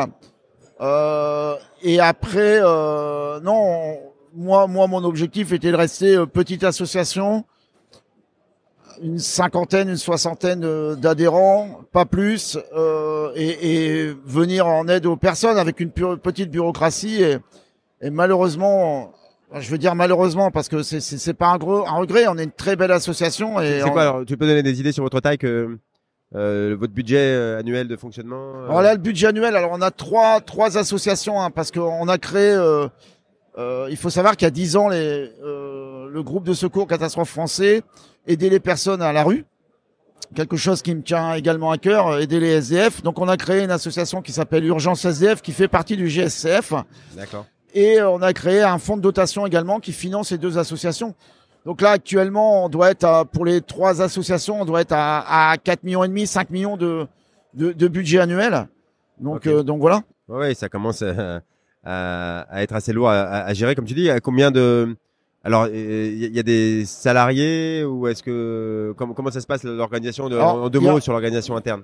Euh, 0.81 1.57
et 1.83 1.99
après, 1.99 2.61
euh, 2.63 3.41
non, 3.41 3.99
moi, 4.35 4.69
moi, 4.69 4.87
mon 4.87 5.03
objectif 5.03 5.53
était 5.53 5.73
de 5.73 5.77
rester 5.77 6.15
euh, 6.15 6.27
petite 6.27 6.63
association, 6.63 7.45
une 9.03 9.19
cinquantaine, 9.19 9.89
une 9.89 9.97
soixantaine 9.97 10.95
d'adhérents, 10.95 11.81
pas 11.91 12.07
plus, 12.07 12.57
et, 13.35 14.07
et, 14.07 14.15
venir 14.25 14.69
en 14.69 14.87
aide 14.87 15.07
aux 15.07 15.17
personnes 15.17 15.59
avec 15.59 15.81
une 15.81 15.91
petite 15.91 16.51
bureaucratie. 16.51 17.23
Et, 17.23 17.39
et 18.01 18.11
malheureusement, 18.11 19.13
je 19.55 19.71
veux 19.71 19.79
dire 19.79 19.95
malheureusement 19.95 20.51
parce 20.51 20.69
que 20.69 20.83
c'est 20.83 21.01
c'est 21.01 21.35
pas 21.35 21.49
un 21.49 21.59
gros 21.59 21.87
un 21.87 21.93
regret. 21.93 22.27
On 22.29 22.39
est 22.39 22.45
une 22.45 22.53
très 22.53 22.77
belle 22.77 22.93
association. 22.93 23.61
Et 23.61 23.81
c'est 23.83 23.91
quoi 23.91 24.03
alors 24.03 24.25
Tu 24.25 24.37
peux 24.37 24.47
donner 24.47 24.63
des 24.63 24.81
idées 24.81 24.93
sur 24.93 25.03
votre 25.03 25.21
taille 25.21 25.39
que 25.39 25.79
euh, 26.35 26.77
votre 26.79 26.93
budget 26.93 27.19
euh, 27.19 27.59
annuel 27.59 27.89
de 27.89 27.97
fonctionnement 27.97 28.55
euh... 28.55 28.69
Alors 28.69 28.83
là, 28.83 28.95
le 28.95 29.01
budget 29.01 29.27
annuel. 29.29 29.57
Alors 29.57 29.73
on 29.73 29.83
a 29.83 29.91
trois 29.91 30.41
trois 30.41 30.79
associations 30.79 31.41
hein, 31.41 31.51
parce 31.51 31.71
qu'on 31.71 32.07
a 32.09 32.19
créé. 32.19 32.53
Euh, 32.53 32.87
euh, 33.59 33.89
il 33.91 33.97
faut 33.97 34.11
savoir 34.11 34.37
qu'il 34.37 34.47
y 34.47 34.49
a 34.49 34.53
dix 34.53 34.77
ans, 34.77 34.89
les, 34.89 35.31
euh, 35.43 36.09
le 36.09 36.23
groupe 36.23 36.45
de 36.45 36.55
secours 36.55 36.87
catastrophe 36.87 37.31
français 37.31 37.83
aider 38.27 38.49
les 38.49 38.61
personnes 38.61 39.03
à 39.03 39.13
la 39.13 39.25
rue. 39.25 39.45
Quelque 40.35 40.57
chose 40.57 40.83
qui 40.83 40.95
me 40.95 41.03
tient 41.03 41.35
également 41.35 41.73
à 41.73 41.79
cœur, 41.79 42.21
aider 42.21 42.39
les 42.39 42.51
SDF. 42.51 43.03
Donc 43.03 43.19
on 43.19 43.29
a 43.29 43.37
créé 43.37 43.65
une 43.65 43.73
association 43.73 44.23
qui 44.23 44.31
s'appelle 44.31 44.65
Urgence 44.65 45.05
SDF, 45.05 45.43
qui 45.43 45.51
fait 45.51 45.67
partie 45.67 45.97
du 45.97 46.09
GSCF. 46.09 46.75
D'accord. 47.17 47.47
Et 47.75 48.03
on 48.03 48.21
a 48.23 48.33
créé 48.33 48.63
un 48.63 48.79
fonds 48.79 48.97
de 48.97 49.03
dotation 49.03 49.47
également 49.47 49.81
qui 49.81 49.93
finance 49.93 50.29
ces 50.29 50.39
deux 50.39 50.59
associations. 50.59 51.15
Donc 51.67 51.83
là, 51.83 51.91
actuellement, 51.91 52.65
on 52.65 52.69
doit 52.69 52.91
être 52.91 53.05
à, 53.05 53.25
pour 53.25 53.45
les 53.45 53.61
trois 53.61 54.01
associations, 54.03 54.63
on 54.63 54.65
doit 54.65 54.81
être 54.81 54.93
à, 54.93 55.51
à 55.51 55.57
4 55.59 55.85
millions 55.85 56.05
et 56.05 56.09
demi, 56.09 56.27
5 56.27 56.51
millions 56.51 56.77
de, 56.77 57.07
de, 57.55 57.73
de 57.73 57.89
budget 57.89 58.21
annuel. 58.21 58.67
Donc, 59.19 59.47
euh, 59.47 59.63
donc 59.63 59.81
voilà. 59.81 60.03
Ouais, 60.29 60.55
ça 60.55 60.69
commence 60.69 61.03
à, 61.03 61.43
à, 61.85 62.63
être 62.63 62.75
assez 62.75 62.93
lourd 62.93 63.11
à, 63.11 63.23
à, 63.23 63.53
gérer, 63.53 63.75
comme 63.75 63.85
tu 63.85 63.95
dis. 63.95 64.11
À 64.11 64.21
combien 64.21 64.51
de 64.51 64.97
alors, 65.43 65.69
il 65.69 66.37
y, 66.37 66.39
a 66.39 66.43
des 66.43 66.85
salariés 66.85 67.83
ou 67.83 68.07
est-ce 68.07 68.23
que 68.23 68.93
comment, 68.99 69.15
comment 69.15 69.31
ça 69.31 69.41
se 69.41 69.47
passe 69.47 69.65
l'organisation 69.65 70.27
en 70.27 70.69
deux 70.69 70.81
mots 70.81 71.01
sur 71.01 71.13
l'organisation 71.13 71.57
interne? 71.57 71.83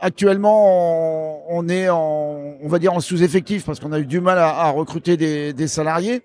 Actuellement, 0.00 1.44
on, 1.50 1.68
est 1.68 1.88
en, 1.88 2.56
on 2.62 2.68
va 2.68 2.78
dire 2.78 2.92
en 2.92 3.00
sous-effectif 3.00 3.64
parce 3.64 3.80
qu'on 3.80 3.90
a 3.90 3.98
eu 3.98 4.06
du 4.06 4.20
mal 4.20 4.38
à, 4.38 4.70
recruter 4.70 5.16
des, 5.16 5.68
salariés. 5.68 6.22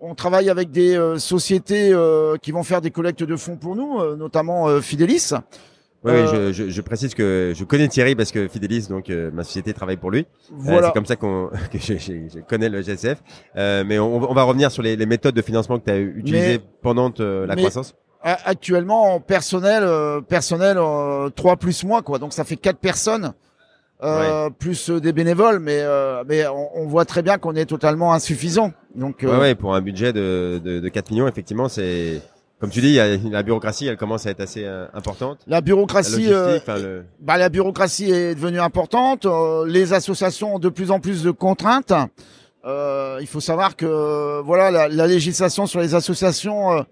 On 0.00 0.14
travaille 0.14 0.48
avec 0.48 0.70
des 0.70 0.96
euh, 0.96 1.18
sociétés 1.18 1.92
euh, 1.92 2.36
qui 2.36 2.52
vont 2.52 2.62
faire 2.62 2.80
des 2.80 2.92
collectes 2.92 3.24
de 3.24 3.36
fonds 3.36 3.56
pour 3.56 3.74
nous, 3.74 3.98
euh, 3.98 4.14
notamment 4.14 4.80
Fidelis. 4.80 5.32
Oui, 6.04 6.12
je, 6.52 6.80
précise 6.82 7.14
que 7.14 7.52
je 7.56 7.64
connais 7.64 7.88
Thierry 7.88 8.14
parce 8.14 8.30
que 8.30 8.46
Fidelis, 8.46 8.86
donc 8.88 9.08
ma 9.08 9.42
société 9.42 9.74
travaille 9.74 9.96
pour 9.96 10.12
lui. 10.12 10.24
Voilà. 10.52 10.86
c'est 10.86 10.92
comme 10.92 11.06
ça 11.06 11.16
qu'on 11.16 11.50
que 11.72 11.78
je, 11.78 12.40
connais 12.46 12.68
le 12.68 12.80
GSF. 12.80 13.20
mais 13.56 13.98
on, 13.98 14.32
va 14.32 14.44
revenir 14.44 14.70
sur 14.70 14.84
les, 14.84 15.04
méthodes 15.04 15.34
de 15.34 15.42
financement 15.42 15.80
que 15.80 15.84
tu 15.86 15.90
as 15.90 15.98
utilisées 15.98 16.60
pendant 16.80 17.12
la 17.18 17.56
croissance 17.56 17.96
actuellement 18.22 19.14
en 19.14 19.20
personnel 19.20 19.82
euh, 19.84 20.20
personnel 20.20 20.78
euh, 20.78 21.30
3 21.30 21.56
plus 21.56 21.84
moi 21.84 22.02
quoi 22.02 22.18
donc 22.18 22.32
ça 22.32 22.44
fait 22.44 22.56
quatre 22.56 22.78
personnes 22.78 23.34
euh, 24.02 24.50
plus 24.50 24.90
euh, 24.90 25.00
des 25.00 25.12
bénévoles 25.12 25.58
mais 25.58 25.80
euh, 25.80 26.22
mais 26.28 26.46
on, 26.46 26.82
on, 26.82 26.86
voit 26.86 27.06
très 27.06 27.22
bien 27.22 27.38
qu'on 27.38 27.54
est 27.54 27.64
totalement 27.64 28.12
insuffisant 28.12 28.72
donc 28.94 29.20
ouais, 29.22 29.38
ouais 29.38 29.54
pour 29.54 29.74
un 29.74 29.80
budget 29.80 30.12
de, 30.12 30.60
de, 30.62 30.80
de 30.80 30.88
4 30.88 31.12
millions 31.12 31.28
effectivement 31.28 31.68
c'est 31.68 32.20
comme 32.60 32.70
tu 32.70 32.80
dis, 32.80 32.92
y 32.92 33.00
a, 33.00 33.18
la 33.18 33.42
bureaucratie, 33.42 33.86
elle 33.86 33.98
commence 33.98 34.26
à 34.26 34.30
être 34.30 34.40
assez 34.40 34.66
importante. 34.94 35.40
La 35.46 35.60
bureaucratie, 35.60 36.24
la, 36.24 36.58
bah, 37.20 37.36
la 37.36 37.50
bureaucratie 37.50 38.10
est 38.10 38.34
devenue 38.34 38.60
importante. 38.60 39.26
les 39.66 39.92
associations 39.92 40.54
ont 40.54 40.58
de 40.58 40.70
plus 40.70 40.90
en 40.90 40.98
plus 40.98 41.22
de 41.22 41.30
contraintes. 41.30 41.92
il 42.64 43.26
faut 43.26 43.40
savoir 43.40 43.76
que 43.76 44.40
voilà, 44.40 44.70
la, 44.70 44.88
la 44.88 45.06
législation 45.06 45.66
sur 45.66 45.80
les 45.80 45.94
associations 45.94 46.86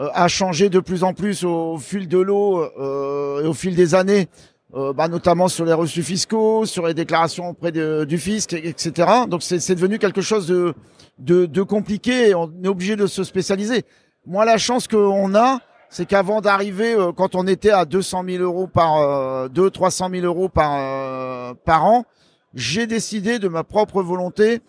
euh, 0.00 0.08
a 0.12 0.26
changé 0.26 0.70
de 0.70 0.80
plus 0.80 1.04
en 1.04 1.14
plus 1.14 1.44
au 1.44 1.78
fil 1.78 2.08
de 2.08 2.18
l'eau 2.18 2.64
euh, 2.80 3.44
et 3.44 3.46
au 3.46 3.54
fil 3.54 3.76
des 3.76 3.94
années, 3.94 4.28
euh, 4.74 4.92
bah, 4.92 5.06
notamment 5.06 5.46
sur 5.46 5.64
les 5.64 5.72
reçus 5.72 6.02
fiscaux, 6.02 6.66
sur 6.66 6.88
les 6.88 6.94
déclarations 6.94 7.50
auprès 7.50 7.70
du 7.70 8.18
fisc, 8.18 8.54
etc. 8.54 9.08
Donc 9.28 9.44
c'est 9.44 9.74
devenu 9.74 10.00
quelque 10.00 10.20
chose 10.20 10.48
de, 10.48 10.74
de, 11.20 11.46
de 11.46 11.62
compliqué 11.62 12.30
et 12.30 12.34
on 12.34 12.50
est 12.64 12.66
obligé 12.66 12.96
de 12.96 13.06
se 13.06 13.22
spécialiser. 13.22 13.84
Moi, 14.26 14.44
la 14.44 14.58
chance 14.58 14.88
qu'on 14.88 15.32
a, 15.36 15.60
c'est 15.90 16.06
qu'avant 16.06 16.40
d'arriver, 16.40 16.96
quand 17.16 17.36
on 17.36 17.46
était 17.46 17.70
à 17.70 17.84
200 17.84 18.24
000 18.26 18.42
euros 18.42 18.66
par, 18.66 18.96
euh, 18.96 19.48
2 19.48 19.70
300 19.70 20.08
000 20.10 20.26
euros 20.26 20.48
par, 20.48 21.54
par 21.64 21.84
an, 21.84 22.04
j'ai 22.52 22.88
décidé 22.88 23.38
de 23.38 23.46
ma 23.46 23.62
propre 23.62 24.02
volonté 24.02 24.60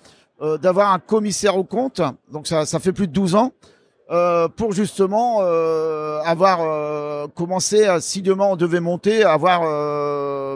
d'avoir 0.62 0.92
un 0.92 1.00
commissaire 1.00 1.58
au 1.58 1.64
compte. 1.64 2.02
Donc 2.32 2.46
ça, 2.46 2.68
ça 2.68 2.80
fait 2.80 2.92
plus 2.92 3.08
de 3.08 3.14
12 3.14 3.34
ans. 3.34 3.54
Euh, 4.12 4.48
pour 4.48 4.72
justement 4.72 5.40
euh, 5.42 6.20
avoir 6.26 6.60
euh, 6.62 7.26
commencé, 7.28 7.88
si 8.02 8.22
demain 8.22 8.46
on 8.52 8.56
devait 8.56 8.80
monter, 8.80 9.24
avoir 9.24 9.62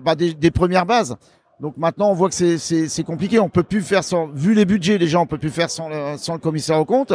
bah, 0.03 0.13
des, 0.13 0.35
des, 0.35 0.51
premières 0.51 0.85
bases. 0.85 1.17
Donc 1.59 1.75
maintenant 1.77 2.11
on 2.11 2.13
voit 2.13 2.29
que 2.29 2.35
c'est 2.57 3.03
compliqué, 3.03 3.39
on 3.39 3.49
peut 3.49 3.63
plus 3.63 3.81
faire 3.81 4.03
sans, 4.03 4.27
vu 4.27 4.53
les 4.53 4.65
budgets 4.65 4.99
déjà, 4.99 5.19
on 5.19 5.25
peut 5.25 5.39
plus 5.39 5.49
faire 5.49 5.71
sans 5.71 5.89
le, 5.89 6.15
sans 6.17 6.33
le 6.33 6.39
commissaire 6.39 6.79
au 6.79 6.85
compte, 6.85 7.11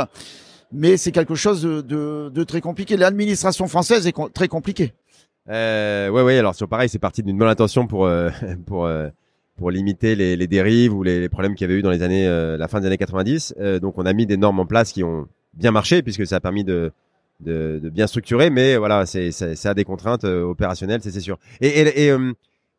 mais 0.73 0.97
c'est 0.97 1.13
quelque 1.13 1.37
chose 1.37 1.63
de, 1.63 1.83
de, 1.83 2.31
de 2.35 2.43
très 2.43 2.61
compliqué. 2.61 2.97
L'administration 2.97 3.69
française 3.69 4.09
est 4.09 4.17
très 4.35 4.49
compliquée. 4.49 4.93
Euh, 5.49 6.09
ouais, 6.09 6.23
ouais. 6.23 6.39
Alors 6.39 6.57
sur 6.57 6.69
pareil, 6.69 6.89
c'est 6.89 6.99
parti 6.99 7.23
d'une 7.23 7.39
bonne 7.39 7.49
intention 7.49 7.87
pour 7.87 8.11
pour 8.67 8.91
pour 9.57 9.71
limiter 9.71 10.17
les, 10.17 10.35
les, 10.35 10.47
dérives 10.49 10.93
ou 10.93 11.05
les, 11.05 11.21
les 11.21 11.29
problèmes 11.29 11.55
qu'il 11.55 11.69
y 11.69 11.71
avait 11.71 11.79
eu 11.79 11.83
dans 11.83 11.93
les 11.93 12.03
années 12.03 12.27
la 12.27 12.67
fin 12.67 12.81
des 12.81 12.89
années 12.89 12.99
90. 12.99 13.55
donc 13.81 13.99
on 13.99 14.05
a 14.05 14.13
mis 14.13 14.27
des 14.27 14.37
normes 14.37 14.59
en 14.59 14.67
place 14.67 14.91
qui 14.91 15.05
ont 15.05 15.29
bien 15.57 15.71
marché 15.71 16.03
puisque 16.03 16.27
ça 16.27 16.37
a 16.37 16.41
permis 16.41 16.65
de, 16.65 16.93
de, 17.41 17.81
de 17.83 17.89
bien 17.91 18.07
structurer, 18.07 18.51
mais 18.51 18.77
voilà, 18.77 19.07
c'est 19.07 19.31
ça 19.33 19.71
a 19.71 19.75
des 19.75 19.85
contraintes 19.85 20.25
euh, 20.25 20.43
opérationnelles, 20.43 21.01
c'est 21.03 21.21
sûr. 21.21 21.39
Et, 21.61 21.69
et, 21.69 22.05
et, 22.05 22.11
euh, 22.11 22.33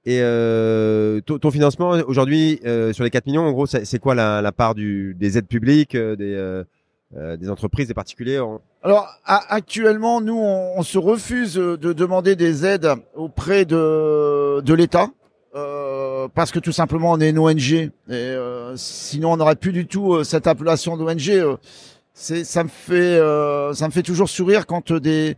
et 0.05 0.19
euh, 0.21 1.21
ton, 1.21 1.51
financement 1.51 1.91
aujourd'hui 2.07 2.59
euh, 2.65 2.93
sur 2.93 3.03
les 3.03 3.09
4 3.09 3.25
millions, 3.25 3.43
en 3.43 3.51
gros, 3.51 3.65
c'est 3.65 3.99
quoi 3.99 4.15
la, 4.15 4.41
la, 4.41 4.51
part 4.51 4.75
du, 4.75 5.15
des 5.15 5.37
aides 5.37 5.47
publiques, 5.47 5.97
des, 5.97 6.63
des 7.11 7.49
entreprises, 7.49 7.87
des 7.87 7.93
particuliers 7.93 8.41
Alors 8.83 9.07
actuellement, 9.25 10.21
nous, 10.21 10.37
on, 10.37 10.77
on, 10.77 10.83
se 10.83 10.97
refuse 10.97 11.55
de 11.55 11.93
demander 11.93 12.35
des 12.35 12.65
aides 12.65 12.89
auprès 13.15 13.65
de, 13.65 14.61
de 14.61 14.73
l'État. 14.73 15.07
parce 16.33 16.51
que 16.51 16.59
tout 16.59 16.71
simplement 16.71 17.11
on 17.11 17.19
est 17.19 17.29
une 17.29 17.39
ONG 17.39 17.89
et 18.09 18.35
sinon 18.75 19.33
on 19.33 19.37
n'aurait 19.37 19.55
plus 19.55 19.71
du 19.71 19.87
tout 19.87 20.23
cette 20.23 20.47
appellation 20.47 20.97
d'ONG 20.97 21.57
c'est 21.94 21.94
ça 22.15 22.63
me 22.63 22.69
fait 22.69 22.95
euh, 22.95 23.73
ça 23.73 23.87
me 23.87 23.91
fait 23.91 24.01
toujours 24.01 24.29
sourire 24.29 24.65
quand 24.65 24.93
des 24.93 25.35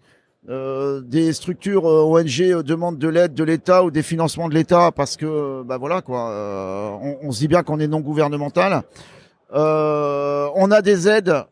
euh, 0.47 1.01
des 1.01 1.33
structures 1.33 1.87
euh, 1.87 2.03
ONG 2.03 2.61
demandent 2.63 2.99
de 2.99 3.07
l'aide 3.07 3.33
de 3.33 3.43
l'État 3.43 3.83
ou 3.83 3.89
des 3.89 4.03
financements 4.03 4.47
de 4.47 4.53
l'État 4.53 4.91
parce 4.91 5.17
que 5.17 5.63
bah 5.63 5.77
voilà 5.77 6.01
quoi 6.01 6.99
on, 7.01 7.17
on, 7.23 7.31
se 7.31 7.39
dit 7.39 7.47
bien 7.47 7.63
qu'on 7.63 7.79
est 7.79 7.87
non 7.87 7.99
gouvernemental 7.99 8.83
on 9.51 10.71
a 10.71 10.81
des 10.83 11.07
aides 11.07 11.43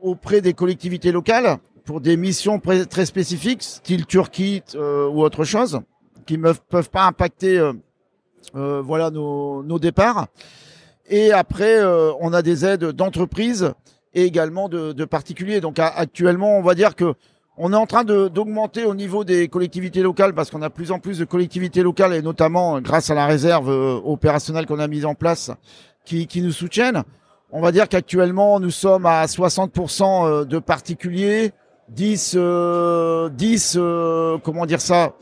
auprès 0.00 0.40
des 0.40 0.54
collectivités 0.54 1.12
locales 1.12 1.58
pour 1.84 2.00
des 2.00 2.16
missions 2.16 2.58
très 2.58 3.06
spécifiques 3.06 3.62
style 3.62 4.06
Turquie 4.06 4.62
ou 4.74 5.22
autre 5.22 5.44
chose 5.44 5.80
qui 6.24 6.38
ne 6.38 6.52
peuvent 6.52 6.90
pas 6.90 7.04
impacter 7.04 7.60
voilà 8.54 9.10
nos, 9.10 9.62
nos 9.62 9.78
départs. 9.78 10.28
Et 11.08 11.32
après 11.32 11.84
on 12.20 12.32
a 12.32 12.42
des 12.42 12.64
aides 12.64 12.86
d'entreprises 12.86 13.74
et 14.14 14.24
également 14.24 14.68
de, 14.68 14.92
de 14.92 15.04
particuliers. 15.04 15.60
Donc 15.60 15.78
actuellement, 15.78 16.58
on 16.58 16.62
va 16.62 16.74
dire 16.74 16.94
que 16.94 17.14
on 17.58 17.72
est 17.72 17.76
en 17.76 17.86
train 17.86 18.04
d'augmenter 18.04 18.84
au 18.84 18.94
niveau 18.94 19.24
des 19.24 19.48
collectivités 19.48 20.02
locales 20.02 20.32
parce 20.34 20.50
qu'on 20.50 20.62
a 20.62 20.70
plus 20.70 20.90
en 20.90 20.98
plus 20.98 21.18
de 21.18 21.26
collectivités 21.26 21.82
locales 21.82 22.14
et 22.14 22.22
notamment 22.22 22.80
grâce 22.80 23.10
à 23.10 23.14
la 23.14 23.26
réserve 23.26 23.70
euh, 23.70 24.00
opérationnelle 24.04 24.64
qu'on 24.64 24.78
a 24.78 24.88
mise 24.88 25.04
en 25.04 25.14
place 25.14 25.50
qui, 26.04 26.26
qui 26.26 26.40
nous 26.40 26.52
soutiennent. 26.52 27.02
On 27.54 27.60
va 27.60 27.70
dire 27.70 27.88
qu'actuellement 27.88 28.58
nous 28.60 28.70
sommes 28.70 29.04
à 29.04 29.26
60% 29.26 30.26
euh, 30.26 30.44
de 30.46 30.58
particuliers, 30.58 31.52
10, 31.90 32.34
euh, 32.38 33.28
10 33.28 33.76
euh, 33.78 34.38
comment 34.42 34.64
dire 34.64 34.80
ça, 34.80 35.12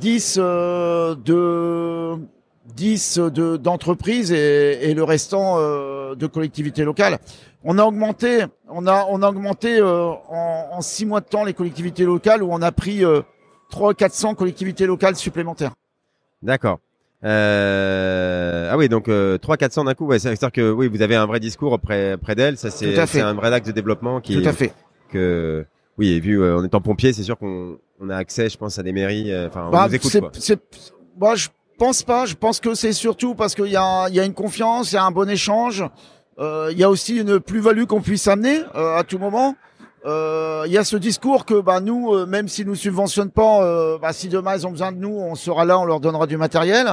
10 0.00 0.38
de 0.38 2.16
10 2.74 3.18
de 3.18 3.56
d'entreprises 3.56 4.32
et, 4.32 4.90
et, 4.90 4.94
le 4.94 5.04
restant 5.04 5.58
de 5.58 6.26
collectivités 6.26 6.84
locales. 6.84 7.18
On 7.68 7.78
a 7.78 7.84
augmenté, 7.84 8.44
on 8.68 8.86
a 8.86 9.06
on 9.10 9.22
a 9.22 9.28
augmenté 9.28 9.82
en, 9.82 10.20
en 10.30 10.80
six 10.80 11.04
mois 11.04 11.20
de 11.20 11.26
temps 11.26 11.44
les 11.44 11.52
collectivités 11.52 12.04
locales 12.04 12.42
où 12.42 12.48
on 12.52 12.62
a 12.62 12.70
pris 12.70 13.02
300 13.70 13.94
400 13.94 14.34
collectivités 14.34 14.86
locales 14.86 15.16
supplémentaires. 15.16 15.72
D'accord. 16.42 16.78
Euh... 17.24 18.70
Ah 18.70 18.76
oui, 18.76 18.88
donc 18.88 19.08
euh, 19.08 19.38
3 19.38 19.56
400 19.56 19.84
d'un 19.84 19.94
coup. 19.94 20.06
Ouais, 20.06 20.18
c'est-à-dire 20.18 20.52
que 20.52 20.70
oui, 20.70 20.88
vous 20.88 21.02
avez 21.02 21.16
un 21.16 21.26
vrai 21.26 21.40
discours 21.40 21.72
auprès, 21.72 22.16
près 22.18 22.34
d'elle. 22.34 22.56
Ça, 22.56 22.70
c'est 22.70 23.20
un 23.20 23.34
vrai 23.34 23.52
acte 23.52 23.66
de 23.66 23.72
développement 23.72 24.20
qui. 24.20 24.40
Tout 24.40 24.48
à 24.48 24.52
fait. 24.52 24.72
Que 25.10 25.66
oui, 25.98 26.12
et 26.12 26.20
vu 26.20 26.40
euh, 26.40 26.58
en 26.58 26.64
étant 26.64 26.80
pompier, 26.80 27.12
c'est 27.12 27.22
sûr 27.22 27.38
qu'on 27.38 27.78
on 28.00 28.10
a 28.10 28.16
accès, 28.16 28.48
je 28.48 28.58
pense, 28.58 28.78
à 28.78 28.82
des 28.82 28.92
mairies. 28.92 29.32
Euh, 29.32 29.48
enfin, 29.48 29.66
on 29.68 29.70
bah, 29.70 29.86
nous 29.88 29.94
écoute. 29.94 30.12
C'est, 30.34 30.60
moi, 31.18 31.34
je 31.36 31.48
pense 31.78 32.02
pas. 32.02 32.26
Je 32.26 32.34
pense 32.34 32.60
que 32.60 32.74
c'est 32.74 32.92
surtout 32.92 33.34
parce 33.34 33.54
qu'il 33.54 33.70
y 33.70 33.76
a, 33.76 34.08
il 34.08 34.14
y 34.14 34.20
a 34.20 34.24
une 34.24 34.34
confiance, 34.34 34.92
il 34.92 34.96
y 34.96 34.98
a 34.98 35.04
un 35.04 35.10
bon 35.10 35.28
échange. 35.28 35.84
Euh, 36.38 36.68
il 36.70 36.78
y 36.78 36.84
a 36.84 36.90
aussi 36.90 37.16
une 37.16 37.40
plus-value 37.40 37.84
qu'on 37.84 38.02
puisse 38.02 38.28
amener 38.28 38.60
à 38.74 39.02
tout 39.04 39.18
moment. 39.18 39.56
Euh, 40.06 40.62
il 40.66 40.72
y 40.72 40.78
a 40.78 40.84
ce 40.84 40.96
discours 40.96 41.44
que 41.44 41.60
bah, 41.60 41.80
nous, 41.80 42.14
euh, 42.14 42.26
même 42.26 42.46
si 42.46 42.64
nous 42.64 42.76
subventionnent 42.76 43.30
pas, 43.30 43.64
euh, 43.64 43.98
bah, 43.98 44.12
si 44.12 44.28
demain 44.28 44.56
ils 44.56 44.64
ont 44.64 44.70
besoin 44.70 44.92
de 44.92 44.98
nous, 44.98 45.10
on 45.10 45.34
sera 45.34 45.64
là, 45.64 45.80
on 45.80 45.84
leur 45.84 45.98
donnera 45.98 46.28
du 46.28 46.36
matériel, 46.36 46.86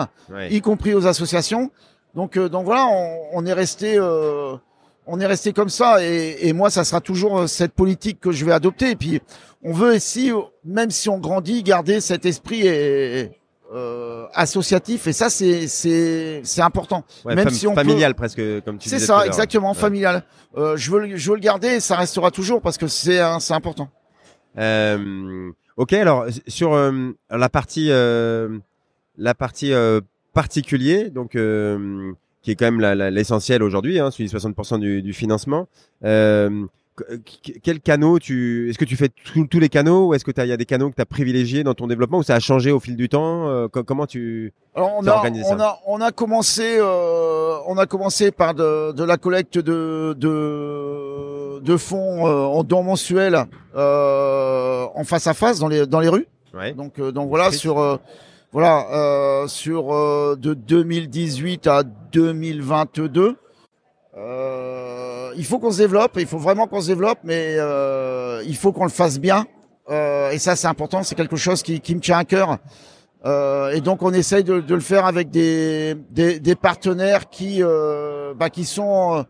y 0.49 0.61
compris 0.61 0.95
aux 0.95 1.05
associations. 1.05 1.69
Donc, 2.15 2.39
donc 2.39 2.65
voilà, 2.65 2.87
on, 2.87 3.19
on 3.33 3.45
est 3.45 3.53
resté, 3.53 3.99
on 3.99 5.19
est 5.19 5.25
resté 5.25 5.53
comme 5.53 5.69
ça. 5.69 6.03
Et, 6.03 6.47
et, 6.47 6.53
moi, 6.53 6.69
ça 6.69 6.83
sera 6.83 7.01
toujours 7.01 7.47
cette 7.47 7.73
politique 7.73 8.19
que 8.19 8.31
je 8.31 8.45
vais 8.45 8.51
adopter. 8.51 8.91
Et 8.91 8.95
puis, 8.95 9.21
on 9.63 9.73
veut 9.73 9.95
ici, 9.95 10.31
même 10.63 10.89
si 10.89 11.09
on 11.09 11.19
grandit, 11.19 11.61
garder 11.63 12.01
cet 12.01 12.25
esprit 12.25 12.67
et, 12.67 13.31
euh, 13.73 14.25
associatif 14.33 15.07
et 15.07 15.13
ça 15.13 15.29
c'est 15.29 15.67
c'est 15.67 16.41
c'est 16.43 16.61
important. 16.61 17.03
Même 17.25 17.49
si 17.49 17.67
on 17.67 17.73
familial 17.73 18.13
presque 18.13 18.41
comme 18.63 18.77
tu 18.77 18.89
c'est 18.89 18.99
ça 18.99 19.25
exactement 19.25 19.73
familial. 19.73 20.23
Euh, 20.57 20.77
je 20.77 20.91
veux 20.91 21.15
je 21.15 21.29
veux 21.29 21.35
le 21.35 21.41
garder 21.41 21.67
et 21.67 21.79
ça 21.79 21.95
restera 21.95 22.29
toujours 22.31 22.61
parce 22.61 22.77
que 22.77 22.87
c'est 22.87 23.19
c'est 23.39 23.53
important. 23.53 23.89
Euh, 24.57 25.51
ok 25.77 25.93
alors 25.93 26.27
sur 26.47 26.73
euh, 26.73 27.11
la 27.31 27.49
partie 27.49 27.89
euh, 27.89 28.59
la 29.17 29.33
partie 29.33 29.73
particulier 30.33 31.09
donc 31.09 31.31
qui 31.31 32.51
est 32.51 32.55
quand 32.55 32.71
même 32.71 32.81
l'essentiel 33.09 33.63
aujourd'hui 33.63 33.99
hein, 33.99 34.11
celui 34.11 34.29
60% 34.29 34.79
du, 34.79 35.01
du 35.01 35.13
financement 35.13 35.67
quel 37.63 37.79
canot 37.79 38.19
tu 38.19 38.69
est-ce 38.69 38.77
que 38.77 38.85
tu 38.85 38.95
fais 38.95 39.09
tous 39.09 39.59
les 39.59 39.69
canaux 39.69 40.07
ou 40.07 40.13
est-ce 40.13 40.23
que 40.23 40.31
il 40.37 40.47
y 40.47 40.51
a 40.51 40.57
des 40.57 40.65
canaux 40.65 40.89
que 40.89 40.95
tu 40.95 41.01
as 41.01 41.05
privilégiés 41.05 41.63
dans 41.63 41.73
ton 41.73 41.87
développement 41.87 42.19
ou 42.19 42.23
ça 42.23 42.35
a 42.35 42.39
changé 42.39 42.71
au 42.71 42.79
fil 42.79 42.95
du 42.95 43.09
temps 43.09 43.47
euh, 43.47 43.67
comment 43.67 44.05
tu 44.05 44.53
on, 44.75 45.05
a, 45.07 45.23
on 45.45 45.59
a 45.59 45.79
on 45.85 46.01
a 46.01 46.11
commencé 46.11 46.77
euh, 46.79 47.57
on 47.67 47.77
a 47.77 47.85
commencé 47.85 48.31
par 48.31 48.53
de, 48.53 48.91
de 48.91 49.03
la 49.03 49.17
collecte 49.17 49.57
de 49.57 50.15
de, 50.17 51.59
de 51.59 51.77
fonds 51.77 52.27
euh, 52.27 52.45
en 52.45 52.63
dons 52.63 52.83
mensuels 52.83 53.45
euh, 53.75 54.85
en 54.93 55.03
face 55.03 55.27
à 55.27 55.33
face 55.33 55.59
dans 55.59 55.67
les 55.67 55.87
dans 55.87 55.99
les 55.99 56.09
rues 56.09 56.27
ouais. 56.53 56.73
donc 56.73 56.99
donc 56.99 57.29
voilà 57.29 57.51
sur 57.51 57.99
voilà 58.51 59.45
sur 59.47 59.87
de 60.37 60.53
2018 60.53 61.67
à 61.67 61.83
2022 61.83 63.21
euh, 63.21 63.33
il 64.15 65.45
faut 65.45 65.59
qu'on 65.59 65.71
se 65.71 65.77
développe, 65.77 66.13
il 66.17 66.27
faut 66.27 66.37
vraiment 66.37 66.67
qu'on 66.67 66.81
se 66.81 66.87
développe, 66.87 67.19
mais 67.23 67.55
euh, 67.57 68.43
il 68.45 68.55
faut 68.55 68.71
qu'on 68.71 68.83
le 68.83 68.89
fasse 68.89 69.19
bien. 69.19 69.45
Euh, 69.89 70.31
et 70.31 70.39
ça, 70.39 70.55
c'est 70.55 70.67
important, 70.67 71.03
c'est 71.03 71.15
quelque 71.15 71.35
chose 71.35 71.61
qui, 71.61 71.79
qui, 71.81 71.95
me 71.95 71.99
tient 71.99 72.19
à 72.19 72.25
cœur. 72.25 72.57
Euh, 73.25 73.71
et 73.71 73.81
donc, 73.81 74.01
on 74.01 74.13
essaye 74.13 74.43
de, 74.43 74.59
de, 74.59 74.75
le 74.75 74.81
faire 74.81 75.05
avec 75.05 75.29
des, 75.29 75.95
des, 76.11 76.39
des 76.39 76.55
partenaires 76.55 77.29
qui, 77.29 77.61
euh, 77.61 78.33
bah, 78.33 78.49
qui 78.49 78.65
sont 78.65 79.25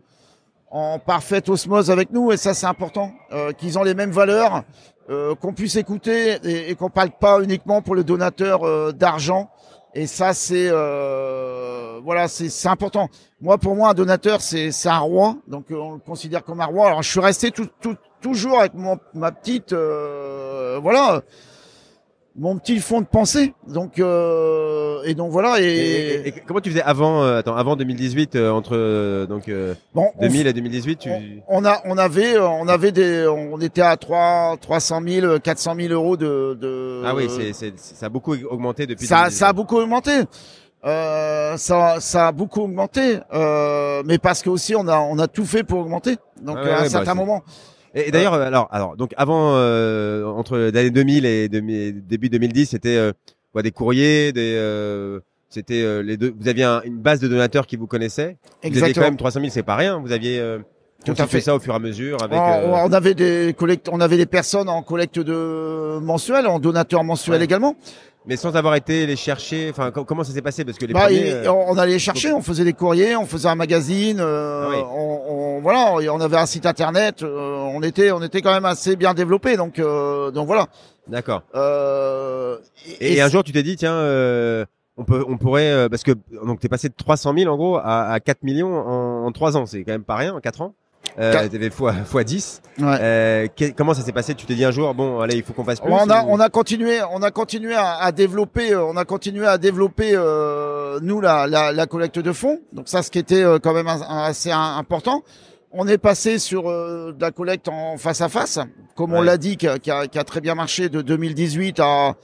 en 0.70 0.98
parfaite 0.98 1.48
osmose 1.48 1.90
avec 1.90 2.12
nous. 2.12 2.32
Et 2.32 2.36
ça, 2.36 2.54
c'est 2.54 2.66
important, 2.66 3.12
qu'ils 3.58 3.78
ont 3.78 3.82
les 3.82 3.94
mêmes 3.94 4.10
valeurs, 4.10 4.64
qu'on 5.08 5.52
puisse 5.52 5.76
écouter 5.76 6.38
et, 6.44 6.70
et 6.70 6.74
qu'on 6.74 6.90
parle 6.90 7.10
pas 7.10 7.40
uniquement 7.42 7.82
pour 7.82 7.94
le 7.94 8.04
donateur 8.04 8.92
d'argent. 8.94 9.50
Et 9.96 10.08
ça, 10.08 10.34
c'est 10.34 10.68
euh, 10.70 11.53
voilà, 12.02 12.28
c'est 12.28 12.68
important. 12.68 13.08
Moi, 13.40 13.58
pour 13.58 13.74
moi, 13.74 13.90
un 13.90 13.94
donateur, 13.94 14.40
c'est 14.40 14.70
un 14.86 14.98
roi, 14.98 15.36
donc 15.48 15.70
euh, 15.70 15.76
on 15.76 15.92
le 15.92 15.98
considère 15.98 16.44
comme 16.44 16.60
un 16.60 16.66
roi. 16.66 16.88
Alors, 16.88 17.02
je 17.02 17.10
suis 17.10 17.20
resté 17.20 17.50
tout, 17.50 17.68
tout, 17.80 17.96
toujours 18.20 18.60
avec 18.60 18.74
mon, 18.74 18.98
ma 19.14 19.32
petite, 19.32 19.72
euh, 19.72 20.78
voilà, 20.82 21.22
mon 22.36 22.58
petit 22.58 22.78
fond 22.80 23.00
de 23.00 23.06
pensée. 23.06 23.54
Donc 23.68 23.98
euh, 23.98 25.02
et 25.04 25.14
donc 25.14 25.30
voilà. 25.30 25.60
Et, 25.60 26.28
et, 26.28 26.34
comment 26.46 26.60
tu 26.60 26.70
faisais 26.70 26.82
avant 26.82 27.22
euh, 27.22 27.38
attends 27.38 27.56
avant 27.56 27.76
2018 27.76 28.34
euh, 28.34 28.50
entre 28.50 28.74
euh, 28.74 29.26
donc 29.26 29.50
bon, 29.94 30.10
2000 30.20 30.46
et 30.46 30.52
2018 30.52 30.98
tu... 30.98 31.10
on, 31.48 31.64
a 31.64 31.80
on 31.84 31.96
avait 31.96 32.38
on 32.38 32.66
avait 32.68 32.92
des 32.92 33.26
on 33.26 33.60
était 33.60 33.82
à 33.82 33.96
3 33.96 34.56
300 34.60 35.00
000 35.06 35.38
400 35.38 35.74
000 35.76 35.92
euros 35.92 36.16
de, 36.16 36.56
de 36.60 37.02
ah 37.04 37.14
oui 37.14 37.26
c'est 37.28 37.52
c'est 37.52 37.78
ça 37.78 38.06
a 38.06 38.08
beaucoup 38.08 38.34
augmenté 38.50 38.86
depuis 38.86 39.06
ça 39.06 39.30
ça 39.30 39.48
a 39.48 39.52
beaucoup 39.52 39.76
augmenté 39.76 40.12
euh, 40.84 41.56
ça, 41.56 41.96
ça 42.00 42.28
a 42.28 42.32
beaucoup 42.32 42.62
augmenté, 42.62 43.18
euh, 43.32 44.02
mais 44.04 44.18
parce 44.18 44.42
que 44.42 44.50
aussi 44.50 44.74
on 44.76 44.86
a 44.88 44.98
on 44.98 45.18
a 45.18 45.28
tout 45.28 45.46
fait 45.46 45.64
pour 45.64 45.80
augmenter. 45.80 46.16
Donc 46.42 46.58
à 46.58 46.60
un 46.60 46.82
bah, 46.82 46.88
certain 46.88 47.14
moment, 47.14 47.42
et, 47.94 48.10
d'ailleurs, 48.10 48.34
euh, 48.34 48.46
alors, 48.46 48.68
alors, 48.72 48.96
donc 48.96 49.12
avant, 49.16 49.54
euh, 49.54 50.24
entre 50.24 50.58
l'année 50.58 50.90
2000 50.90 51.26
et 51.26 51.48
début 51.48 52.28
2010, 52.28 52.66
c'était 52.66 52.96
euh, 52.96 53.12
quoi, 53.52 53.62
des 53.62 53.70
courriers, 53.70 54.32
des, 54.32 54.54
euh, 54.56 55.20
c'était 55.48 55.82
euh, 55.82 56.02
les 56.02 56.16
deux. 56.16 56.34
Vous 56.38 56.48
aviez 56.48 56.64
une 56.84 56.98
base 56.98 57.20
de 57.20 57.28
donateurs 57.28 57.68
qui 57.68 57.76
vous 57.76 57.86
connaissaient. 57.86 58.36
Exactement. 58.62 58.72
Vous 58.72 58.84
aviez 58.84 58.94
quand 58.94 59.00
même 59.02 59.16
300 59.16 59.40
000, 59.40 59.52
c'est 59.52 59.62
pas 59.62 59.76
rien. 59.76 60.00
Vous 60.00 60.10
aviez 60.10 60.42
tout 61.04 61.14
à 61.16 61.26
fait 61.26 61.40
ça 61.40 61.54
au 61.54 61.60
fur 61.60 61.72
et 61.72 61.76
à 61.76 61.78
mesure 61.78 62.20
avec. 62.20 62.36
On, 62.36 62.92
avait 62.92 63.14
des 63.14 63.54
collectes, 63.56 63.88
on 63.92 64.00
avait 64.00 64.16
des 64.16 64.26
personnes 64.26 64.68
en 64.68 64.82
collecte 64.82 65.20
de 65.20 65.98
mensuel, 66.00 66.48
en 66.48 66.58
donateur 66.58 67.04
mensuel 67.04 67.42
également. 67.42 67.76
Mais 68.26 68.36
sans 68.36 68.56
avoir 68.56 68.74
été 68.74 69.06
les 69.06 69.16
chercher, 69.16 69.68
enfin 69.70 69.90
comment 69.90 70.24
ça 70.24 70.32
s'est 70.32 70.40
passé? 70.40 70.64
Parce 70.64 70.78
que 70.78 70.86
les 70.86 70.94
bah, 70.94 71.06
premiers, 71.06 71.46
on 71.48 71.76
allait 71.76 71.92
les 71.92 71.98
chercher, 71.98 72.32
on 72.32 72.40
faisait 72.40 72.64
des 72.64 72.72
courriers, 72.72 73.16
on 73.16 73.26
faisait 73.26 73.48
un 73.48 73.54
magazine, 73.54 74.18
euh, 74.18 74.70
ah 74.72 74.86
on, 74.94 75.56
on, 75.56 75.60
voilà, 75.60 75.92
on 76.10 76.20
avait 76.20 76.38
un 76.38 76.46
site 76.46 76.64
internet, 76.64 77.22
euh, 77.22 77.56
on 77.56 77.82
était 77.82 78.12
on 78.12 78.22
était 78.22 78.40
quand 78.40 78.52
même 78.52 78.64
assez 78.64 78.96
bien 78.96 79.12
développé, 79.12 79.58
donc 79.58 79.78
euh, 79.78 80.30
donc 80.30 80.46
voilà. 80.46 80.68
D'accord. 81.06 81.42
Et, 83.00 83.14
et, 83.14 83.20
un 83.20 83.28
jour 83.28 83.44
tu 83.44 83.52
t'es 83.52 83.62
dit 83.62 83.76
tiens 83.76 83.94
on 84.96 85.04
peut 85.04 85.22
on 85.28 85.36
pourrait 85.36 85.88
parce 85.90 86.02
que 86.02 86.12
donc 86.46 86.60
t'es 86.60 86.68
passé 86.68 86.88
de 86.88 86.94
300 86.96 87.34
000 87.36 87.52
en 87.52 87.56
gros 87.56 87.76
à, 87.76 88.04
à 88.10 88.20
4 88.20 88.42
millions 88.42 88.74
en, 88.74 89.26
en 89.26 89.32
3 89.32 89.58
ans, 89.58 89.66
c'est 89.66 89.84
quand 89.84 89.92
même 89.92 90.04
pas 90.04 90.16
rien 90.16 90.34
en 90.34 90.40
4 90.40 90.62
ans? 90.62 90.74
Euh, 91.18 91.32
t'avais 91.48 91.70
fois 91.70 91.92
fois 91.92 92.24
10. 92.24 92.60
Ouais. 92.80 92.86
Euh, 93.00 93.46
comment 93.76 93.94
ça 93.94 94.02
s'est 94.02 94.12
passé? 94.12 94.34
Tu 94.34 94.46
t'es 94.46 94.54
dit 94.54 94.64
un 94.64 94.72
jour 94.72 94.92
bon 94.94 95.20
allez 95.20 95.36
il 95.36 95.42
faut 95.44 95.52
qu'on 95.52 95.64
fasse 95.64 95.80
plus. 95.80 95.92
On 95.92 96.10
a 96.10 96.24
on 96.24 96.40
a 96.40 96.48
continué 96.48 97.00
on 97.12 97.22
a 97.22 97.30
continué 97.30 97.74
à, 97.74 97.94
à 97.96 98.10
développer 98.10 98.72
euh, 98.72 98.84
on 98.84 98.96
a 98.96 99.04
continué 99.04 99.46
à 99.46 99.58
développer 99.58 100.12
euh, 100.14 100.98
nous 101.02 101.20
la, 101.20 101.46
la, 101.46 101.70
la 101.72 101.86
collecte 101.86 102.18
de 102.18 102.32
fonds 102.32 102.58
donc 102.72 102.88
ça 102.88 103.02
ce 103.02 103.10
qui 103.10 103.18
était 103.20 103.44
euh, 103.44 103.58
quand 103.60 103.74
même 103.74 103.86
assez 103.86 104.50
important. 104.50 105.22
On 105.76 105.88
est 105.88 105.98
passé 105.98 106.38
sur 106.38 106.64
de 106.64 107.20
la 107.20 107.30
collecte 107.32 107.68
en 107.68 107.96
face 107.96 108.20
à 108.20 108.28
face 108.28 108.58
comme 108.96 109.12
on 109.12 109.22
l'a 109.22 109.36
dit 109.36 109.56
qui 109.56 109.66
a, 109.66 109.78
qui, 109.78 109.90
a, 109.90 110.06
qui 110.06 110.18
a, 110.18 110.24
très 110.24 110.40
bien 110.40 110.54
marché 110.54 110.88
de 110.88 111.02
2018 111.02 111.80
à 111.80 112.14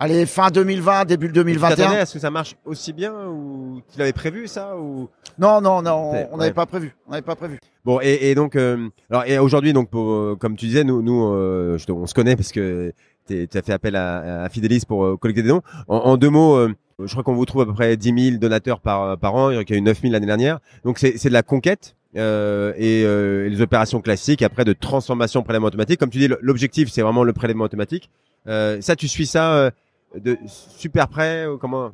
Allez, 0.00 0.26
fin 0.26 0.48
2020, 0.48 1.06
début 1.06 1.28
2021. 1.28 1.92
Est-ce 1.92 2.14
que 2.14 2.18
ça 2.20 2.30
marche 2.30 2.54
aussi 2.64 2.92
bien 2.92 3.12
ou 3.26 3.82
tu 3.92 3.98
l'avais 3.98 4.12
prévu 4.12 4.46
ça 4.46 4.76
ou 4.78 5.08
Non, 5.38 5.60
non, 5.60 5.82
non, 5.82 6.12
on 6.30 6.36
n'avait 6.36 6.52
pas 6.52 6.66
prévu. 6.66 6.94
On 7.08 7.10
n'avait 7.10 7.22
pas 7.22 7.34
prévu. 7.34 7.58
Bon, 7.84 7.98
et, 8.00 8.30
et 8.30 8.34
donc, 8.36 8.54
euh, 8.54 8.88
alors, 9.10 9.24
et 9.26 9.38
aujourd'hui, 9.38 9.72
donc, 9.72 9.90
pour, 9.90 10.12
euh, 10.12 10.36
comme 10.38 10.56
tu 10.56 10.66
disais, 10.66 10.84
nous, 10.84 11.02
nous, 11.02 11.32
euh, 11.32 11.78
on 11.88 12.06
se 12.06 12.14
connaît 12.14 12.36
parce 12.36 12.52
que 12.52 12.92
tu 13.26 13.48
as 13.52 13.62
fait 13.62 13.72
appel 13.72 13.96
à, 13.96 14.44
à 14.44 14.48
Fidelis 14.48 14.84
pour 14.86 15.18
collecter 15.18 15.42
des 15.42 15.48
dons. 15.48 15.62
En, 15.88 16.16
deux 16.16 16.30
mots, 16.30 16.68
je 17.04 17.10
crois 17.10 17.24
qu'on 17.24 17.34
vous 17.34 17.44
trouve 17.44 17.62
à 17.62 17.66
peu 17.66 17.74
près 17.74 17.96
10 17.96 18.30
000 18.30 18.38
donateurs 18.38 18.80
par 18.80 19.18
par 19.18 19.34
an. 19.34 19.50
Il 19.50 19.56
y 19.56 19.72
a 19.72 19.76
eu 19.76 19.80
9 19.80 20.00
000 20.00 20.12
l'année 20.12 20.26
dernière. 20.26 20.60
Donc, 20.84 20.98
c'est 20.98 21.18
c'est 21.18 21.28
de 21.28 21.34
la 21.34 21.42
conquête. 21.42 21.96
Euh, 22.16 22.72
et, 22.76 23.04
euh, 23.04 23.48
les 23.48 23.60
opérations 23.60 24.00
classiques 24.00 24.42
après 24.42 24.64
de 24.64 24.72
transformation 24.72 25.42
prélèvement 25.42 25.68
automatique. 25.68 26.00
Comme 26.00 26.10
tu 26.10 26.18
dis, 26.18 26.28
l'objectif 26.40 26.88
c'est 26.90 27.02
vraiment 27.02 27.24
le 27.24 27.32
prélèvement 27.32 27.64
automatique. 27.64 28.10
Euh, 28.46 28.80
ça, 28.80 28.96
tu 28.96 29.08
suis 29.08 29.26
ça 29.26 29.70
de 30.14 30.38
super 30.46 31.08
près 31.08 31.46
ou 31.46 31.58
comment 31.58 31.92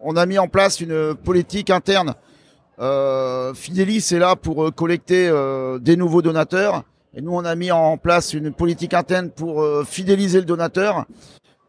On 0.00 0.16
a 0.16 0.26
mis 0.26 0.38
en 0.38 0.48
place 0.48 0.80
une 0.80 1.14
politique 1.14 1.70
interne. 1.70 2.14
Euh, 2.80 3.54
Fidelis 3.54 4.08
est 4.12 4.18
là 4.18 4.36
pour 4.36 4.64
euh, 4.64 4.70
collecter 4.70 5.28
euh, 5.28 5.78
des 5.78 5.96
nouveaux 5.96 6.22
donateurs. 6.22 6.84
Et 7.14 7.20
nous, 7.20 7.32
on 7.34 7.44
a 7.44 7.54
mis 7.56 7.72
en 7.72 7.96
place 7.96 8.34
une 8.34 8.52
politique 8.52 8.94
interne 8.94 9.30
pour 9.30 9.62
euh, 9.62 9.84
fidéliser 9.84 10.38
le 10.38 10.44
donateur. 10.44 11.04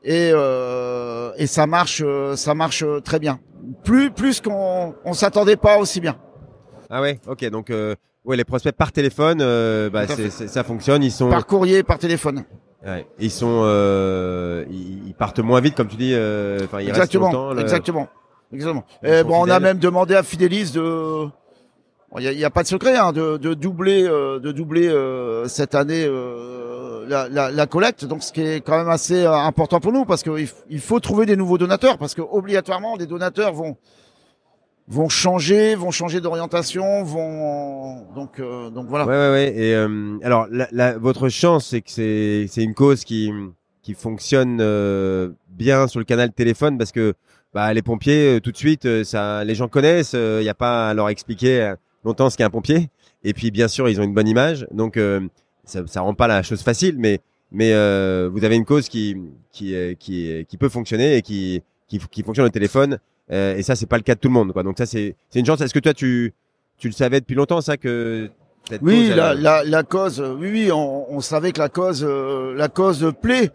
Et, 0.04 0.30
et 0.30 1.48
ça 1.48 1.68
marche, 1.68 2.04
ça 2.36 2.54
marche 2.54 2.86
très 3.04 3.20
bien. 3.20 3.40
Plus, 3.84 4.12
plus 4.12 4.40
qu'on 4.40 4.96
on 5.04 5.14
s'attendait 5.14 5.58
pas 5.58 5.78
aussi 5.78 6.00
bien. 6.00 6.18
Ah 6.90 7.02
ouais, 7.02 7.20
ok. 7.28 7.50
Donc, 7.50 7.70
ouais, 8.24 8.38
les 8.38 8.46
prospects 8.46 8.74
par 8.74 8.94
téléphone, 8.94 9.40
bah, 9.90 10.06
ça 10.08 10.64
fonctionne. 10.64 11.04
Ils 11.04 11.12
sont 11.12 11.30
par 11.30 11.46
courrier, 11.46 11.84
par 11.84 12.00
téléphone. 12.00 12.46
Ouais. 12.86 13.06
Ils 13.20 13.32
sont, 13.32 13.62
euh, 13.64 14.64
ils 14.70 15.14
partent 15.14 15.40
moins 15.40 15.60
vite, 15.60 15.76
comme 15.76 15.88
tu 15.90 15.98
dis. 15.98 16.14
Euh, 16.14 16.60
ils 16.80 16.88
exactement, 16.88 17.26
restent 17.26 17.38
longtemps. 17.38 17.58
Exactement. 17.60 18.08
Exactement. 18.54 18.86
Et 19.04 19.24
bon, 19.24 19.42
on 19.42 19.50
a 19.50 19.60
même 19.60 19.80
demandé 19.80 20.16
à 20.16 20.24
Fidelis 20.24 20.72
de 20.72 21.30
il 22.18 22.36
n'y 22.36 22.44
a, 22.44 22.48
a, 22.48 22.50
pas 22.50 22.64
de 22.64 22.68
secret 22.68 22.98
hein, 22.98 23.12
de, 23.12 23.38
de, 23.38 23.54
doubler, 23.54 24.04
euh, 24.04 24.40
de 24.40 24.52
doubler 24.52 24.88
euh, 24.88 25.48
cette 25.48 25.76
année 25.76 26.06
euh, 26.08 27.06
la, 27.08 27.30
la, 27.30 27.52
la, 27.52 27.68
collecte. 27.68 28.06
Donc, 28.06 28.24
ce 28.24 28.34
qui 28.34 28.42
est 28.42 28.62
quand 28.62 28.78
même 28.78 28.90
assez 28.90 29.26
important 29.26 29.80
pour 29.80 29.92
nous, 29.92 30.06
parce 30.06 30.24
qu'il 30.24 30.48
il 30.70 30.80
faut 30.80 31.00
trouver 31.00 31.28
des 31.28 31.36
nouveaux 31.36 31.60
donateurs, 31.60 32.00
parce 32.00 32.16
que 32.16 32.22
obligatoirement, 32.22 32.96
les 32.96 33.06
donateurs 33.06 33.54
vont 33.54 33.78
vont 34.90 35.08
changer, 35.08 35.76
vont 35.76 35.92
changer 35.92 36.20
d'orientation, 36.20 37.04
vont 37.04 38.06
donc 38.14 38.42
donc 38.42 38.88
voilà. 38.88 39.06
Ouais 39.06 39.16
ouais 39.16 39.32
ouais. 39.32 39.54
Et 39.56 39.74
alors, 40.26 40.48
la, 40.50 40.98
votre 40.98 41.30
chance, 41.30 41.68
c'est 41.68 41.82
que 41.82 41.92
c'est 41.92 42.46
c'est 42.50 42.64
une 42.64 42.74
cause 42.74 43.04
qui 43.04 43.32
qui 43.82 43.94
fonctionne 43.94 44.58
bien 45.50 45.88
sur 45.88 46.00
le 46.00 46.06
canal 46.06 46.34
téléphone, 46.34 46.78
parce 46.78 46.92
que 46.92 47.14
bah, 47.54 47.74
les 47.74 47.82
pompiers, 47.82 48.40
tout 48.44 48.52
de 48.52 48.58
suite, 48.58 49.04
ça, 49.04 49.44
les 49.44 49.56
gens 49.56 49.68
connaissent. 49.68 50.14
Il 50.14 50.42
n'y 50.42 50.50
a 50.50 50.56
pas 50.56 50.90
à 50.90 50.94
leur 50.94 51.10
expliquer 51.10 51.74
longtemps 52.04 52.30
ce 52.30 52.38
qu'est 52.38 52.44
un 52.44 52.50
pompier. 52.50 52.90
Et 53.24 53.34
puis 53.34 53.52
bien 53.52 53.68
sûr, 53.68 53.90
ils 53.90 54.00
ont 54.00 54.04
une 54.04 54.14
bonne 54.14 54.28
image, 54.28 54.66
donc 54.72 54.98
euh, 54.98 55.22
ça, 55.66 55.82
ça 55.88 56.02
rend 56.02 56.14
pas 56.14 56.28
la 56.28 56.42
chose 56.42 56.62
facile, 56.62 56.96
mais 56.98 57.20
mais 57.52 57.74
euh, 57.74 58.30
vous 58.32 58.46
avez 58.46 58.56
une 58.56 58.66
cause 58.66 58.88
qui 58.88 59.18
qui 59.52 59.76
qui 60.00 60.46
qui 60.48 60.58
peut 60.58 60.70
fonctionner 60.70 61.18
et 61.18 61.22
qui, 61.22 61.62
qui 61.88 62.24
fonctionne 62.24 62.46
au 62.46 62.50
téléphone. 62.50 63.00
Euh, 63.32 63.56
et 63.56 63.64
ça, 63.64 63.76
c'est 63.76 63.86
pas 63.86 63.98
le 63.98 64.04
cas 64.04 64.16
de 64.16 64.20
tout 64.20 64.28
le 64.28 64.34
monde, 64.34 64.54
quoi. 64.54 64.64
Donc 64.64 64.78
ça, 64.78 64.86
c'est 64.86 65.16
c'est 65.30 65.40
une 65.40 65.46
chance. 65.46 65.62
Est-ce 65.62 65.74
que 65.74 65.80
toi, 65.80 65.94
tu 65.94 66.34
tu 66.78 66.88
le 66.88 66.94
savais 66.94 67.20
depuis 67.20 67.36
longtemps, 67.36 67.62
ça 67.62 67.78
que 67.78 68.30
oui, 68.82 69.12
la, 69.16 69.34
la, 69.34 69.64
la, 69.64 69.84
cause, 69.84 70.22
oui, 70.22 70.52
oui, 70.52 70.72
on, 70.72 71.12
on 71.12 71.22
savait 71.22 71.52
que 71.52 71.60
la 71.60 71.70
cause, 71.70 72.04
la 72.04 72.68
cause 72.68 73.14
plaît. 73.20 73.50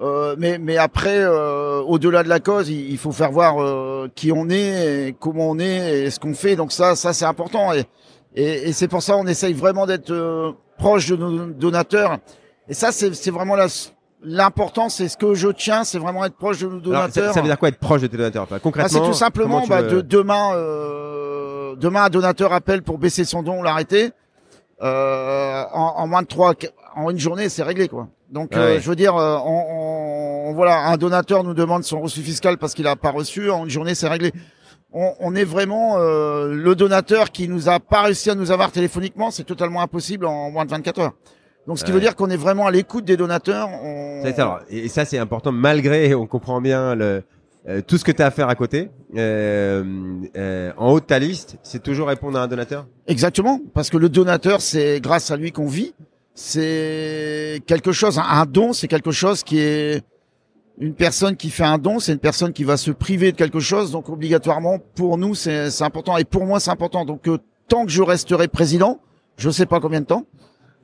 Euh, 0.00 0.36
mais, 0.38 0.58
mais 0.58 0.76
après, 0.76 1.18
euh, 1.22 1.80
au-delà 1.80 2.22
de 2.22 2.28
la 2.28 2.38
cause, 2.38 2.70
il, 2.70 2.98
faut 2.98 3.10
faire 3.10 3.32
voir 3.32 3.60
euh, 3.60 4.08
qui 4.14 4.30
on 4.30 4.48
est, 4.48 5.08
et 5.08 5.16
comment 5.18 5.50
on 5.50 5.58
est, 5.58 6.04
et 6.04 6.10
ce 6.10 6.20
qu'on 6.20 6.34
fait. 6.34 6.54
Donc 6.54 6.70
ça, 6.72 6.94
ça 6.94 7.12
c'est 7.12 7.24
important. 7.24 7.72
Et, 7.72 7.84
et, 8.36 8.68
et 8.68 8.72
c'est 8.72 8.88
pour 8.88 9.02
ça 9.02 9.16
on 9.16 9.26
essaye 9.26 9.54
vraiment 9.54 9.86
d'être 9.86 10.54
proche 10.78 11.08
de 11.08 11.16
nos 11.16 11.46
donateurs. 11.46 12.18
Et 12.68 12.74
ça, 12.74 12.92
c'est 12.92 13.30
vraiment 13.30 13.56
la, 13.56 13.66
l'important, 14.22 14.88
c'est 14.88 15.08
ce 15.08 15.16
que 15.16 15.34
je 15.34 15.48
tiens, 15.48 15.84
c'est 15.84 15.98
vraiment 15.98 16.24
être 16.24 16.36
proche 16.36 16.58
de 16.60 16.68
nos 16.68 16.80
donateurs. 16.80 17.32
ça, 17.32 17.40
veut 17.40 17.48
dire 17.48 17.58
quoi 17.58 17.68
être 17.68 17.78
proche 17.78 18.02
de 18.02 18.06
tes 18.06 18.16
donateurs 18.16 18.46
Concrètement, 18.62 18.82
bah, 18.82 18.88
c'est 18.88 19.10
tout 19.10 19.16
simplement 19.16 19.66
bah, 19.66 19.82
de, 19.82 20.00
demain, 20.00 20.52
demain 21.76 22.04
un 22.04 22.10
donateur 22.10 22.52
appelle 22.52 22.82
pour 22.82 22.98
baisser 22.98 23.24
son 23.24 23.42
don, 23.42 23.62
l'arrêter. 23.62 24.10
en, 24.80 25.66
en 25.72 26.06
moins 26.06 26.22
de 26.22 26.26
trois, 26.28 26.54
en 26.96 27.10
une 27.10 27.18
journée, 27.18 27.48
c'est 27.48 27.62
réglé 27.62 27.88
quoi. 27.88 28.08
Donc, 28.30 28.54
euh, 28.54 28.78
je 28.78 28.88
veux 28.88 28.96
dire, 28.96 29.16
euh, 29.16 29.38
on, 29.42 30.48
on, 30.50 30.52
voilà, 30.52 30.88
un 30.88 30.96
donateur 30.96 31.44
nous 31.44 31.54
demande 31.54 31.82
son 31.84 32.00
reçu 32.00 32.20
fiscal 32.20 32.58
parce 32.58 32.74
qu'il 32.74 32.86
a 32.86 32.96
pas 32.96 33.10
reçu. 33.10 33.50
En 33.50 33.64
une 33.64 33.70
journée, 33.70 33.94
c'est 33.94 34.08
réglé. 34.08 34.32
On, 34.92 35.14
on, 35.20 35.34
est 35.34 35.44
vraiment 35.44 35.96
euh, 35.98 36.48
le 36.48 36.74
donateur 36.74 37.30
qui 37.30 37.48
nous 37.48 37.68
a 37.68 37.80
pas 37.80 38.02
réussi 38.02 38.30
à 38.30 38.34
nous 38.34 38.50
avoir 38.50 38.70
téléphoniquement. 38.70 39.30
C'est 39.30 39.44
totalement 39.44 39.80
impossible 39.80 40.26
en 40.26 40.50
moins 40.50 40.66
de 40.66 40.70
24 40.70 41.00
heures. 41.00 41.12
Donc, 41.68 41.78
ce 41.78 41.84
qui 41.84 41.92
veut 41.92 42.00
dire 42.00 42.16
qu'on 42.16 42.30
est 42.30 42.36
vraiment 42.36 42.66
à 42.66 42.72
l'écoute 42.72 43.04
des 43.04 43.16
donateurs. 43.16 43.68
On... 43.68 44.24
et 44.70 44.88
ça, 44.88 45.04
c'est 45.04 45.18
important 45.18 45.52
malgré, 45.52 46.14
on 46.14 46.26
comprend 46.26 46.60
bien 46.60 46.96
le, 46.96 47.22
tout 47.86 47.98
ce 47.98 48.04
que 48.04 48.10
tu 48.10 48.22
as 48.22 48.26
à 48.26 48.30
faire 48.32 48.48
à 48.48 48.56
côté. 48.56 48.90
Euh, 49.16 50.72
en 50.76 50.90
haut 50.90 51.00
de 51.00 51.04
ta 51.04 51.20
liste, 51.20 51.58
c'est 51.62 51.82
toujours 51.82 52.08
répondre 52.08 52.38
à 52.38 52.42
un 52.42 52.48
donateur? 52.48 52.86
Exactement, 53.06 53.60
parce 53.74 53.90
que 53.90 53.96
le 53.96 54.08
donateur, 54.08 54.60
c'est 54.60 55.00
grâce 55.00 55.30
à 55.30 55.36
lui 55.36 55.52
qu'on 55.52 55.68
vit 55.68 55.94
c'est 56.40 57.60
quelque 57.66 57.90
chose, 57.90 58.20
un 58.24 58.46
don, 58.46 58.72
c'est 58.72 58.86
quelque 58.86 59.10
chose 59.10 59.42
qui 59.42 59.58
est 59.58 60.02
une 60.78 60.94
personne 60.94 61.36
qui 61.36 61.50
fait 61.50 61.64
un 61.64 61.78
don, 61.78 61.98
c'est 61.98 62.12
une 62.12 62.20
personne 62.20 62.52
qui 62.52 62.62
va 62.62 62.76
se 62.76 62.92
priver 62.92 63.32
de 63.32 63.36
quelque 63.36 63.58
chose, 63.58 63.90
donc 63.90 64.08
obligatoirement 64.08 64.78
pour 64.94 65.18
nous 65.18 65.34
c'est 65.34 65.82
important 65.82 66.16
et 66.16 66.22
pour 66.22 66.46
moi 66.46 66.60
c'est 66.60 66.70
important. 66.70 67.04
Donc 67.04 67.26
euh, 67.26 67.38
tant 67.66 67.84
que 67.84 67.90
je 67.90 68.02
resterai 68.02 68.46
président, 68.46 69.00
je 69.36 69.50
sais 69.50 69.66
pas 69.66 69.80
combien 69.80 70.00
de 70.00 70.06
temps, 70.06 70.26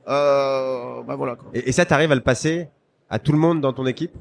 euh, 0.09 1.02
ben 1.07 1.16
voilà. 1.16 1.36
Quoi. 1.36 1.50
Et, 1.55 1.68
et, 1.68 1.72
ça, 1.72 1.84
t'arrives 1.84 2.12
à 2.12 2.14
le 2.14 2.20
passer 2.20 2.68
à 3.11 3.18
tout 3.18 3.32
le 3.32 3.38
monde 3.38 3.61
dans 3.61 3.72
ton 3.72 3.86
équipe? 3.86 4.12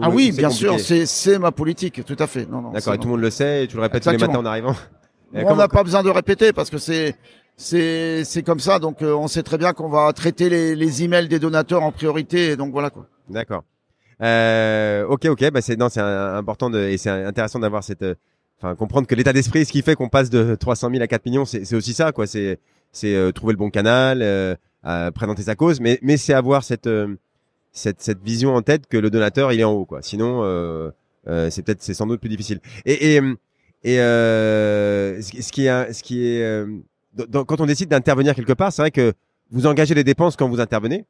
Ah 0.00 0.08
oui, 0.08 0.32
bien 0.32 0.50
sûr, 0.50 0.80
c'est 0.80 1.04
c'est 1.04 1.38
ma 1.38 1.52
politique, 1.52 2.04
tout 2.04 2.16
à 2.18 2.26
fait. 2.26 2.46
Non, 2.48 2.62
non. 2.62 2.70
D'accord, 2.70 2.94
et 2.94 2.98
tout 2.98 3.04
le 3.04 3.10
monde 3.10 3.20
le 3.20 3.30
sait, 3.30 3.64
et 3.64 3.68
tu 3.68 3.76
le 3.76 3.82
répètes 3.82 4.02
tous 4.02 4.10
les 4.10 4.18
matins 4.18 4.38
en 4.38 4.46
arrivant. 4.46 4.74
on 5.34 5.56
n'a 5.56 5.68
pas 5.68 5.82
besoin 5.82 6.02
de 6.02 6.08
répéter 6.08 6.52
parce 6.52 6.70
que 6.70 6.78
c'est 6.78 7.14
c'est 7.56 8.24
c'est 8.24 8.42
comme 8.42 8.60
ça. 8.60 8.78
Donc 8.78 9.02
euh, 9.02 9.14
on 9.14 9.28
sait 9.28 9.42
très 9.42 9.58
bien 9.58 9.74
qu'on 9.74 9.90
va 9.90 10.10
traiter 10.14 10.48
les, 10.48 10.74
les 10.74 11.02
emails 11.02 11.28
des 11.28 11.38
donateurs 11.38 11.82
en 11.82 11.92
priorité. 11.92 12.52
Et 12.52 12.56
donc 12.56 12.72
voilà 12.72 12.88
quoi. 12.88 13.06
D'accord. 13.28 13.64
Euh, 14.22 15.04
ok, 15.06 15.26
ok. 15.26 15.50
Bah 15.50 15.60
c'est 15.60 15.76
non, 15.76 15.88
c'est 15.88 16.00
important 16.00 16.70
de, 16.70 16.78
et 16.78 16.96
c'est 16.96 17.10
intéressant 17.10 17.58
d'avoir 17.58 17.84
cette, 17.84 18.02
euh, 18.02 18.14
enfin 18.60 18.74
comprendre 18.74 19.06
que 19.06 19.14
l'état 19.14 19.32
d'esprit, 19.32 19.64
ce 19.64 19.72
qui 19.72 19.82
fait 19.82 19.94
qu'on 19.94 20.08
passe 20.08 20.30
de 20.30 20.54
300 20.54 20.90
000 20.90 21.02
à 21.02 21.06
4 21.06 21.26
millions, 21.26 21.44
c'est 21.44 21.74
aussi 21.74 21.92
ça 21.92 22.12
quoi. 22.12 22.26
C'est 22.26 22.58
c'est 22.92 23.14
euh, 23.14 23.32
trouver 23.32 23.52
le 23.52 23.58
bon 23.58 23.70
canal, 23.70 24.22
euh, 24.84 25.10
présenter 25.10 25.42
sa 25.42 25.54
cause, 25.54 25.80
mais 25.80 25.98
mais 26.02 26.16
c'est 26.16 26.34
avoir 26.34 26.64
cette 26.64 26.88
cette 27.72 28.00
cette 28.00 28.22
vision 28.22 28.54
en 28.54 28.62
tête 28.62 28.86
que 28.86 28.96
le 28.96 29.10
donateur 29.10 29.52
il 29.52 29.60
est 29.60 29.64
en 29.64 29.72
haut 29.72 29.86
quoi. 29.86 30.02
Sinon 30.02 30.42
c'est 31.26 31.62
peut-être 31.62 31.82
c'est 31.82 31.94
sans 31.94 32.06
doute 32.06 32.20
plus 32.20 32.30
difficile. 32.30 32.60
Et 32.84 33.16
et, 33.16 33.20
et 33.84 33.96
ce 33.96 35.52
qui 35.52 35.66
est 35.66 35.92
ce 35.92 36.02
qui 36.02 36.26
est 36.26 36.66
quand 37.46 37.60
on 37.60 37.66
décide 37.66 37.88
d'intervenir 37.88 38.34
quelque 38.34 38.52
part, 38.52 38.72
c'est 38.72 38.82
vrai 38.82 38.90
que 38.90 39.12
vous 39.50 39.66
engagez 39.66 39.94
les 39.94 40.04
dépenses 40.04 40.36
quand 40.36 40.48
vous 40.48 40.60
intervenez. 40.60 41.04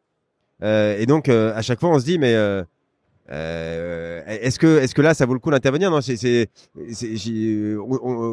Euh, 0.62 0.98
et 0.98 1.06
donc, 1.06 1.28
euh, 1.28 1.54
à 1.54 1.62
chaque 1.62 1.80
fois, 1.80 1.90
on 1.90 1.98
se 1.98 2.04
dit, 2.04 2.18
mais 2.18 2.34
euh, 2.34 2.62
euh 3.30 4.22
est-ce 4.26 4.58
que, 4.58 4.78
est-ce 4.78 4.94
que 4.94 5.02
là, 5.02 5.14
ça 5.14 5.26
vaut 5.26 5.34
le 5.34 5.40
coup 5.40 5.50
d'intervenir? 5.50 5.90
Non, 5.90 6.00
c'est, 6.00 6.48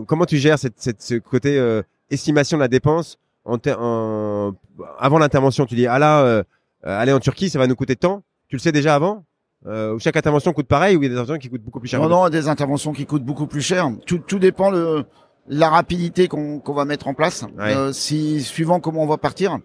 comment 0.08 0.26
tu 0.26 0.38
gères 0.38 0.60
cette, 0.60 0.80
cette, 0.80 1.02
ce 1.02 1.16
côté 1.16 1.58
euh, 1.58 1.82
estimation 2.10 2.58
de 2.58 2.62
la 2.62 2.68
dépense 2.68 3.18
en, 3.50 3.58
en 3.80 4.54
avant 4.98 5.20
l'intervention 5.20 5.66
Tu 5.66 5.76
dis, 5.76 5.88
ah 5.88 6.00
là, 6.00 6.44
aller 6.84 7.14
en 7.14 7.20
Turquie, 7.20 7.50
ça 7.50 7.60
va 7.60 7.68
nous 7.68 7.76
coûter 7.76 7.96
tant. 7.96 8.24
Tu 8.48 8.56
le 8.56 8.60
sais 8.60 8.72
déjà 8.72 8.96
avant 8.96 9.26
euh, 9.68 10.00
chaque 10.00 10.16
intervention 10.16 10.54
coûte 10.54 10.68
pareil 10.68 10.96
ou 10.96 11.04
il 11.04 11.06
y 11.06 11.06
a 11.08 11.10
des 11.10 11.16
interventions 11.16 11.40
qui 11.40 11.50
coûtent 11.50 11.64
beaucoup 11.64 11.80
plus 11.80 11.90
cher 11.90 12.02
Non, 12.02 12.08
non, 12.08 12.30
des 12.30 12.48
interventions 12.48 12.94
qui 12.94 13.06
coûtent 13.06 13.26
beaucoup 13.26 13.48
plus 13.48 13.62
cher. 13.62 13.90
Tout, 14.06 14.20
tout 14.20 14.40
dépend 14.40 14.70
le, 14.72 15.04
la 15.48 15.70
rapidité 15.70 16.28
qu'on 16.28 16.62
va 16.66 16.86
mettre 16.86 17.08
en 17.08 17.14
place, 17.14 17.46
euh, 17.60 17.92
si 17.92 18.42
suivant 18.42 18.80
comment 18.80 19.04
on 19.04 19.08
va 19.08 19.18
partir. 19.18 19.60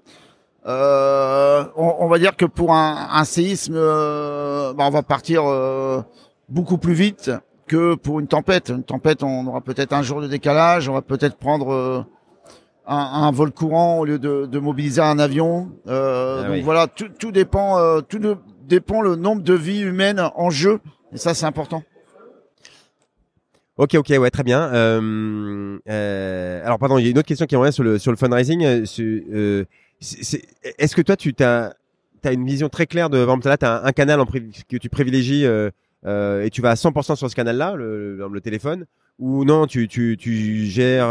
Euh, 0.66 1.64
on, 1.76 1.96
on, 2.00 2.08
va 2.08 2.18
dire 2.18 2.36
que 2.36 2.46
pour 2.46 2.72
un, 2.72 3.08
un 3.12 3.24
séisme, 3.24 3.74
euh, 3.76 4.72
bah 4.72 4.84
on 4.86 4.90
va 4.90 5.02
partir 5.02 5.42
euh, 5.44 6.00
beaucoup 6.48 6.78
plus 6.78 6.94
vite 6.94 7.30
que 7.66 7.94
pour 7.94 8.18
une 8.18 8.26
tempête. 8.26 8.70
Une 8.70 8.82
tempête, 8.82 9.22
on 9.22 9.46
aura 9.46 9.60
peut-être 9.60 9.92
un 9.92 10.02
jour 10.02 10.22
de 10.22 10.26
décalage, 10.26 10.88
on 10.88 10.94
va 10.94 11.02
peut-être 11.02 11.36
prendre 11.36 11.72
euh, 11.72 12.02
un, 12.86 12.96
un, 12.96 13.30
vol 13.30 13.50
courant 13.50 13.98
au 13.98 14.04
lieu 14.04 14.18
de, 14.18 14.46
de 14.46 14.58
mobiliser 14.58 15.00
un 15.00 15.18
avion. 15.18 15.70
Ah 15.88 16.44
donc 16.48 16.62
voilà, 16.62 16.86
tout, 16.86 17.08
tout 17.18 17.32
dépend, 17.32 18.00
tout 18.02 18.20
dépend 18.66 19.00
le 19.00 19.16
nombre 19.16 19.42
de 19.42 19.54
vies 19.54 19.80
humaines 19.80 20.22
en 20.34 20.50
jeu, 20.50 20.80
et 21.12 21.18
ça 21.18 21.34
c'est 21.34 21.46
important. 21.46 21.82
Ok, 23.76 23.94
ok, 23.94 24.12
ouais, 24.20 24.30
très 24.30 24.44
bien. 24.44 24.72
Euh, 24.72 25.78
euh, 25.88 26.64
alors, 26.64 26.78
pardon, 26.78 26.98
il 26.98 27.04
y 27.04 27.08
a 27.08 27.10
une 27.10 27.18
autre 27.18 27.26
question 27.26 27.46
qui 27.46 27.56
est 27.56 27.72
sur 27.72 27.82
le 27.82 27.98
sur 27.98 28.12
le 28.12 28.16
fundraising. 28.16 28.64
Euh, 28.64 28.84
euh 29.00 29.64
Est-ce 30.78 30.94
que 30.94 31.02
toi, 31.02 31.16
tu 31.16 31.34
as, 31.40 31.74
as 32.22 32.32
une 32.32 32.46
vision 32.46 32.68
très 32.68 32.86
claire 32.86 33.10
de, 33.10 33.16
par 33.24 33.34
exemple, 33.34 33.48
là, 33.48 33.56
tu 33.56 33.66
as 33.66 33.84
un, 33.84 33.92
canal 33.92 34.20
en 34.20 34.26
que 34.26 34.76
tu 34.76 34.88
privilégies 34.88 35.44
euh, 35.44 35.70
euh, 36.06 36.44
et 36.44 36.50
tu 36.50 36.62
vas 36.62 36.70
à 36.70 36.74
100% 36.74 37.16
sur 37.16 37.28
ce 37.28 37.34
canal-là, 37.34 37.74
le, 37.74 38.16
le, 38.16 38.28
le, 38.28 38.40
téléphone, 38.40 38.86
ou 39.18 39.44
non, 39.44 39.66
tu, 39.66 39.88
tu, 39.88 40.16
tu 40.20 40.66
gères 40.66 41.08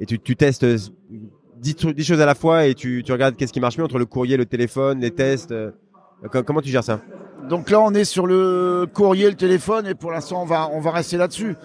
et 0.00 0.06
tu, 0.06 0.18
tu 0.18 0.34
testes 0.34 0.64
10, 0.64 0.90
10, 1.94 2.04
choses 2.04 2.20
à 2.20 2.26
la 2.26 2.34
fois 2.34 2.66
et 2.66 2.74
tu, 2.74 3.02
tu 3.04 3.12
regardes 3.12 3.36
qu'est-ce 3.36 3.52
qui 3.52 3.60
marche 3.60 3.78
mieux 3.78 3.84
entre 3.84 3.98
le 3.98 4.06
courrier, 4.06 4.36
le 4.36 4.46
téléphone, 4.46 5.00
les 5.00 5.10
tests. 5.12 5.54
comment 6.32 6.60
tu 6.60 6.70
gères 6.70 6.84
ça? 6.84 7.00
Donc 7.48 7.70
là, 7.70 7.80
on 7.80 7.92
est 7.94 8.04
sur 8.04 8.26
le 8.26 8.86
courrier, 8.92 9.28
le 9.28 9.36
téléphone, 9.36 9.86
et 9.86 9.94
pour 9.94 10.10
l'instant, 10.10 10.42
on 10.42 10.46
va, 10.46 10.68
on 10.72 10.80
va 10.80 10.90
rester 10.90 11.16
là-dessus. 11.16 11.56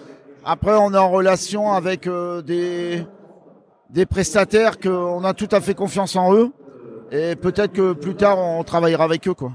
Après, 0.44 0.74
on 0.76 0.92
est 0.94 0.98
en 0.98 1.10
relation 1.10 1.72
avec 1.72 2.06
euh, 2.06 2.42
des, 2.42 3.04
des 3.90 4.06
prestataires 4.06 4.78
qu'on 4.78 5.22
a 5.24 5.34
tout 5.34 5.48
à 5.50 5.60
fait 5.60 5.74
confiance 5.74 6.16
en 6.16 6.34
eux. 6.34 6.50
Et 7.12 7.36
peut-être 7.36 7.72
que 7.72 7.92
plus 7.92 8.14
tard, 8.14 8.38
on 8.38 8.64
travaillera 8.64 9.04
avec 9.04 9.26
eux. 9.28 9.34
quoi. 9.34 9.52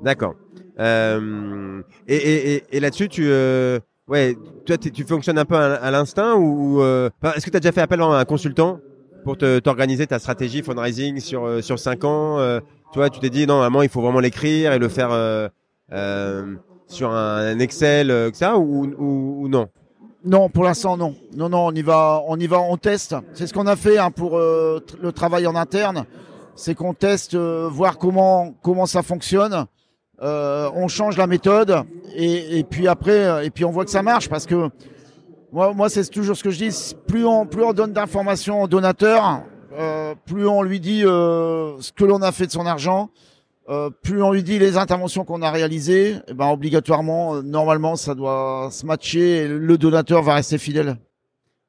D'accord. 0.00 0.34
Euh, 0.80 1.82
et 2.08 2.16
et, 2.54 2.64
et, 2.70 2.80
là-dessus, 2.80 3.08
tu, 3.08 3.24
euh, 3.26 3.78
ouais, 4.12 4.36
toi, 4.64 4.78
tu 4.78 5.04
fonctionnes 5.04 5.38
un 5.38 5.44
peu 5.44 5.56
à, 5.56 5.90
l'instinct 5.90 6.34
ou 6.34 6.80
euh, 6.80 7.10
est-ce 7.34 7.44
que 7.44 7.50
tu 7.50 7.56
as 7.56 7.60
déjà 7.60 7.72
fait 7.72 7.80
appel 7.80 8.00
à 8.00 8.04
un 8.04 8.24
consultant 8.24 8.78
pour 9.24 9.36
t'organiser 9.36 10.06
ta 10.06 10.18
stratégie 10.18 10.62
fundraising 10.62 11.18
sur 11.20 11.44
euh, 11.44 11.60
sur 11.60 11.78
cinq 11.78 12.04
ans 12.04 12.38
vois, 12.94 13.10
tu 13.10 13.20
t'es 13.20 13.30
dit 13.30 13.46
non, 13.46 13.58
maman, 13.58 13.82
il 13.82 13.88
faut 13.88 14.02
vraiment 14.02 14.20
l'écrire 14.20 14.72
et 14.72 14.78
le 14.78 14.88
faire 14.88 15.10
sur 16.88 17.10
un 17.10 17.58
Excel, 17.58 18.30
ça, 18.34 18.58
ou, 18.58 19.48
non? 19.48 19.68
Non, 20.24 20.48
pour 20.48 20.62
l'instant 20.62 20.96
non. 20.96 21.16
Non, 21.36 21.48
non, 21.48 21.66
on 21.66 21.72
y 21.72 21.82
va, 21.82 22.22
on 22.28 22.38
y 22.38 22.46
va, 22.46 22.60
on 22.60 22.76
teste. 22.76 23.16
C'est 23.34 23.46
ce 23.46 23.52
qu'on 23.52 23.66
a 23.66 23.74
fait 23.74 23.98
hein, 23.98 24.10
pour 24.10 24.38
euh, 24.38 24.78
le 25.00 25.12
travail 25.12 25.46
en 25.46 25.56
interne. 25.56 26.04
C'est 26.54 26.74
qu'on 26.74 26.94
teste, 26.94 27.34
euh, 27.34 27.68
voir 27.68 27.98
comment 27.98 28.54
comment 28.62 28.86
ça 28.86 29.02
fonctionne. 29.02 29.66
Euh, 30.22 30.70
on 30.74 30.88
change 30.88 31.16
la 31.16 31.26
méthode 31.26 31.82
et, 32.14 32.58
et, 32.58 32.64
puis 32.64 32.86
après, 32.86 33.44
et 33.44 33.50
puis 33.50 33.64
on 33.64 33.70
voit 33.70 33.84
que 33.84 33.90
ça 33.90 34.02
marche 34.02 34.28
parce 34.28 34.46
que 34.46 34.70
Moi, 35.52 35.74
moi 35.74 35.88
c'est 35.88 36.08
toujours 36.08 36.36
ce 36.36 36.42
que 36.42 36.50
je 36.50 36.58
dis. 36.64 36.94
Plus 37.06 37.26
on, 37.26 37.44
plus 37.44 37.62
on 37.62 37.72
donne 37.72 37.92
d'informations 37.92 38.62
au 38.62 38.68
donateur, 38.68 39.42
euh, 39.78 40.14
plus 40.24 40.46
on 40.46 40.62
lui 40.62 40.80
dit 40.80 41.04
euh, 41.04 41.78
ce 41.80 41.92
que 41.92 42.04
l'on 42.04 42.22
a 42.22 42.32
fait 42.32 42.46
de 42.46 42.52
son 42.52 42.66
argent, 42.66 43.10
euh, 43.68 43.90
plus 43.90 44.22
on 44.22 44.32
lui 44.32 44.42
dit 44.42 44.58
les 44.58 44.76
interventions 44.76 45.24
qu'on 45.24 45.42
a 45.42 45.50
réalisées, 45.50 46.10
et 46.12 46.20
eh 46.28 46.34
ben 46.34 46.48
obligatoirement, 46.48 47.36
euh, 47.36 47.42
normalement, 47.42 47.96
ça 47.96 48.14
doit 48.14 48.68
se 48.70 48.84
matcher 48.86 49.36
et 49.36 49.48
le 49.48 49.78
donateur 49.78 50.22
va 50.22 50.34
rester 50.34 50.58
fidèle. 50.58 50.96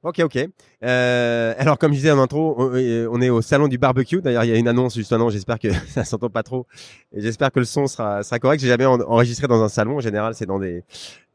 Ok, 0.03 0.19
ok. 0.19 0.37
Euh, 0.83 1.53
alors, 1.57 1.77
comme 1.77 1.91
je 1.91 1.97
disais 1.97 2.11
en 2.11 2.19
intro, 2.19 2.55
on, 2.57 2.71
on 2.73 3.21
est 3.21 3.29
au 3.29 3.41
salon 3.41 3.67
du 3.67 3.77
barbecue. 3.77 4.21
D'ailleurs, 4.21 4.43
il 4.43 4.51
y 4.51 4.53
a 4.53 4.57
une 4.57 4.67
annonce 4.67 4.95
juste 4.95 5.11
maintenant. 5.11 5.29
J'espère 5.29 5.59
que 5.59 5.69
ça 5.87 6.03
s'entend 6.03 6.29
pas 6.29 6.43
trop. 6.43 6.67
J'espère 7.15 7.51
que 7.51 7.59
le 7.59 7.65
son 7.65 7.87
sera, 7.87 8.21
sera 8.23 8.39
correct. 8.39 8.61
J'ai 8.61 8.67
jamais 8.67 8.85
enregistré 8.85 9.47
dans 9.47 9.63
un 9.63 9.69
salon. 9.69 9.97
En 9.97 10.01
général, 10.01 10.35
c'est 10.35 10.45
dans 10.45 10.59
des 10.59 10.83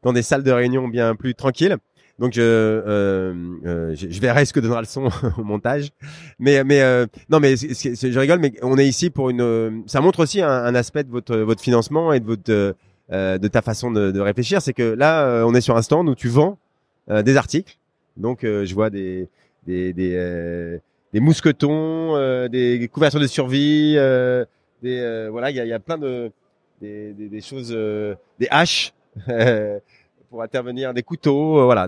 dans 0.03 0.13
des 0.13 0.21
salles 0.21 0.43
de 0.43 0.51
réunion 0.51 0.87
bien 0.87 1.15
plus 1.15 1.35
tranquilles. 1.35 1.77
Donc 2.19 2.33
je, 2.33 2.41
euh, 2.41 3.33
euh, 3.65 3.95
je, 3.95 4.09
je, 4.09 4.19
verrai 4.19 4.45
ce 4.45 4.51
que 4.51 4.59
donnera 4.59 4.81
le 4.81 4.87
son 4.87 5.09
au 5.37 5.43
montage. 5.43 5.89
Mais 6.37 6.63
mais 6.63 6.81
euh, 6.81 7.05
non 7.29 7.39
mais 7.39 7.55
je 7.55 8.19
rigole, 8.19 8.39
mais 8.39 8.53
on 8.61 8.77
est 8.77 8.87
ici 8.87 9.09
pour 9.09 9.29
une. 9.29 9.83
Ça 9.87 10.01
montre 10.01 10.19
aussi 10.19 10.41
un, 10.41 10.75
aspect 10.75 11.03
de 11.03 11.11
votre 11.11 11.37
votre 11.37 11.61
financement 11.61 12.11
et 12.13 12.19
de 12.19 12.25
votre 12.25 12.75
euh, 13.11 13.39
de 13.39 13.47
ta 13.47 13.63
façon 13.63 13.89
de, 13.89 14.11
de 14.11 14.19
réfléchir. 14.19 14.61
C'est 14.61 14.73
que 14.73 14.83
là, 14.83 15.23
euh, 15.23 15.43
on 15.43 15.55
est 15.55 15.61
sur 15.61 15.75
un 15.75 15.81
stand 15.81 16.07
où 16.07 16.13
tu 16.13 16.27
vends 16.27 16.59
euh, 17.09 17.23
des 17.23 17.37
articles. 17.37 17.78
Donc 18.19 18.39
je 18.43 18.73
vois 18.73 18.89
des 18.89 19.27
des 19.65 19.93
des, 19.93 20.79
des 21.13 21.19
mousquetons, 21.19 22.47
des 22.49 22.89
couvertures 22.91 23.19
de 23.19 23.27
survie, 23.27 23.93
des 24.83 25.27
voilà, 25.31 25.49
il 25.49 25.55
y 25.55 25.73
a, 25.73 25.79
plein 25.79 25.97
de 25.97 26.31
des, 26.81 27.41
choses, 27.41 27.69
des 28.39 28.47
haches. 28.51 28.93
pour 30.29 30.43
intervenir, 30.43 30.93
des 30.93 31.03
couteaux, 31.03 31.59
euh, 31.59 31.65
voilà. 31.65 31.87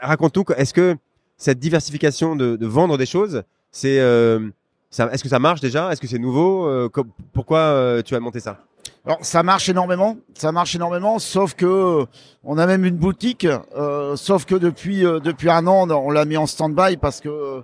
Raconte-nous, 0.00 0.44
est-ce 0.56 0.74
que 0.74 0.96
cette 1.36 1.58
diversification 1.58 2.36
de, 2.36 2.66
vendre 2.66 2.98
des 2.98 3.06
choses, 3.06 3.42
c'est, 3.70 4.00
euh, 4.00 4.50
est-ce 4.90 5.22
que 5.22 5.28
ça 5.28 5.38
marche 5.38 5.60
déjà? 5.60 5.92
Est-ce 5.92 6.00
que 6.00 6.06
c'est 6.06 6.18
nouveau? 6.18 6.66
Euh, 6.66 6.88
Pourquoi 7.32 7.58
euh, 7.58 8.02
tu 8.02 8.14
as 8.14 8.20
monté 8.20 8.40
ça? 8.40 8.64
Alors 9.06 9.18
ça 9.22 9.42
marche 9.42 9.68
énormément, 9.68 10.16
ça 10.34 10.50
marche 10.50 10.74
énormément, 10.74 11.18
sauf 11.18 11.54
que 11.54 12.06
on 12.42 12.56
a 12.56 12.66
même 12.66 12.84
une 12.84 12.96
boutique, 12.96 13.46
euh, 13.76 14.16
sauf 14.16 14.46
que 14.46 14.54
depuis 14.54 15.00
depuis 15.00 15.50
un 15.50 15.66
an 15.66 15.90
on 15.90 16.10
l'a 16.10 16.24
mis 16.24 16.36
en 16.36 16.46
stand-by 16.46 16.96
parce 16.96 17.20
que 17.20 17.62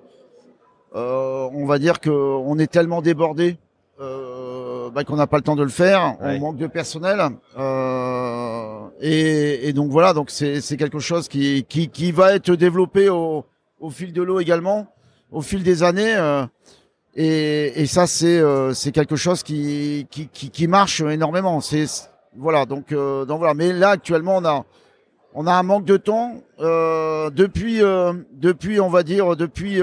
on 0.92 1.64
va 1.66 1.78
dire 1.78 2.00
que 2.00 2.10
on 2.10 2.58
est 2.58 2.70
tellement 2.70 3.00
débordé 3.00 3.58
bah, 4.90 5.04
qu'on 5.04 5.16
n'a 5.16 5.26
pas 5.26 5.36
le 5.36 5.42
temps 5.42 5.56
de 5.56 5.62
le 5.62 5.68
faire, 5.68 6.16
on 6.20 6.38
manque 6.38 6.56
de 6.56 6.66
personnel. 6.66 7.20
Euh, 7.58 8.80
et, 9.00 9.68
et, 9.68 9.72
donc 9.72 9.90
voilà, 9.90 10.12
donc 10.12 10.30
c'est 10.30 10.76
quelque 10.76 10.98
chose 10.98 11.28
qui, 11.28 11.64
qui, 11.68 11.88
qui 11.88 12.12
va 12.12 12.34
être 12.34 12.54
développé 12.54 13.08
au, 13.08 13.44
au 13.78 13.90
fil 13.90 14.12
de 14.12 14.22
l'eau 14.22 14.40
également, 14.40 14.88
au 15.30 15.42
fil 15.42 15.62
des 15.62 15.82
années. 15.82 16.14
Et, 17.22 17.82
et 17.82 17.86
ça 17.86 18.06
c'est 18.06 18.38
euh, 18.38 18.72
c'est 18.72 18.92
quelque 18.92 19.16
chose 19.16 19.42
qui, 19.42 20.06
qui, 20.10 20.28
qui, 20.28 20.50
qui 20.50 20.66
marche 20.66 21.02
énormément. 21.02 21.60
C'est 21.60 21.84
voilà 22.36 22.64
donc 22.64 22.92
euh, 22.92 23.24
donc 23.24 23.38
voilà. 23.40 23.54
Mais 23.54 23.72
là 23.72 23.90
actuellement 23.90 24.36
on 24.38 24.44
a 24.44 24.64
on 25.34 25.46
a 25.46 25.52
un 25.52 25.62
manque 25.62 25.84
de 25.84 25.96
temps 25.96 26.34
euh, 26.60 27.28
depuis 27.30 27.80
depuis 28.32 28.80
on 28.80 28.88
va 28.88 29.02
dire 29.02 29.36
depuis 29.36 29.82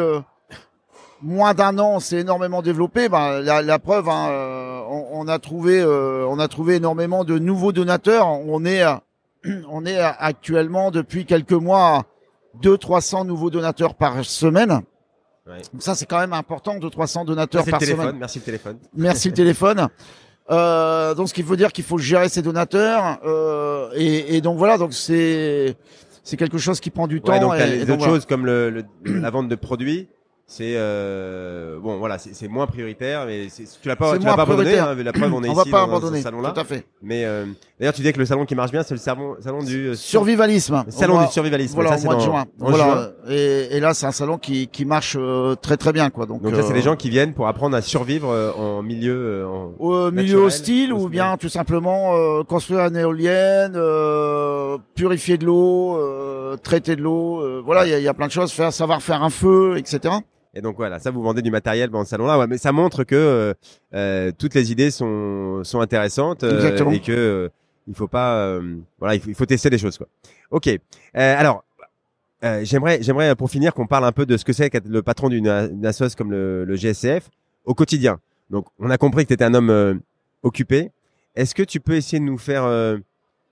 moins 1.21 1.53
d'un 1.53 1.77
an, 1.79 1.99
c'est 1.99 2.17
énormément 2.17 2.61
développé. 2.61 3.09
Ben, 3.09 3.41
la, 3.41 3.61
la 3.61 3.79
preuve, 3.79 4.09
hein, 4.09 4.29
euh, 4.29 4.81
on, 4.89 5.07
on, 5.13 5.27
a 5.27 5.39
trouvé, 5.39 5.79
euh, 5.79 6.25
on 6.27 6.39
a 6.39 6.47
trouvé 6.47 6.75
énormément 6.75 7.23
de 7.23 7.39
nouveaux 7.39 7.71
donateurs. 7.71 8.27
On 8.27 8.65
est, 8.65 8.83
on 9.69 9.85
est 9.85 9.99
actuellement 9.99 10.91
depuis 10.91 11.25
quelques 11.25 11.53
mois 11.53 12.03
200-300 12.61 13.25
nouveaux 13.25 13.49
donateurs 13.49 13.95
par 13.95 14.23
semaine. 14.25 14.81
Ouais. 15.47 15.61
Donc 15.71 15.81
ça, 15.81 15.95
c'est 15.95 16.05
quand 16.05 16.19
même 16.19 16.33
important, 16.33 16.77
200-300 16.77 17.25
donateurs 17.25 17.63
merci 17.65 17.71
par 17.71 17.79
le 17.79 17.85
téléphone, 17.85 18.05
semaine. 18.05 18.19
Merci 18.19 18.39
le 18.39 18.43
téléphone. 18.45 18.77
Merci 18.95 19.27
le 19.29 19.33
téléphone. 19.33 19.87
Euh, 20.49 21.13
donc, 21.13 21.29
ce 21.29 21.33
qu'il 21.33 21.45
faut 21.45 21.55
dire 21.55 21.71
qu'il 21.71 21.83
faut 21.83 21.97
gérer 21.97 22.29
ces 22.29 22.41
donateurs. 22.41 23.19
Euh, 23.25 23.89
et, 23.95 24.35
et, 24.35 24.41
donc 24.41 24.57
voilà, 24.57 24.77
donc 24.77 24.93
c'est 24.93 25.75
c'est 26.23 26.37
quelque 26.37 26.57
chose 26.57 26.79
qui 26.79 26.89
prend 26.89 27.07
du 27.07 27.15
ouais, 27.15 27.21
temps. 27.21 27.39
Donc, 27.39 27.55
et, 27.55 27.81
et 27.81 27.85
d'autres 27.85 27.99
voilà. 27.99 28.13
choses 28.13 28.25
comme 28.25 28.45
le, 28.45 28.69
le, 28.69 28.83
la 29.05 29.29
vente 29.29 29.47
de 29.47 29.55
produits 29.55 30.09
c'est 30.49 30.75
euh, 30.77 31.77
bon 31.77 31.97
voilà 31.97 32.17
c'est 32.17 32.47
moins 32.47 32.67
prioritaire 32.67 33.25
mais 33.25 33.47
tu 33.81 33.89
l'as 33.89 33.97
pas 33.97 34.17
tu 34.17 34.25
l'as 34.25 34.33
pas 34.33 34.43
abandonné 34.43 34.79
hein, 34.79 34.95
la 34.95 35.11
preuve 35.11 35.33
on 35.33 35.43
est 35.43 35.49
on 35.49 35.51
ici 35.51 35.57
va 35.57 35.63
pas 35.65 35.85
dans, 35.85 35.91
abandonner, 35.91 36.19
ce 36.19 36.23
salon 36.23 36.39
là 36.39 36.51
tout 36.51 36.61
à 36.61 36.63
fait. 36.63 36.85
Mais 37.01 37.25
euh, 37.25 37.45
d'ailleurs 37.77 37.93
tu 37.93 37.99
disais 37.99 38.13
que 38.13 38.19
le 38.19 38.25
salon 38.25 38.45
qui 38.45 38.55
marche 38.55 38.71
bien 38.71 38.81
c'est 38.81 38.93
le 38.93 38.99
salon 38.99 39.35
salon 39.41 39.61
du 39.61 39.87
euh, 39.89 39.95
survivalisme. 39.95 40.85
Salon 40.87 41.21
du 41.21 41.27
survivalisme 41.33 41.75
voilà 41.75 41.97
ça, 41.97 42.05
mois 42.05 42.13
dans, 42.13 42.19
de 42.21 42.25
juin 42.25 42.45
voilà 42.59 42.85
juin. 42.85 43.09
Et, 43.29 43.75
et, 43.75 43.79
là 43.81 43.93
c'est 43.93 44.05
un 44.05 44.13
salon 44.13 44.37
qui 44.37 44.69
qui 44.69 44.85
marche 44.85 45.17
euh, 45.19 45.55
très 45.55 45.75
très 45.75 45.91
bien 45.91 46.09
quoi. 46.09 46.25
Donc 46.25 46.41
donc 46.41 46.53
là 46.53 46.63
c'est 46.63 46.73
des 46.73 46.81
gens 46.81 46.95
qui 46.95 47.09
viennent 47.09 47.33
pour 47.33 47.49
apprendre 47.49 47.75
à 47.75 47.81
survivre 47.81 48.29
euh, 48.29 48.53
en 48.53 48.81
milieu 48.81 49.45
en 49.45 50.11
milieu 50.11 50.37
hostile 50.37 50.93
ou 50.93 51.09
bien 51.09 51.35
tout 51.35 51.49
simplement 51.49 52.13
construire 52.45 52.85
une 52.85 52.95
éolienne 52.95 53.73
purifier 54.95 55.37
de 55.37 55.45
l'eau 55.45 55.99
traiter 56.63 56.95
de 56.95 57.01
l'eau 57.01 57.61
voilà 57.65 57.85
il 57.85 57.91
y 57.91 57.93
a, 57.93 57.99
y 57.99 58.07
a 58.07 58.13
plein 58.13 58.27
de 58.27 58.31
choses 58.31 58.53
faire 58.53 58.71
savoir 58.71 59.01
faire 59.01 59.23
un 59.23 59.29
feu 59.29 59.75
etc 59.77 60.15
et 60.57 60.61
donc 60.61 60.75
voilà, 60.77 60.97
ça 60.97 61.11
vous 61.11 61.21
vendez 61.21 61.43
du 61.43 61.51
matériel 61.51 61.91
dans 61.91 62.03
ce 62.03 62.09
salon-là, 62.09 62.39
ouais, 62.39 62.47
mais 62.47 62.57
ça 62.57 62.71
montre 62.71 63.03
que 63.03 63.15
euh, 63.15 63.53
euh, 63.93 64.31
toutes 64.35 64.55
les 64.55 64.71
idées 64.71 64.89
sont 64.89 65.61
sont 65.63 65.81
intéressantes 65.81 66.43
euh, 66.43 66.91
et 66.91 66.99
que 66.99 67.11
euh, 67.11 67.49
il 67.87 67.93
faut 67.93 68.07
pas, 68.07 68.59
voilà, 68.99 69.13
il 69.15 69.21
faut, 69.21 69.29
il 69.29 69.35
faut, 69.35 69.45
tester 69.45 69.69
des 69.69 69.77
choses 69.77 69.97
quoi. 69.99 70.07
Ok. 70.49 70.67
alors, 71.13 71.63
j'aimerais 72.63 72.97
j'aimerais 73.01 73.35
pour 73.35 73.51
finir 73.51 73.73
qu'on 73.75 73.85
parle 73.85 74.03
un 74.05 74.11
peu 74.11 74.25
de 74.25 74.35
ce 74.35 74.43
que 74.43 74.51
c'est 74.51 74.71
qu'être 74.71 74.87
le 74.87 75.03
patron 75.03 75.29
d'une 75.29 75.47
association 75.47 76.17
comme 76.17 76.31
le, 76.31 76.65
le, 76.65 76.75
GSCF 76.75 77.29
au 77.63 77.75
quotidien. 77.75 78.19
Donc, 78.49 78.65
on 78.79 78.89
a 78.89 78.97
compris 78.97 79.25
que 79.25 79.27
tu 79.27 79.33
étais 79.35 79.45
un 79.45 79.53
homme 79.53 80.01
occupé. 80.41 80.89
Est-ce 81.35 81.53
que 81.53 81.63
tu 81.63 81.79
peux 81.79 81.93
essayer 81.93 82.19
de 82.19 82.25
nous 82.25 82.39
faire 82.39 82.67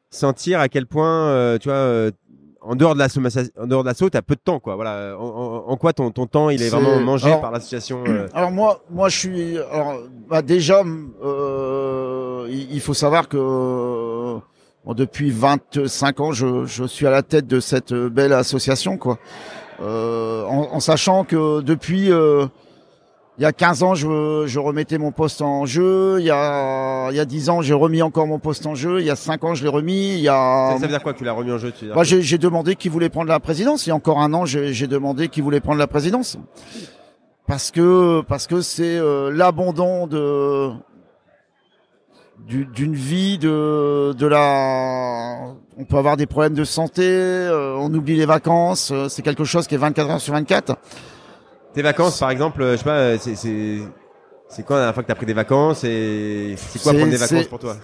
sentir 0.09 0.59
à 0.59 0.69
quel 0.69 0.87
point, 0.87 1.57
tu 1.59 1.69
vois, 1.69 2.09
en 2.65 2.75
dehors 2.75 2.93
de 2.95 2.99
la 2.99 3.07
en 3.57 3.67
dehors 3.67 3.83
de 3.83 3.87
l'assaut, 3.87 4.09
t'as 4.09 4.21
peu 4.21 4.35
de 4.35 4.41
temps, 4.43 4.59
quoi. 4.59 4.75
Voilà. 4.75 5.15
En, 5.17 5.65
en, 5.67 5.77
quoi 5.77 5.93
ton, 5.93 6.11
ton 6.11 6.25
temps, 6.25 6.49
il 6.49 6.61
est, 6.61 6.69
vraiment 6.69 6.99
mangé 6.99 7.27
alors, 7.27 7.41
par 7.41 7.51
l'association 7.51 8.03
euh... 8.07 8.27
Alors 8.33 8.51
moi, 8.51 8.81
moi, 8.89 9.09
je 9.09 9.17
suis. 9.17 9.57
Alors, 9.71 9.99
bah 10.27 10.41
déjà, 10.41 10.81
euh, 11.23 12.47
il 12.49 12.81
faut 12.81 12.93
savoir 12.93 13.27
que 13.27 13.37
euh, 13.37 14.93
depuis 14.93 15.31
25 15.31 16.19
ans, 16.19 16.31
je, 16.31 16.65
je, 16.65 16.83
suis 16.85 17.07
à 17.07 17.11
la 17.11 17.23
tête 17.23 17.47
de 17.47 17.59
cette 17.59 17.93
belle 17.93 18.33
association, 18.33 18.97
quoi. 18.97 19.19
Euh, 19.81 20.45
en, 20.45 20.69
en, 20.73 20.79
sachant 20.79 21.25
que 21.25 21.61
depuis 21.61 22.11
euh, 22.11 22.47
il 23.37 23.41
y 23.41 23.45
a 23.45 23.51
15 23.51 23.83
ans, 23.83 23.95
je, 23.95 24.45
je, 24.47 24.59
remettais 24.59 24.97
mon 24.97 25.11
poste 25.11 25.41
en 25.41 25.65
jeu. 25.65 26.17
Il 26.19 26.25
y 26.25 26.31
a, 26.31 27.09
il 27.11 27.17
y 27.17 27.19
a 27.19 27.25
10 27.25 27.49
ans, 27.49 27.61
j'ai 27.61 27.73
remis 27.73 28.01
encore 28.01 28.27
mon 28.27 28.39
poste 28.39 28.65
en 28.65 28.75
jeu. 28.75 29.01
Il 29.01 29.05
y 29.05 29.09
a 29.09 29.17
5 29.17 29.43
ans, 29.43 29.55
je 29.55 29.63
l'ai 29.63 29.69
remis. 29.69 30.13
Il 30.13 30.21
y 30.21 30.29
a... 30.29 30.71
Ça, 30.71 30.79
ça, 30.79 30.85
veut 30.85 30.87
dire 30.87 31.03
quoi 31.03 31.13
que 31.13 31.17
tu 31.17 31.25
l'as 31.25 31.33
remis 31.33 31.51
en 31.51 31.57
jeu 31.57 31.73
bah, 31.93 32.03
J'ai 32.03 32.37
demandé 32.37 32.75
qui 32.75 32.87
voulait 32.87 33.09
prendre 33.09 33.27
la 33.27 33.41
présidence. 33.41 33.85
Il 33.85 33.89
y 33.89 33.91
a 33.91 33.95
encore 33.95 34.21
un 34.21 34.33
an, 34.33 34.45
j'ai 34.45 34.87
demandé 34.87 35.27
qui 35.27 35.41
voulait 35.41 35.59
prendre 35.59 35.79
la 35.79 35.87
présidence. 35.87 36.37
Parce 37.47 37.69
que 37.69 38.21
parce 38.21 38.47
que 38.47 38.61
c'est 38.61 38.97
euh, 38.97 39.31
l'abandon 39.31 40.07
de 40.07 40.71
d'une 42.47 42.95
vie 42.95 43.37
de 43.37 44.13
de 44.17 44.25
la 44.25 45.53
on 45.77 45.85
peut 45.85 45.97
avoir 45.97 46.17
des 46.17 46.25
problèmes 46.25 46.55
de 46.55 46.63
santé 46.63 47.03
euh, 47.05 47.75
on 47.77 47.93
oublie 47.93 48.15
les 48.15 48.25
vacances 48.25 48.91
euh, 48.91 49.09
c'est 49.09 49.21
quelque 49.21 49.43
chose 49.43 49.67
qui 49.67 49.75
est 49.75 49.79
24 49.79 50.09
heures 50.09 50.21
sur 50.21 50.33
24 50.33 50.75
tes 51.75 51.81
vacances, 51.83 52.17
par 52.19 52.31
exemple, 52.31 52.63
je 52.71 52.77
sais 52.77 52.83
pas, 52.83 53.17
c'est 53.17 53.35
c'est 54.47 54.63
quoi 54.63 54.75
la 54.75 54.81
dernière 54.83 54.93
fois 54.93 55.03
que 55.03 55.07
tu 55.07 55.11
as 55.11 55.15
pris 55.15 55.25
des 55.25 55.33
vacances 55.33 55.83
et 55.83 56.55
c'est 56.55 56.81
quoi 56.81 56.93
prendre 56.93 57.09
des 57.09 57.17
vacances 57.17 57.47
pour 57.47 57.59
toi? 57.59 57.75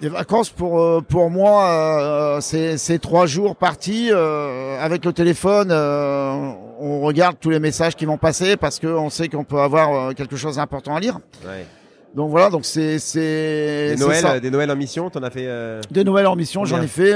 Des 0.00 0.08
vacances 0.10 0.50
pour 0.50 0.80
euh, 0.80 1.00
pour 1.00 1.30
moi, 1.30 1.64
euh, 1.70 2.40
c'est 2.40 2.98
trois 2.98 3.26
jours 3.26 3.56
partis 3.56 4.10
euh, 4.12 4.78
avec 4.78 5.04
le 5.04 5.12
téléphone. 5.12 5.68
Euh, 5.70 6.52
on 6.78 7.00
regarde 7.00 7.36
tous 7.40 7.50
les 7.50 7.60
messages 7.60 7.96
qui 7.96 8.04
vont 8.04 8.18
passer 8.18 8.56
parce 8.56 8.78
que 8.78 8.86
on 8.86 9.08
sait 9.10 9.28
qu'on 9.28 9.44
peut 9.44 9.60
avoir 9.60 10.10
euh, 10.10 10.12
quelque 10.12 10.36
chose 10.36 10.56
d'important 10.56 10.94
à 10.94 11.00
lire. 11.00 11.18
Ouais. 11.46 11.66
Donc 12.14 12.30
voilà, 12.30 12.50
donc 12.50 12.66
c'est 12.66 12.98
c'est 12.98 13.94
des 13.94 13.96
Noëls, 13.96 14.40
des 14.42 14.50
Noëls 14.50 14.70
en 14.70 14.76
mission, 14.76 15.08
t'en 15.08 15.22
as 15.22 15.30
fait 15.30 15.48
Des 15.90 16.04
Noëls 16.04 16.26
en 16.26 16.36
mission, 16.36 16.66
j'en 16.66 16.82
ai 16.82 16.86
fait, 16.86 17.14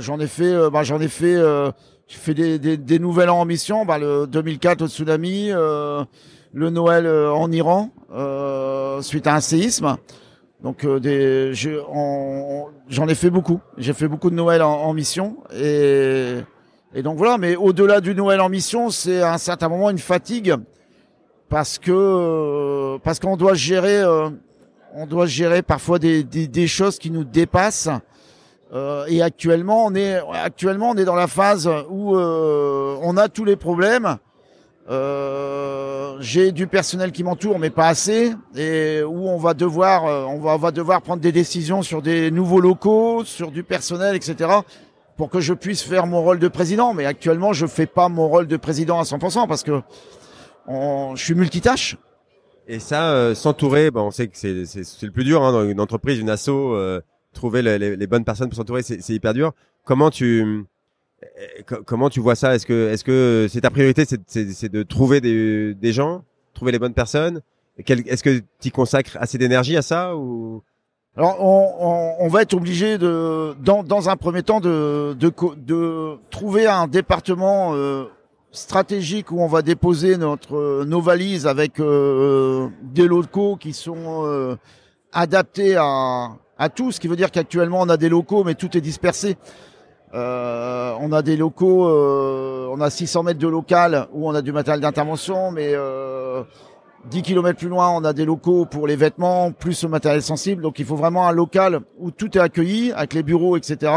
j'en 0.00 0.18
ai 0.18 0.26
fait, 0.26 0.70
bah, 0.70 0.82
j'en 0.82 1.00
ai 1.00 1.06
fait 1.06 1.36
j'ai 2.06 2.18
fait 2.18 2.34
des, 2.34 2.58
des, 2.58 2.76
des 2.76 2.98
nouvelles 2.98 3.30
en 3.30 3.44
mission, 3.44 3.84
bah, 3.84 3.98
le 3.98 4.26
2004 4.26 4.82
au 4.82 4.88
tsunami, 4.88 5.50
euh, 5.50 6.04
le 6.52 6.70
Noël 6.70 7.06
euh, 7.06 7.32
en 7.32 7.50
Iran 7.50 7.90
euh, 8.12 9.00
suite 9.02 9.26
à 9.26 9.34
un 9.34 9.40
séisme. 9.40 9.96
Donc 10.62 10.84
euh, 10.84 11.00
des, 11.00 11.52
j'en 11.54 13.08
ai 13.08 13.14
fait 13.14 13.30
beaucoup. 13.30 13.60
J'ai 13.76 13.92
fait 13.92 14.08
beaucoup 14.08 14.30
de 14.30 14.34
Noël 14.34 14.62
en, 14.62 14.72
en 14.72 14.94
mission 14.94 15.38
et, 15.54 16.36
et 16.94 17.02
donc 17.02 17.18
voilà. 17.18 17.38
Mais 17.38 17.56
au-delà 17.56 18.00
du 18.00 18.14
Noël 18.14 18.40
en 18.40 18.48
mission, 18.48 18.90
c'est 18.90 19.20
à 19.20 19.34
un 19.34 19.38
certain 19.38 19.68
moment 19.68 19.90
une 19.90 19.98
fatigue 19.98 20.54
parce 21.48 21.78
que 21.78 22.96
parce 22.98 23.18
qu'on 23.18 23.36
doit 23.36 23.54
gérer, 23.54 24.02
on 24.94 25.06
doit 25.06 25.26
gérer 25.26 25.60
parfois 25.62 25.98
des, 25.98 26.24
des, 26.24 26.46
des 26.46 26.66
choses 26.66 26.98
qui 26.98 27.10
nous 27.10 27.24
dépassent 27.24 27.90
Euh, 28.72 29.04
et 29.08 29.22
actuellement, 29.22 29.86
on 29.86 29.94
est 29.94 30.18
actuellement 30.32 30.90
on 30.90 30.96
est 30.96 31.04
dans 31.04 31.14
la 31.14 31.26
phase 31.26 31.70
où 31.90 32.16
euh, 32.16 32.96
on 33.02 33.16
a 33.16 33.28
tous 33.28 33.44
les 33.44 33.56
problèmes. 33.56 34.16
Euh, 34.90 36.16
J'ai 36.20 36.52
du 36.52 36.66
personnel 36.66 37.12
qui 37.12 37.24
m'entoure, 37.24 37.58
mais 37.58 37.70
pas 37.70 37.88
assez, 37.88 38.34
et 38.56 39.02
où 39.02 39.28
on 39.28 39.38
va 39.38 39.54
devoir 39.54 40.06
euh, 40.06 40.24
on 40.24 40.38
va, 40.40 40.54
on 40.54 40.58
va 40.58 40.70
devoir 40.72 41.00
prendre 41.02 41.22
des 41.22 41.32
décisions 41.32 41.82
sur 41.82 42.02
des 42.02 42.30
nouveaux 42.30 42.60
locaux, 42.60 43.24
sur 43.24 43.50
du 43.50 43.62
personnel, 43.62 44.16
etc. 44.16 44.50
Pour 45.16 45.30
que 45.30 45.40
je 45.40 45.54
puisse 45.54 45.82
faire 45.82 46.06
mon 46.06 46.22
rôle 46.22 46.38
de 46.38 46.48
président. 46.48 46.92
Mais 46.92 47.06
actuellement, 47.06 47.52
je 47.52 47.66
fais 47.66 47.86
pas 47.86 48.08
mon 48.08 48.28
rôle 48.28 48.46
de 48.46 48.56
président 48.56 48.98
à 48.98 49.04
100% 49.04 49.46
parce 49.46 49.62
que 49.62 49.80
on, 50.66 51.14
je 51.14 51.24
suis 51.24 51.34
multitâche. 51.34 51.96
Et 52.66 52.78
ça, 52.78 53.10
euh, 53.12 53.34
s'entourer, 53.34 53.90
bon, 53.90 54.06
on 54.06 54.10
sait 54.10 54.26
que 54.26 54.36
c'est 54.36 54.54
le 54.54 55.10
plus 55.10 55.24
dur 55.24 55.42
hein, 55.42 55.52
dans 55.52 55.68
une 55.68 55.80
entreprise, 55.80 56.18
une 56.18 56.30
asso. 56.30 56.50
Euh, 57.34 57.40
trouver 57.40 57.62
les, 57.62 58.06
bonnes 58.06 58.24
personnes 58.24 58.48
pour 58.48 58.56
s'entourer, 58.56 58.82
c'est 58.82 59.10
hyper 59.10 59.34
dur. 59.34 59.52
Comment 59.84 60.10
tu 60.10 60.64
euh, 61.22 61.82
comment 61.84 62.10
tu 62.10 62.20
vois 62.20 62.34
ça? 62.34 62.54
Est-ce 62.54 62.66
que 62.66 62.90
est-ce 62.90 63.04
que 63.04 63.46
c'est 63.50 63.62
ta 63.62 63.70
priorité, 63.70 64.04
c'est 64.06 64.68
de 64.68 64.82
trouver 64.82 65.20
des, 65.20 65.74
des 65.74 65.92
gens, 65.92 66.24
trouver 66.54 66.72
les 66.72 66.78
bonnes 66.78 66.94
personnes? 66.94 67.40
Est-ce 67.78 68.22
que 68.22 68.42
tu 68.60 68.70
consacres 68.70 69.16
assez 69.20 69.38
d'énergie 69.38 69.76
à 69.76 69.82
ça 69.82 70.16
ou? 70.16 70.62
Alors, 71.16 71.36
on, 71.40 71.74
on, 71.78 72.24
on, 72.24 72.28
va 72.28 72.42
être 72.42 72.54
obligé 72.54 72.98
de, 72.98 73.54
dans, 73.60 73.84
dans 73.84 74.08
un 74.08 74.16
premier 74.16 74.42
temps, 74.42 74.58
de, 74.58 75.14
de, 75.14 75.32
de 75.56 76.16
trouver 76.30 76.66
un 76.66 76.88
département 76.88 77.72
euh, 77.74 78.06
stratégique 78.50 79.30
où 79.30 79.40
on 79.40 79.46
va 79.46 79.62
déposer 79.62 80.16
notre 80.16 80.84
nos 80.84 81.00
valises 81.00 81.46
avec 81.46 81.78
euh, 81.78 82.68
des 82.82 83.06
locaux 83.06 83.54
qui 83.54 83.72
sont 83.72 84.26
euh, 84.26 84.56
adaptés 85.12 85.76
à, 85.76 86.30
à 86.58 86.68
tout, 86.68 86.92
ce 86.92 87.00
qui 87.00 87.08
veut 87.08 87.16
dire 87.16 87.30
qu'actuellement 87.30 87.80
on 87.80 87.88
a 87.88 87.96
des 87.96 88.08
locaux, 88.08 88.44
mais 88.44 88.54
tout 88.54 88.76
est 88.76 88.80
dispersé. 88.80 89.36
Euh, 90.14 90.94
on 91.00 91.12
a 91.12 91.22
des 91.22 91.36
locaux, 91.36 91.88
euh, 91.88 92.68
on 92.70 92.80
a 92.80 92.90
600 92.90 93.24
mètres 93.24 93.40
de 93.40 93.48
local 93.48 94.06
où 94.12 94.28
on 94.28 94.34
a 94.34 94.42
du 94.42 94.52
matériel 94.52 94.80
d'intervention, 94.80 95.50
mais 95.50 95.72
euh, 95.74 96.44
10 97.10 97.22
km 97.22 97.58
plus 97.58 97.68
loin, 97.68 97.90
on 97.90 98.04
a 98.04 98.12
des 98.12 98.24
locaux 98.24 98.64
pour 98.64 98.86
les 98.86 98.96
vêtements, 98.96 99.50
plus 99.50 99.82
le 99.82 99.88
matériel 99.88 100.22
sensible. 100.22 100.62
Donc 100.62 100.78
il 100.78 100.84
faut 100.84 100.96
vraiment 100.96 101.26
un 101.26 101.32
local 101.32 101.80
où 101.98 102.10
tout 102.10 102.36
est 102.38 102.40
accueilli, 102.40 102.92
avec 102.92 103.14
les 103.14 103.22
bureaux, 103.22 103.56
etc. 103.56 103.92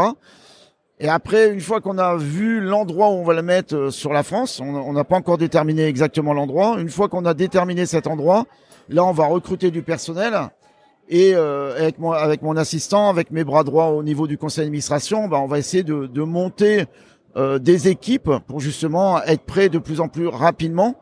Et 1.00 1.08
après, 1.08 1.50
une 1.50 1.60
fois 1.60 1.80
qu'on 1.80 1.96
a 1.98 2.16
vu 2.16 2.60
l'endroit 2.60 3.08
où 3.08 3.12
on 3.12 3.24
va 3.24 3.34
le 3.34 3.42
mettre 3.42 3.76
euh, 3.76 3.90
sur 3.90 4.12
la 4.12 4.24
France, 4.24 4.60
on 4.60 4.92
n'a 4.92 5.04
pas 5.04 5.16
encore 5.16 5.38
déterminé 5.38 5.84
exactement 5.84 6.32
l'endroit. 6.32 6.76
Une 6.80 6.88
fois 6.88 7.08
qu'on 7.08 7.24
a 7.24 7.34
déterminé 7.34 7.86
cet 7.86 8.08
endroit, 8.08 8.46
là, 8.88 9.04
on 9.04 9.12
va 9.12 9.26
recruter 9.26 9.70
du 9.70 9.82
personnel 9.82 10.34
et 11.08 11.34
euh, 11.34 11.76
avec, 11.78 11.98
mon, 11.98 12.12
avec 12.12 12.42
mon 12.42 12.56
assistant, 12.56 13.08
avec 13.08 13.30
mes 13.30 13.44
bras 13.44 13.64
droits 13.64 13.88
au 13.88 14.02
niveau 14.02 14.26
du 14.26 14.38
conseil 14.38 14.64
d'administration, 14.64 15.28
bah, 15.28 15.38
on 15.38 15.46
va 15.46 15.58
essayer 15.58 15.82
de, 15.82 16.06
de 16.06 16.22
monter 16.22 16.84
euh, 17.36 17.58
des 17.58 17.88
équipes 17.88 18.30
pour 18.46 18.60
justement 18.60 19.22
être 19.22 19.42
prêt 19.42 19.68
de 19.68 19.78
plus 19.78 20.00
en 20.00 20.08
plus 20.08 20.26
rapidement 20.28 20.96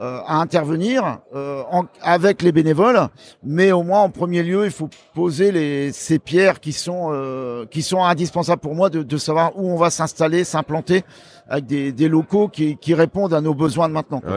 euh, 0.00 0.20
à 0.26 0.36
intervenir 0.36 1.18
euh, 1.34 1.62
en, 1.70 1.84
avec 2.00 2.42
les 2.42 2.52
bénévoles. 2.52 3.08
Mais 3.42 3.70
au 3.72 3.82
moins 3.82 4.00
en 4.00 4.10
premier 4.10 4.42
lieu, 4.42 4.64
il 4.64 4.70
faut 4.70 4.88
poser 5.14 5.52
les, 5.52 5.92
ces 5.92 6.18
pierres 6.18 6.60
qui 6.60 6.72
sont 6.72 7.10
euh, 7.12 7.66
qui 7.66 7.82
sont 7.82 8.02
indispensables 8.02 8.62
pour 8.62 8.74
moi 8.74 8.88
de, 8.88 9.02
de 9.02 9.16
savoir 9.16 9.52
où 9.56 9.70
on 9.70 9.76
va 9.76 9.90
s'installer, 9.90 10.44
s'implanter 10.44 11.02
avec 11.48 11.66
des, 11.66 11.92
des 11.92 12.08
locaux 12.08 12.48
qui, 12.48 12.76
qui 12.76 12.94
répondent 12.94 13.34
à 13.34 13.40
nos 13.40 13.54
besoins 13.54 13.88
de 13.88 13.94
maintenant. 13.94 14.20
Quoi. 14.20 14.36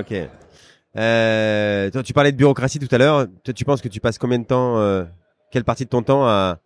Euh, 0.96 1.90
toi, 1.90 2.04
tu 2.04 2.14
parlais 2.14 2.32
de 2.32 2.38
bureaucratie 2.38 2.80
tout 2.80 2.94
à 2.94 2.98
l'heure. 2.98 3.28
Toi, 3.44 3.54
tu 3.54 3.66
penses 3.66 3.82
que 3.82 3.88
tu 3.88 4.00
passes 4.00 4.18
combien 4.18 4.40
de 4.40 4.46
temps, 4.46 4.78
euh, 4.78 5.04
quelle 5.52 5.64
partie 5.64 5.86
de 5.86 5.90
ton 5.90 6.04
temps 6.04 6.26
à, 6.26 6.60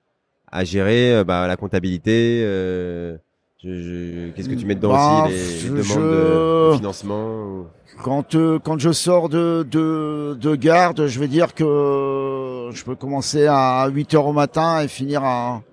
à 0.52 0.64
gérer 0.64 1.14
euh, 1.16 1.24
bah, 1.24 1.48
la 1.48 1.56
comptabilité 1.56 2.42
euh, 2.44 3.18
Qu'est-ce 3.62 4.50
que 4.50 4.56
tu 4.56 4.66
mets 4.66 4.76
dedans 4.76 4.92
bah, 4.92 5.26
aussi 5.26 5.68
les, 5.68 5.76
les 5.76 5.82
demandes 5.82 6.72
de, 6.72 6.78
financement 6.78 7.66
Quand 8.04 8.36
euh, 8.36 8.60
quand 8.60 8.78
je 8.80 8.92
sors 8.92 9.30
de, 9.30 9.66
de 9.70 10.38
de 10.40 10.56
garde, 10.56 11.08
je 11.08 11.20
vais 11.20 11.28
dire 11.28 11.56
que 11.56 12.70
je 12.72 12.84
peux 12.84 12.96
commencer 12.96 13.48
à 13.48 13.88
8 13.88 14.14
heures 14.14 14.28
au 14.28 14.34
matin 14.34 14.82
et 14.84 14.88
finir 14.88 15.24
à 15.24 15.64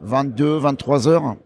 22, 0.00 0.58
23 0.58 1.08
heures 1.08 1.36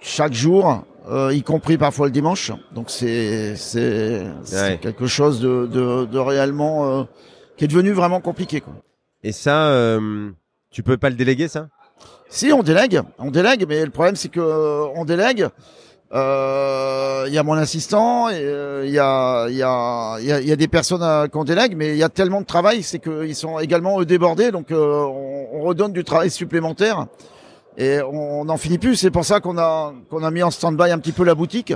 chaque 0.00 0.32
jour 0.32 0.84
euh, 1.08 1.34
y 1.34 1.42
compris 1.42 1.78
parfois 1.78 2.06
le 2.06 2.12
dimanche. 2.12 2.52
Donc 2.74 2.90
c'est 2.90 3.56
c'est 3.56 4.24
ouais. 4.52 4.78
quelque 4.80 5.06
chose 5.06 5.40
de, 5.40 5.66
de, 5.66 6.04
de 6.04 6.18
réellement 6.18 7.00
euh, 7.00 7.04
qui 7.56 7.64
est 7.64 7.68
devenu 7.68 7.92
vraiment 7.92 8.20
compliqué. 8.20 8.60
Quoi. 8.60 8.74
Et 9.22 9.32
ça, 9.32 9.68
euh, 9.68 10.30
tu 10.70 10.82
peux 10.82 10.96
pas 10.96 11.10
le 11.10 11.16
déléguer 11.16 11.48
ça? 11.48 11.68
Si 12.28 12.52
on 12.52 12.62
délègue, 12.62 13.00
on 13.18 13.30
délègue, 13.30 13.66
mais 13.68 13.84
le 13.84 13.90
problème 13.90 14.16
c'est 14.16 14.28
que 14.30 14.40
euh, 14.40 14.86
on 14.94 15.04
délègue. 15.04 15.48
Il 16.14 16.18
euh, 16.18 17.26
y 17.30 17.38
a 17.38 17.42
mon 17.42 17.54
assistant, 17.54 18.28
il 18.28 18.90
y 18.90 18.98
a 18.98 19.48
il 19.48 19.56
y 19.56 19.62
a 19.62 20.18
il 20.20 20.26
y 20.26 20.32
a, 20.32 20.40
y 20.42 20.52
a 20.52 20.56
des 20.56 20.68
personnes 20.68 21.28
qu'on 21.30 21.44
délègue, 21.44 21.74
mais 21.74 21.92
il 21.92 21.96
y 21.96 22.02
a 22.02 22.10
tellement 22.10 22.42
de 22.42 22.46
travail, 22.46 22.82
c'est 22.82 22.98
qu'ils 22.98 23.34
sont 23.34 23.58
également 23.58 23.98
eux 23.98 24.04
débordés, 24.04 24.50
donc 24.50 24.66
on, 24.72 25.46
on 25.54 25.62
redonne 25.62 25.94
du 25.94 26.04
travail 26.04 26.30
supplémentaire 26.30 27.06
et 27.76 28.00
on 28.02 28.44
n'en 28.44 28.56
finit 28.56 28.78
plus. 28.78 28.96
C'est 28.96 29.10
pour 29.10 29.24
ça 29.24 29.40
qu'on 29.40 29.58
a 29.58 29.92
qu'on 30.10 30.22
a 30.22 30.30
mis 30.30 30.42
en 30.42 30.50
stand-by 30.50 30.90
un 30.90 30.98
petit 30.98 31.12
peu 31.12 31.24
la 31.24 31.34
boutique 31.34 31.74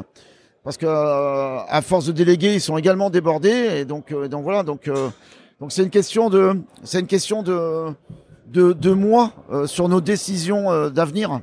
parce 0.65 0.77
que 0.77 0.87
euh, 0.87 1.59
à 1.69 1.81
force 1.83 2.07
de 2.07 2.13
déléguer, 2.13 2.55
ils 2.55 2.61
sont 2.61 2.77
également 2.77 3.09
débordés 3.11 3.79
et 3.79 3.85
donc 3.85 4.13
euh, 4.13 4.29
donc 4.29 4.43
voilà 4.43 4.63
donc 4.63 4.89
euh, 4.89 5.09
donc 5.61 5.73
c'est 5.73 5.83
une 5.83 5.91
question 5.91 6.29
de 6.29 6.61
c'est 6.83 7.01
une 7.01 7.07
question 7.07 7.43
de 7.43 7.93
de, 8.49 8.73
de 8.73 8.93
mois 8.93 9.33
euh, 9.51 9.67
sur 9.67 9.89
nos 9.89 10.01
décisions 10.01 10.71
euh, 10.71 10.91
d'avenir. 10.91 11.41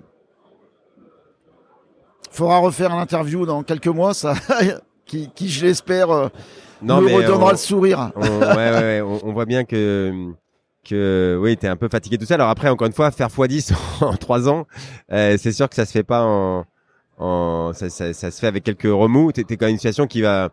Faudra 2.32 2.58
refaire 2.58 2.96
l'interview 2.96 3.46
dans 3.46 3.62
quelques 3.64 3.88
mois, 3.88 4.14
ça 4.14 4.34
qui, 5.06 5.30
qui 5.36 5.50
je 5.50 5.66
l'espère 5.66 6.08
non, 6.82 7.00
me 7.00 7.14
redonnera 7.14 7.48
on, 7.48 7.52
le 7.52 7.58
sourire. 7.58 8.12
On, 8.16 8.22
ouais, 8.22 8.56
ouais, 8.56 8.72
ouais, 8.72 9.02
on, 9.02 9.28
on 9.28 9.34
voit 9.34 9.46
bien 9.46 9.66
que 9.66 10.34
que 10.84 11.38
oui, 11.42 11.58
tu 11.58 11.66
es 11.66 11.70
un 11.70 11.76
peu 11.76 11.90
fatigué 11.90 12.18
tout 12.18 12.26
ça. 12.26 12.36
Alors 12.36 12.50
après, 12.50 12.70
encore 12.70 12.88
une 12.88 12.94
fois, 12.94 13.12
faire 13.12 13.30
x10 13.30 13.74
en 14.02 14.16
trois 14.16 14.50
ans, 14.50 14.66
euh, 15.12 15.38
c'est 15.40 15.52
sûr 15.52 15.70
que 15.70 15.76
ça 15.76 15.86
se 15.86 15.92
fait 15.92 16.04
pas 16.04 16.24
en, 16.24 16.66
en 17.18 17.72
ça, 17.74 17.90
ça, 17.90 18.14
ça, 18.14 18.32
se 18.32 18.40
fait 18.40 18.48
avec 18.48 18.64
quelques 18.64 18.84
remous. 18.84 19.32
T'es 19.32 19.42
es 19.42 19.58
quand 19.58 19.66
même 19.66 19.72
une 19.72 19.78
situation 19.78 20.08
qui 20.08 20.22
va 20.22 20.50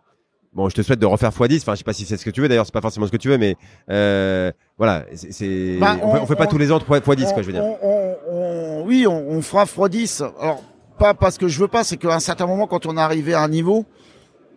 Bon, 0.53 0.67
je 0.67 0.75
te 0.75 0.81
souhaite 0.81 0.99
de 0.99 1.05
refaire 1.05 1.29
x10. 1.29 1.61
Enfin, 1.61 1.73
je 1.73 1.77
sais 1.77 1.83
pas 1.83 1.93
si 1.93 2.03
c'est 2.03 2.17
ce 2.17 2.25
que 2.25 2.29
tu 2.29 2.41
veux. 2.41 2.49
D'ailleurs, 2.49 2.65
c'est 2.65 2.73
pas 2.73 2.81
forcément 2.81 3.05
ce 3.07 3.11
que 3.11 3.17
tu 3.17 3.29
veux, 3.29 3.37
mais 3.37 3.55
euh, 3.89 4.51
voilà, 4.77 5.05
c'est. 5.13 5.77
Bah, 5.79 5.95
on, 6.03 6.09
on, 6.09 6.25
fait 6.25 6.35
pas 6.35 6.47
tous 6.47 6.57
les 6.57 6.71
ans 6.73 6.77
x10, 6.77 7.33
quoi, 7.33 7.41
je 7.41 7.47
veux 7.47 7.53
dire. 7.53 7.63
On, 7.63 8.83
oui, 8.85 9.07
on, 9.07 9.41
fera 9.41 9.63
x10. 9.63 10.29
Alors, 10.39 10.61
pas 10.99 11.13
parce 11.13 11.37
que 11.37 11.47
je 11.47 11.57
veux 11.59 11.69
pas, 11.69 11.85
c'est 11.85 11.95
qu'à 11.95 12.13
un 12.13 12.19
certain 12.19 12.47
moment, 12.47 12.67
quand 12.67 12.85
on 12.85 12.97
est 12.97 13.01
arrivé 13.01 13.33
à 13.33 13.41
un 13.41 13.47
niveau, 13.47 13.85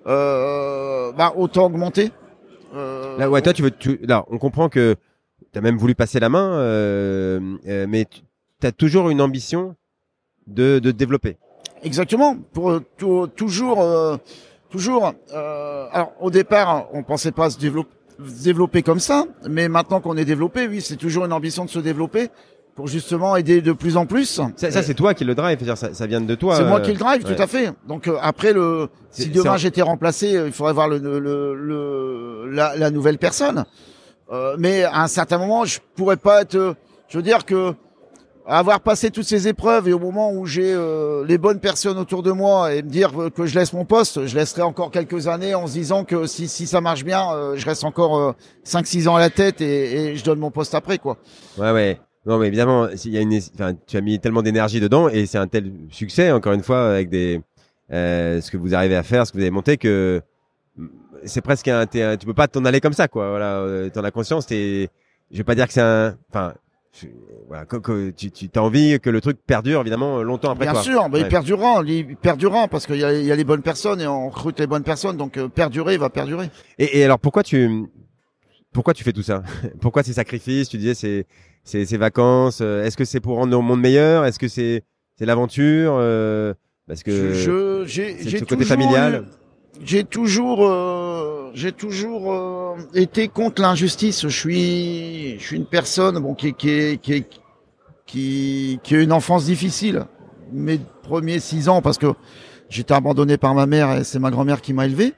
euh, 0.08 1.12
bah, 1.12 1.32
autant 1.36 1.66
augmenter. 1.66 2.10
Euh, 2.74 3.16
là, 3.16 3.30
ouais, 3.30 3.40
toi, 3.40 3.52
tu 3.52 3.62
veux, 3.62 3.70
tu, 3.70 4.00
là, 4.02 4.24
on 4.30 4.38
comprend 4.38 4.68
que 4.68 4.96
tu 5.54 5.58
as 5.58 5.62
même 5.62 5.78
voulu 5.78 5.94
passer 5.94 6.20
la 6.20 6.28
main, 6.28 6.54
euh, 6.54 7.40
euh, 7.68 7.86
mais 7.88 8.06
tu 8.06 8.66
as 8.66 8.72
toujours 8.72 9.08
une 9.08 9.20
ambition 9.20 9.76
de, 10.46 10.80
de 10.80 10.90
développer. 10.90 11.36
Exactement. 11.84 12.36
Pour 12.52 12.80
toujours, 13.36 13.80
euh, 13.80 14.16
toujours. 14.68 15.12
Euh, 15.32 15.86
alors 15.92 16.12
au 16.20 16.30
départ, 16.30 16.88
on 16.92 17.02
pensait 17.04 17.30
pas 17.32 17.50
se 17.50 17.58
développer, 17.58 17.94
se 18.18 18.42
développer 18.42 18.82
comme 18.82 19.00
ça, 19.00 19.26
mais 19.48 19.68
maintenant 19.68 20.00
qu'on 20.00 20.16
est 20.16 20.24
développé, 20.24 20.66
oui, 20.66 20.80
c'est 20.80 20.96
toujours 20.96 21.24
une 21.24 21.32
ambition 21.32 21.64
de 21.64 21.70
se 21.70 21.78
développer 21.78 22.30
pour 22.74 22.88
justement 22.88 23.36
aider 23.36 23.60
de 23.60 23.72
plus 23.72 23.96
en 23.96 24.06
plus. 24.06 24.40
Ça, 24.56 24.70
ça 24.72 24.82
c'est 24.82 24.94
toi 24.94 25.14
qui 25.14 25.24
le 25.24 25.36
drive, 25.36 25.64
ça, 25.76 25.94
ça 25.94 26.06
vient 26.06 26.20
de 26.20 26.34
toi. 26.34 26.56
C'est 26.56 26.64
moi 26.64 26.80
qui 26.80 26.90
le 26.90 26.98
drive, 26.98 27.24
ouais. 27.24 27.36
tout 27.36 27.40
à 27.40 27.46
fait. 27.46 27.70
Donc 27.86 28.08
euh, 28.08 28.16
après 28.20 28.52
le, 28.52 28.88
si 29.10 29.28
demain 29.28 29.56
j'étais 29.56 29.82
remplacé, 29.82 30.42
il 30.46 30.52
faudrait 30.52 30.72
voir 30.72 30.88
le, 30.88 30.98
le, 30.98 31.54
le 31.54 32.50
la, 32.50 32.76
la, 32.76 32.90
nouvelle 32.90 33.18
personne. 33.18 33.64
Euh, 34.30 34.56
mais 34.58 34.84
à 34.84 35.02
un 35.02 35.08
certain 35.08 35.38
moment, 35.38 35.64
je 35.64 35.80
pourrais 35.94 36.16
pas 36.16 36.42
être. 36.42 36.54
Euh, 36.54 36.74
je 37.08 37.18
veux 37.18 37.22
dire 37.22 37.44
que 37.44 37.74
avoir 38.46 38.80
passé 38.80 39.10
toutes 39.10 39.24
ces 39.24 39.48
épreuves 39.48 39.88
et 39.88 39.92
au 39.92 39.98
moment 39.98 40.32
où 40.32 40.46
j'ai 40.46 40.72
euh, 40.72 41.24
les 41.26 41.38
bonnes 41.38 41.60
personnes 41.60 41.98
autour 41.98 42.22
de 42.22 42.30
moi 42.30 42.74
et 42.74 42.82
me 42.82 42.88
dire 42.88 43.12
que 43.34 43.46
je 43.46 43.58
laisse 43.58 43.72
mon 43.72 43.84
poste, 43.84 44.26
je 44.26 44.36
laisserai 44.36 44.62
encore 44.62 44.90
quelques 44.90 45.28
années 45.28 45.54
en 45.54 45.66
se 45.66 45.72
disant 45.72 46.04
que 46.04 46.26
si, 46.26 46.48
si 46.48 46.66
ça 46.66 46.80
marche 46.80 47.04
bien, 47.04 47.32
euh, 47.32 47.56
je 47.56 47.64
reste 47.64 47.84
encore 47.84 48.18
euh, 48.18 48.32
5-6 48.66 49.08
ans 49.08 49.16
à 49.16 49.20
la 49.20 49.30
tête 49.30 49.60
et, 49.60 50.10
et, 50.10 50.16
je 50.16 50.24
donne 50.24 50.38
mon 50.38 50.50
poste 50.50 50.74
après 50.74 50.98
quoi. 50.98 51.16
Ouais 51.58 51.72
ouais. 51.72 52.00
Non 52.26 52.38
mais 52.38 52.46
évidemment, 52.46 52.88
il 52.88 53.10
y 53.10 53.18
a 53.18 53.20
une, 53.20 53.38
enfin, 53.54 53.74
tu 53.86 53.96
as 53.96 54.00
mis 54.00 54.18
tellement 54.18 54.42
d'énergie 54.42 54.80
dedans 54.80 55.08
et 55.08 55.26
c'est 55.26 55.38
un 55.38 55.46
tel 55.46 55.72
succès 55.90 56.32
encore 56.32 56.52
une 56.52 56.62
fois 56.62 56.90
avec 56.90 57.10
des 57.10 57.40
ce 57.90 58.50
que 58.50 58.56
vous 58.56 58.74
arrivez 58.74 58.96
à 58.96 59.02
faire, 59.02 59.26
ce 59.26 59.32
que 59.32 59.36
vous 59.36 59.42
avez 59.42 59.50
monté 59.50 59.76
que 59.76 60.22
c'est 61.24 61.40
presque 61.40 61.68
un, 61.68 61.82
un, 61.82 62.16
tu 62.16 62.26
peux 62.26 62.34
pas 62.34 62.48
t'en 62.48 62.64
aller 62.64 62.80
comme 62.80 62.92
ça, 62.92 63.08
quoi. 63.08 63.30
Voilà, 63.30 63.58
euh, 63.60 63.88
t'en 63.90 64.02
as 64.04 64.10
conscience. 64.10 64.46
T'es, 64.46 64.88
je 65.30 65.36
vais 65.38 65.44
pas 65.44 65.54
dire 65.54 65.66
que 65.66 65.72
c'est 65.72 65.80
un, 65.80 66.16
enfin, 66.30 66.54
voilà, 67.48 67.64
que, 67.66 67.76
que, 67.76 68.10
tu, 68.10 68.30
tu 68.30 68.48
as 68.54 68.62
envie 68.62 68.98
que 69.00 69.10
le 69.10 69.20
truc 69.20 69.38
perdure 69.46 69.80
évidemment 69.80 70.22
longtemps 70.22 70.50
après 70.52 70.64
Bien 70.66 70.72
toi. 70.74 70.82
sûr, 70.82 71.08
bah, 71.08 71.18
ouais. 71.18 71.20
il 71.22 71.28
perdurera, 71.28 71.82
il 71.86 72.16
perdurera 72.16 72.68
parce 72.68 72.86
qu'il 72.86 72.96
y 72.96 73.04
a, 73.04 73.12
il 73.12 73.24
y 73.26 73.32
a 73.32 73.36
les 73.36 73.44
bonnes 73.44 73.62
personnes 73.62 74.00
et 74.00 74.06
on 74.06 74.28
recrute 74.28 74.58
les 74.60 74.66
bonnes 74.66 74.84
personnes, 74.84 75.16
donc 75.16 75.36
euh, 75.36 75.48
perdurer, 75.48 75.94
il 75.94 76.00
va 76.00 76.10
perdurer. 76.10 76.50
Et, 76.78 76.98
et 77.00 77.04
alors 77.04 77.18
pourquoi 77.18 77.42
tu, 77.42 77.86
pourquoi 78.72 78.94
tu 78.94 79.02
fais 79.04 79.12
tout 79.12 79.22
ça? 79.22 79.42
Pourquoi 79.80 80.02
ces 80.02 80.12
sacrifices? 80.14 80.68
Tu 80.68 80.78
disais 80.78 80.94
c'est 80.94 81.26
ces, 81.62 81.86
ces 81.86 81.96
vacances. 81.96 82.60
Est-ce 82.60 82.96
que 82.96 83.04
c'est 83.04 83.20
pour 83.20 83.36
rendre 83.36 83.56
le 83.56 83.62
monde 83.62 83.80
meilleur? 83.80 84.24
Est-ce 84.24 84.38
que 84.38 84.48
c'est 84.48 84.82
c'est 85.16 85.26
l'aventure 85.26 85.92
Parce 86.88 87.02
que 87.04 87.32
je, 87.32 87.84
j'ai, 87.86 88.18
ce 88.38 88.44
côté 88.44 88.64
familial? 88.64 89.24
eu- 89.26 89.43
J'ai 89.82 90.04
toujours, 90.04 90.60
euh, 90.66 91.50
j'ai 91.54 91.72
toujours 91.72 92.32
euh, 92.32 92.76
été 92.94 93.28
contre 93.28 93.60
l'injustice. 93.62 94.22
Je 94.22 94.28
suis, 94.28 95.38
je 95.38 95.44
suis 95.44 95.56
une 95.56 95.66
personne 95.66 96.18
bon 96.20 96.34
qui, 96.34 96.54
qui, 96.54 96.98
qui, 96.98 97.24
qui, 98.06 98.80
qui 98.82 98.96
a 98.96 99.00
une 99.00 99.12
enfance 99.12 99.44
difficile. 99.46 100.06
Mes 100.52 100.78
premiers 101.02 101.40
six 101.40 101.68
ans 101.68 101.82
parce 101.82 101.98
que 101.98 102.12
j'étais 102.68 102.94
abandonné 102.94 103.36
par 103.36 103.54
ma 103.54 103.66
mère 103.66 103.92
et 103.98 104.04
c'est 104.04 104.18
ma 104.20 104.30
grand-mère 104.30 104.60
qui 104.60 104.72
m'a 104.72 104.86
élevé. 104.86 105.12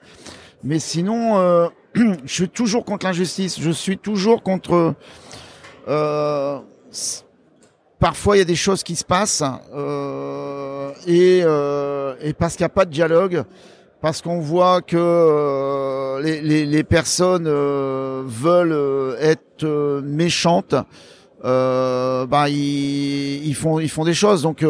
Mais 0.64 0.78
sinon, 0.78 1.36
euh, 1.38 1.68
je 1.94 2.32
suis 2.32 2.48
toujours 2.48 2.84
contre 2.84 3.06
l'injustice. 3.06 3.60
Je 3.60 3.70
suis 3.70 3.98
toujours 3.98 4.42
contre. 4.42 4.94
euh, 5.86 6.58
parfois, 7.98 8.36
il 8.36 8.38
y 8.40 8.42
a 8.42 8.46
des 8.46 8.56
choses 8.56 8.82
qui 8.82 8.96
se 8.96 9.04
passent 9.04 9.42
euh, 9.74 10.92
et, 11.06 11.40
euh, 11.44 12.14
et 12.20 12.32
parce 12.32 12.56
qu'il 12.56 12.62
n'y 12.64 12.66
a 12.66 12.70
pas 12.70 12.84
de 12.84 12.90
dialogue, 12.90 13.44
parce 14.06 14.22
qu'on 14.22 14.38
voit 14.38 14.82
que 14.82 14.96
euh, 14.96 16.22
les, 16.22 16.40
les, 16.40 16.64
les 16.64 16.84
personnes 16.84 17.48
euh, 17.48 18.22
veulent 18.24 18.70
euh, 18.70 19.16
être 19.18 20.00
méchantes, 20.00 20.76
bah 21.42 22.48
ils, 22.48 23.44
ils 23.44 23.54
font 23.56 23.80
ils 23.80 23.88
font 23.88 24.04
des 24.04 24.14
choses. 24.14 24.42
Donc 24.42 24.64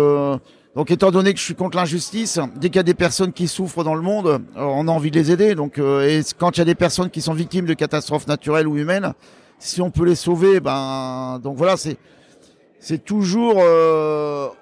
donc 0.75 0.91
étant 0.91 1.11
donné 1.11 1.35
que 1.35 1.39
je 1.39 1.45
suis 1.45 1.55
contre 1.55 1.77
l'injustice, 1.77 2.41
dès 2.55 2.71
qu'il 2.71 2.77
y 2.77 2.79
a 2.79 2.83
des 2.83 2.95
personnes 2.95 3.35
qui 3.35 3.47
souffrent 3.47 3.85
dans 3.85 3.95
le 3.95 4.01
monde, 4.01 4.41
on 4.57 4.89
a 4.89 4.91
envie 4.91 5.11
de 5.11 5.19
les 5.19 5.31
aider. 5.31 5.55
Donc 5.55 5.77
et 5.77 6.23
quand 6.39 6.57
il 6.57 6.61
y 6.61 6.63
a 6.63 6.65
des 6.65 6.75
personnes 6.75 7.11
qui 7.11 7.21
sont 7.21 7.35
victimes 7.35 7.67
de 7.67 7.75
catastrophes 7.75 8.29
naturelles 8.29 8.67
ou 8.67 8.79
humaines, 8.79 9.13
si 9.59 9.83
on 9.83 9.91
peut 9.91 10.07
les 10.07 10.15
sauver, 10.15 10.61
ben 10.61 11.41
donc 11.45 11.59
voilà 11.59 11.77
c'est 11.77 11.99
c'est 12.81 13.05
toujours 13.05 13.63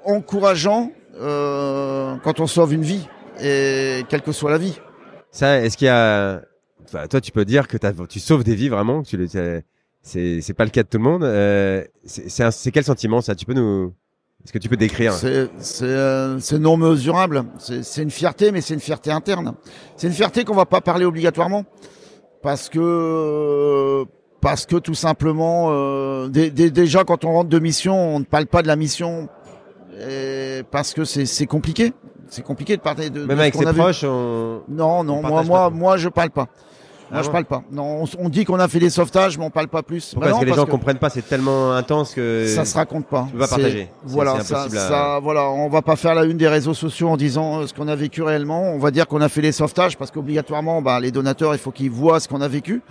encourageant 0.04 0.90
quand 1.20 2.40
on 2.40 2.48
sauve 2.48 2.74
une 2.74 2.82
vie 2.82 3.06
et 3.40 4.04
quelle 4.08 4.22
que 4.22 4.32
soit 4.32 4.50
la 4.50 4.58
vie. 4.58 4.78
Ça, 5.30 5.60
est-ce 5.60 5.76
qu'il 5.76 5.86
y 5.86 5.90
a 5.90 6.42
enfin, 6.84 7.06
Toi, 7.08 7.20
tu 7.20 7.32
peux 7.32 7.44
dire 7.44 7.66
que 7.68 7.76
tu 8.06 8.20
sauves 8.20 8.44
des 8.44 8.54
vies 8.54 8.68
vraiment. 8.68 9.02
Que 9.02 9.08
tu 9.08 9.16
les... 9.16 9.28
c'est- 10.02 10.40
c'est 10.40 10.54
pas 10.54 10.64
le 10.64 10.70
cas 10.70 10.82
de 10.82 10.88
tout 10.88 10.98
le 10.98 11.04
monde. 11.04 11.24
Euh, 11.24 11.82
c'est 12.04 12.28
c'est 12.30 12.44
un- 12.44 12.50
c'est 12.50 12.70
quel 12.70 12.84
sentiment 12.84 13.20
ça? 13.20 13.34
Tu 13.34 13.44
peux 13.46 13.54
nous 13.54 13.92
Est-ce 14.44 14.52
que 14.52 14.58
tu 14.58 14.68
peux 14.68 14.76
décrire? 14.76 15.12
C'est 15.14 15.48
c'est 15.58 15.84
euh, 15.86 16.38
c'est 16.38 16.58
non 16.58 16.76
mesurable. 16.76 17.44
C'est 17.58 17.82
c'est 17.82 18.02
une 18.02 18.10
fierté, 18.10 18.52
mais 18.52 18.60
c'est 18.60 18.74
une 18.74 18.80
fierté 18.80 19.10
interne. 19.10 19.54
C'est 19.96 20.06
une 20.06 20.12
fierté 20.12 20.44
qu'on 20.44 20.54
va 20.54 20.66
pas 20.66 20.80
parler 20.82 21.04
obligatoirement 21.06 21.64
parce 22.42 22.68
que 22.68 24.04
parce 24.40 24.66
que 24.66 24.76
tout 24.76 24.94
simplement 24.94 25.68
euh, 25.70 26.28
dé- 26.28 26.50
dé- 26.50 26.70
déjà 26.70 27.02
quand 27.04 27.24
on 27.24 27.32
rentre 27.32 27.48
de 27.48 27.58
mission, 27.58 28.16
on 28.16 28.20
ne 28.20 28.24
parle 28.24 28.46
pas 28.46 28.60
de 28.62 28.66
la 28.68 28.76
mission 28.76 29.28
et 30.06 30.62
parce 30.70 30.92
que 30.92 31.04
c'est 31.04 31.24
c'est 31.26 31.46
compliqué. 31.46 31.92
C'est 32.34 32.42
compliqué 32.42 32.76
de 32.76 32.82
parler 32.82 33.10
de, 33.10 33.20
de 33.20 33.26
Même 33.26 33.36
ce 33.36 33.42
avec 33.42 33.54
ses 33.54 33.72
proches, 33.72 34.02
on... 34.04 34.62
Non, 34.68 34.98
On 35.00 35.04
non, 35.04 35.22
moi, 35.22 35.42
moi, 35.44 35.70
moi, 35.70 35.96
je 35.96 36.08
parle 36.08 36.30
pas. 36.30 36.48
Moi, 37.10 37.20
Ah 37.20 37.22
je 37.22 37.30
parle 37.30 37.44
pas. 37.44 37.62
Non, 37.70 38.02
on, 38.02 38.06
on 38.18 38.28
dit 38.28 38.44
qu'on 38.44 38.58
a 38.58 38.66
fait 38.66 38.80
des 38.80 38.90
sauvetages, 38.90 39.38
mais 39.38 39.44
on 39.44 39.50
parle 39.50 39.68
pas 39.68 39.82
plus. 39.84 40.14
Pourquoi 40.14 40.30
Bah 40.30 40.32
Parce 40.32 40.44
que 40.44 40.50
les 40.50 40.56
gens 40.56 40.66
comprennent 40.66 40.98
pas? 40.98 41.10
C'est 41.10 41.22
tellement 41.28 41.72
intense 41.72 42.12
que 42.12 42.46
ça 42.48 42.64
se 42.64 42.74
raconte 42.74 43.06
pas. 43.06 43.26
tu 43.26 43.32
peux 43.34 43.38
pas 43.38 43.46
partager. 43.46 43.88
Voilà, 44.04 44.40
ça, 44.40 44.62
à- 44.62 44.68
ça, 44.68 45.20
voilà, 45.22 45.48
on 45.48 45.68
va 45.68 45.82
pas 45.82 45.94
faire 45.96 46.14
la 46.16 46.24
une 46.24 46.38
des 46.38 46.48
réseaux 46.48 46.74
sociaux 46.74 47.08
en 47.10 47.16
disant 47.16 47.60
euh, 47.60 47.66
ce 47.68 47.74
qu'on 47.74 47.86
a 47.88 47.94
vécu 47.94 48.22
réellement. 48.22 48.62
On 48.72 48.78
va 48.78 48.90
dire 48.90 49.06
qu'on 49.06 49.20
a 49.20 49.28
fait 49.28 49.42
des 49.42 49.52
sauvetages 49.52 49.96
parce 49.96 50.10
qu'obligatoirement, 50.10 50.82
bah, 50.82 50.98
les 50.98 51.12
donateurs, 51.12 51.54
il 51.54 51.58
faut 51.58 51.70
qu'ils 51.70 51.90
voient 51.90 52.18
ce 52.20 52.26
qu'on 52.26 52.40
a 52.40 52.48
vécu. 52.48 52.82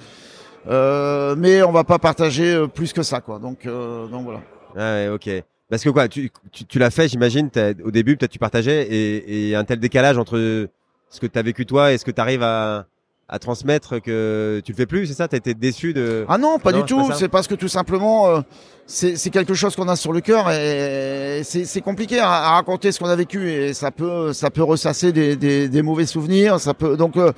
Euh, 0.69 1.35
mais 1.37 1.61
on 1.63 1.71
va 1.73 1.83
pas 1.83 1.99
partager 1.99 2.53
euh, 2.53 2.67
plus 2.67 2.93
que 2.93 3.03
ça, 3.03 3.19
quoi. 3.19 3.39
Donc, 3.39 3.65
euh, 3.65 4.07
donc 4.07 4.23
voilà. 4.23 4.39
Ah 4.77 4.93
ouais, 4.93 5.07
ok. 5.09 5.29
Parce 5.73 5.83
que 5.83 5.89
quoi, 5.89 6.07
tu, 6.07 6.29
tu, 6.51 6.65
tu 6.65 6.77
l'as 6.77 6.91
fait, 6.91 7.07
j'imagine, 7.07 7.49
au 7.83 7.89
début, 7.89 8.15
peut-être 8.15 8.29
tu 8.29 8.37
partageais, 8.37 8.83
et, 8.83 9.49
et 9.49 9.55
un 9.55 9.63
tel 9.63 9.79
décalage 9.79 10.19
entre 10.19 10.69
ce 11.09 11.19
que 11.19 11.25
tu 11.25 11.39
as 11.39 11.41
vécu 11.41 11.65
toi 11.65 11.91
et 11.91 11.97
ce 11.97 12.05
que 12.05 12.11
tu 12.11 12.21
arrives 12.21 12.43
à, 12.43 12.85
à 13.27 13.39
transmettre 13.39 13.99
que 13.99 14.61
tu 14.63 14.71
le 14.71 14.75
fais 14.77 14.85
plus, 14.85 15.07
c'est 15.07 15.15
ça? 15.15 15.27
T'as 15.27 15.37
été 15.37 15.55
déçu 15.55 15.91
de... 15.93 16.25
Ah 16.29 16.37
non, 16.37 16.59
pas 16.59 16.73
Non, 16.73 16.81
du 16.81 16.85
tout. 16.85 17.11
C'est 17.15 17.27
parce 17.27 17.47
que 17.47 17.55
tout 17.55 17.69
simplement, 17.69 18.27
euh, 18.27 18.41
c'est 18.85 19.15
c'est 19.15 19.31
quelque 19.31 19.55
chose 19.55 19.75
qu'on 19.75 19.87
a 19.87 19.95
sur 19.95 20.13
le 20.13 20.21
cœur 20.21 20.51
et 20.51 21.41
c'est 21.43 21.65
c'est 21.65 21.81
compliqué 21.81 22.19
à, 22.19 22.29
à 22.29 22.51
raconter 22.51 22.91
ce 22.91 22.99
qu'on 22.99 23.09
a 23.09 23.15
vécu 23.15 23.49
et 23.49 23.73
ça 23.73 23.89
peut 23.89 24.31
ça 24.31 24.51
peut 24.51 24.61
ressasser 24.61 25.11
des, 25.11 25.35
des, 25.35 25.69
des 25.69 25.81
mauvais 25.81 26.05
souvenirs. 26.05 26.59
Ça 26.59 26.75
peut 26.75 26.95
donc 26.97 27.17
euh, 27.17 27.31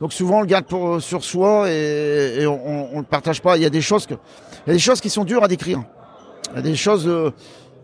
donc 0.00 0.12
souvent 0.12 0.38
on 0.38 0.42
le 0.42 0.46
garde 0.46 0.66
pour 0.66 1.02
sur 1.02 1.24
soi 1.24 1.68
et, 1.68 2.42
et 2.42 2.46
on, 2.46 2.60
on, 2.68 2.88
on 2.92 2.98
le 3.00 3.04
partage 3.06 3.42
pas. 3.42 3.56
Il 3.56 3.64
y 3.64 3.66
a 3.66 3.70
des 3.70 3.80
choses 3.80 4.06
que 4.06 4.14
il 4.66 4.68
y 4.68 4.70
a 4.70 4.74
des 4.74 4.78
choses 4.78 5.00
qui 5.00 5.10
sont 5.10 5.24
dures 5.24 5.42
à 5.42 5.48
décrire. 5.48 5.82
Il 6.52 6.56
y 6.56 6.58
a 6.58 6.62
des 6.62 6.76
choses 6.76 7.06
euh, 7.06 7.30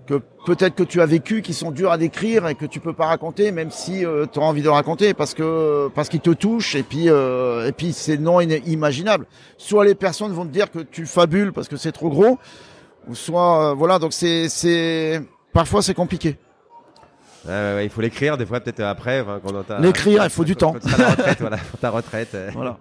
que 0.07 0.21
peut-être 0.47 0.75
que 0.75 0.83
tu 0.85 1.01
as 1.01 1.07
vécues 1.07 1.43
qui 1.43 1.53
sont 1.55 1.71
dures 1.71 1.91
à 1.93 1.99
décrire 1.99 2.47
et 2.49 2.55
que 2.55 2.65
tu 2.67 2.81
peux 2.81 2.93
pas 2.93 3.07
raconter 3.07 3.51
même 3.53 3.71
si 3.71 4.05
tu 4.33 4.39
as 4.39 4.43
envie 4.43 4.63
de 4.63 4.69
raconter 4.69 5.15
parce 5.15 5.35
que 5.35 5.89
parce 5.95 6.09
qu'il 6.09 6.21
te 6.21 6.31
touche 6.31 6.75
et 6.77 6.83
puis 6.83 7.09
euh, 7.11 7.67
et 7.67 7.73
puis 7.73 7.93
c'est 7.93 8.17
non 8.17 8.41
inimaginable 8.41 9.27
soit 9.59 9.85
les 9.85 9.95
personnes 9.97 10.33
vont 10.33 10.45
te 10.47 10.53
dire 10.53 10.71
que 10.71 10.79
tu 10.79 11.07
fabules 11.07 11.53
parce 11.53 11.69
que 11.69 11.77
c'est 11.77 11.93
trop 11.93 12.09
gros, 12.09 12.39
ou 13.09 13.15
soit 13.15 13.71
euh, 13.71 13.75
voilà 13.75 13.99
donc 13.99 14.13
c'est 14.13 14.49
c'est 14.49 15.21
parfois 15.53 15.83
c'est 15.83 15.95
compliqué. 15.95 16.37
Ouais, 17.45 17.53
ouais, 17.53 17.85
il 17.87 17.91
faut 17.91 18.01
l'écrire 18.01 18.37
des 18.37 18.45
fois, 18.45 18.59
peut-être 18.59 18.81
après. 18.81 19.21
enfin, 19.21 19.41
quand 19.45 19.55
on 19.55 19.63
t'a- 19.63 19.79
L'écrire, 19.79 20.25
il 20.25 20.31
faut 20.31 20.43
du 20.43 20.57
temps. 20.57 20.75
à 20.93 20.97
la 20.99 21.11
retraite, 21.11 21.41
voilà, 21.41 21.57
pour 21.71 21.79
ta 21.79 21.91
retraite. 21.91 22.35
euh. 22.35 22.51
Voilà. 22.53 22.79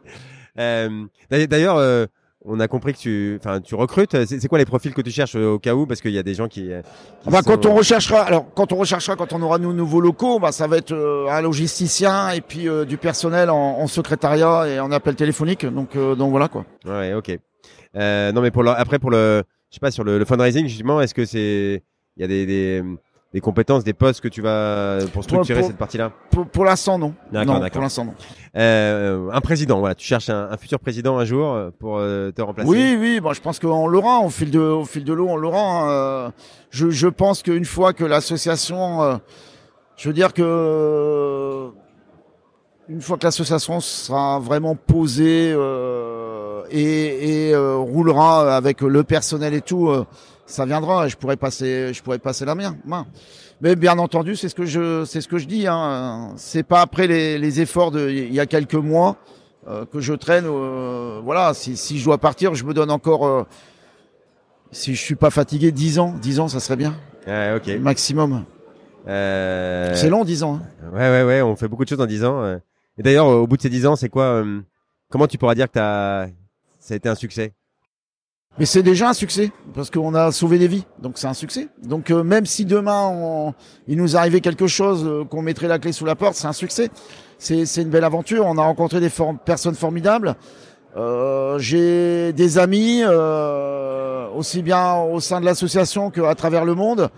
Euh, 0.57 1.05
d'ailleurs- 1.30 1.47
D'ailleurs, 1.47 1.78
euh, 1.78 2.05
on 2.47 2.59
a 2.59 2.67
compris 2.67 2.93
que 2.93 2.97
tu, 2.99 3.37
enfin, 3.39 3.59
tu 3.59 3.75
recrutes. 3.75 4.15
C'est 4.25 4.47
quoi 4.47 4.57
les 4.59 4.65
profils 4.65 4.93
que 4.93 5.01
tu 5.01 5.11
cherches 5.11 5.35
euh, 5.35 5.53
au 5.53 5.59
cas 5.59 5.73
où? 5.73 5.85
Parce 5.85 6.01
qu'il 6.01 6.11
y 6.11 6.17
a 6.19 6.23
des 6.23 6.33
gens 6.35 6.47
qui. 6.47 6.71
euh, 6.71 6.81
qui 7.23 7.29
Bah, 7.29 7.41
sont- 7.41 7.49
quand 7.51 7.65
on 7.65 7.73
recherchera, 7.75 8.21
alors 8.21 8.45
quand 8.53 8.71
on 8.71 8.75
recherchera, 8.77 9.15
quand 9.15 9.33
on 9.33 9.41
aura 9.41 9.57
nos 9.57 9.73
nouveaux 9.73 10.01
locaux, 10.01 10.39
bah 10.39 10.51
ça 10.51 10.67
va 10.67 10.77
être 10.77 10.91
euh, 10.91 11.27
un 11.29 11.41
logisticien 11.41 12.29
et 12.31 12.41
puis 12.41 12.67
euh, 12.69 12.85
du 12.85 12.97
personnel 12.97 13.49
en, 13.49 13.79
en 13.79 13.87
secrétariat 13.87 14.67
et 14.67 14.79
en 14.79 14.91
appel 14.91 15.15
téléphonique. 15.15 15.65
Donc 15.65 15.95
euh, 15.95 16.15
donc 16.15 16.29
voilà 16.31 16.47
quoi. 16.47 16.65
Ouais, 16.85 17.13
ok. 17.13 17.37
Euh, 17.95 18.31
non, 18.31 18.41
mais 18.41 18.51
pour 18.51 18.63
le, 18.63 18.71
après 18.71 18.99
pour 18.99 19.09
le, 19.09 19.43
je 19.71 19.75
sais 19.75 19.79
pas 19.79 19.91
sur 19.91 20.03
le, 20.03 20.19
le 20.19 20.25
fundraising 20.25 20.67
justement, 20.67 21.01
est-ce 21.01 21.13
que 21.13 21.25
c'est, 21.25 21.81
il 22.17 22.21
y 22.21 22.23
a 22.23 22.27
des, 22.27 22.45
des, 22.45 22.83
des 23.36 23.41
compétences, 23.41 23.83
des 23.83 23.91
postes 23.93 24.21
que 24.21 24.29
tu 24.29 24.41
vas 24.41 24.99
pour 25.11 25.21
structurer 25.25 25.59
pour- 25.59 25.67
cette 25.67 25.77
partie-là 25.77 26.09
Pour, 26.31 26.47
pour 26.47 26.63
l'instant 26.63 26.97
non. 26.97 27.13
D'accord, 27.33 27.55
d'accord. 27.55 27.69
pour 27.73 27.81
l'instant 27.81 28.05
non. 28.05 28.13
euh, 28.55 29.29
Un 29.33 29.41
président, 29.41 29.77
voilà, 29.79 29.93
tu 29.93 30.07
cherches 30.07 30.29
un, 30.29 30.47
un 30.49 30.55
futur 30.55 30.79
président 30.79 31.17
un 31.17 31.25
jour 31.25 31.53
euh, 31.53 31.69
pour 31.77 31.97
euh, 31.97 32.31
te 32.31 32.41
remplacer. 32.41 32.69
Oui, 32.69 32.95
oui, 32.97 33.19
bon, 33.19 33.33
je 33.33 33.41
pense 33.41 33.59
qu'on 33.59 33.88
l'aura 33.88 34.19
au 34.21 34.29
fil 34.29 34.51
de, 34.51 34.59
au 34.59 34.86
fil 34.86 35.03
de 35.03 35.11
l'eau, 35.11 35.27
on 35.29 35.36
l'aura. 35.36 35.59
hein. 35.59 35.89
Euh, 35.89 36.29
je, 36.69 36.89
je 36.89 37.07
pense 37.09 37.43
qu'une 37.43 37.65
fois 37.65 37.91
que 37.91 38.05
l'association, 38.05 39.03
euh, 39.03 39.15
je 39.97 40.07
veux 40.07 40.13
dire 40.13 40.31
que 40.33 41.69
une 42.88 43.01
fois 43.01 43.17
que 43.17 43.25
l'association 43.25 43.81
sera 43.81 44.39
vraiment 44.39 44.75
posée 44.75 45.51
euh, 45.53 46.63
et, 46.71 47.47
et 47.49 47.53
euh, 47.53 47.75
roulera 47.75 48.55
avec 48.55 48.79
le 48.81 49.03
personnel 49.03 49.53
et 49.55 49.61
tout, 49.61 49.89
euh, 49.89 50.05
ça 50.45 50.65
viendra. 50.65 51.05
et 51.05 51.09
Je 51.09 51.17
pourrais 51.17 51.37
passer, 51.37 51.93
je 51.93 52.01
pourrais 52.03 52.19
passer 52.19 52.45
la 52.45 52.55
main. 52.55 52.75
Mais 53.61 53.75
bien 53.75 53.97
entendu, 53.97 54.35
c'est 54.35 54.49
ce 54.49 54.55
que 54.55 54.65
je, 54.65 55.05
c'est 55.05 55.21
ce 55.21 55.27
que 55.27 55.37
je 55.37 55.45
dis. 55.47 55.65
Hein. 55.67 56.33
C'est 56.37 56.63
pas 56.63 56.81
après 56.81 57.07
les, 57.07 57.37
les 57.37 57.61
efforts 57.61 57.91
de 57.91 58.09
il 58.09 58.33
y 58.33 58.39
a 58.39 58.45
quelques 58.45 58.73
mois 58.75 59.15
euh, 59.67 59.85
que 59.85 59.99
je 59.99 60.13
traîne. 60.13 60.45
euh, 60.45 61.21
voilà, 61.23 61.53
si, 61.53 61.77
si 61.77 61.97
je 61.99 62.05
dois 62.05 62.17
partir, 62.17 62.53
je 62.53 62.63
me 62.65 62.73
donne 62.73 62.91
encore. 62.91 63.25
euh, 63.25 63.43
si 64.71 64.93
je 64.93 65.01
suis 65.01 65.15
pas 65.15 65.29
fatigué, 65.29 65.71
10 65.71 65.99
ans, 65.99 66.13
10 66.21 66.39
ans, 66.41 66.47
ça 66.49 66.59
serait 66.59 66.75
bien, 66.75 66.95
ok. 67.27 67.67
maximum. 67.79 68.43
Euh, 69.07 69.93
C'est 69.95 70.09
long, 70.09 70.25
10 70.25 70.43
ans. 70.43 70.59
hein. 70.61 70.89
Ouais, 70.91 71.09
ouais, 71.09 71.23
ouais, 71.23 71.41
on 71.41 71.55
fait 71.55 71.67
beaucoup 71.67 71.83
de 71.85 71.89
choses 71.89 72.01
en 72.01 72.05
10 72.07 72.25
ans. 72.25 72.43
euh. 72.43 72.57
Et 72.97 73.03
d'ailleurs, 73.03 73.27
au 73.27 73.47
bout 73.47 73.55
de 73.57 73.61
ces 73.61 73.69
10 73.69 73.85
ans, 73.85 73.95
c'est 73.95 74.09
quoi 74.09 74.23
euh, 74.23 74.61
Comment 75.09 75.27
tu 75.27 75.37
pourras 75.37 75.55
dire 75.55 75.67
que 75.67 75.73
t'as, 75.73 76.27
ça 76.79 76.93
a 76.93 76.97
été 76.97 77.07
un 77.07 77.15
succès? 77.15 77.53
Mais 78.57 78.65
c'est 78.65 78.83
déjà 78.83 79.09
un 79.09 79.13
succès 79.13 79.51
parce 79.73 79.89
qu'on 79.89 80.13
a 80.15 80.31
sauvé 80.31 80.57
des 80.57 80.67
vies, 80.67 80.85
donc 80.99 81.17
c'est 81.17 81.27
un 81.27 81.33
succès. 81.33 81.67
Donc 81.83 82.09
euh, 82.09 82.23
même 82.23 82.45
si 82.45 82.63
demain 82.63 83.53
il 83.87 83.97
nous 83.97 84.15
arrivait 84.15 84.39
quelque 84.39 84.67
chose, 84.67 85.03
euh, 85.05 85.25
qu'on 85.25 85.41
mettrait 85.41 85.67
la 85.67 85.77
clé 85.77 85.91
sous 85.91 86.05
la 86.05 86.15
porte, 86.15 86.35
c'est 86.35 86.47
un 86.47 86.53
succès. 86.53 86.89
C'est 87.37 87.81
une 87.81 87.89
belle 87.89 88.05
aventure. 88.05 88.45
On 88.45 88.57
a 88.57 88.63
rencontré 88.63 89.01
des 89.01 89.11
personnes 89.43 89.75
formidables. 89.75 90.35
Euh, 90.95 91.59
J'ai 91.59 92.31
des 92.31 92.57
amis 92.57 93.01
euh, 93.03 94.29
aussi 94.33 94.61
bien 94.61 94.95
au 94.95 95.19
sein 95.19 95.41
de 95.41 95.45
l'association 95.45 96.09
qu'à 96.09 96.33
travers 96.35 96.63
le 96.63 96.75
monde. 96.75 97.09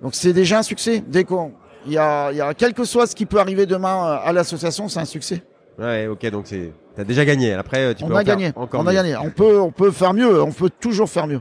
Donc 0.00 0.14
c'est 0.14 0.32
déjà 0.32 0.60
un 0.60 0.62
succès. 0.62 1.04
Dès 1.06 1.24
qu'on 1.24 1.52
il 1.86 1.92
y 1.92 1.98
a, 1.98 2.30
il 2.32 2.38
y 2.38 2.40
a 2.40 2.54
quel 2.54 2.72
que 2.72 2.84
soit 2.84 3.06
ce 3.06 3.14
qui 3.14 3.26
peut 3.26 3.38
arriver 3.38 3.66
demain 3.66 4.18
à 4.24 4.32
l'association, 4.32 4.88
c'est 4.88 5.00
un 5.00 5.04
succès. 5.04 5.42
Ouais, 5.78 6.06
ok, 6.06 6.30
donc 6.30 6.46
c'est, 6.46 6.72
t'as 7.00 7.04
déjà 7.04 7.24
gagné. 7.24 7.52
Après, 7.54 7.78
euh, 7.78 7.94
tu 7.94 8.04
peux 8.04 8.10
On 8.10 8.14
en 8.14 8.18
a 8.18 8.24
faire 8.24 8.36
gagné. 8.36 8.52
encore 8.56 8.80
On 8.82 8.86
a 8.86 8.94
gagné. 8.94 9.16
On 9.16 9.30
peut, 9.30 9.60
on 9.60 9.70
peut 9.70 9.90
faire 9.90 10.14
mieux. 10.14 10.42
On 10.42 10.52
peut 10.52 10.70
toujours 10.80 11.08
faire 11.08 11.26
mieux. 11.26 11.40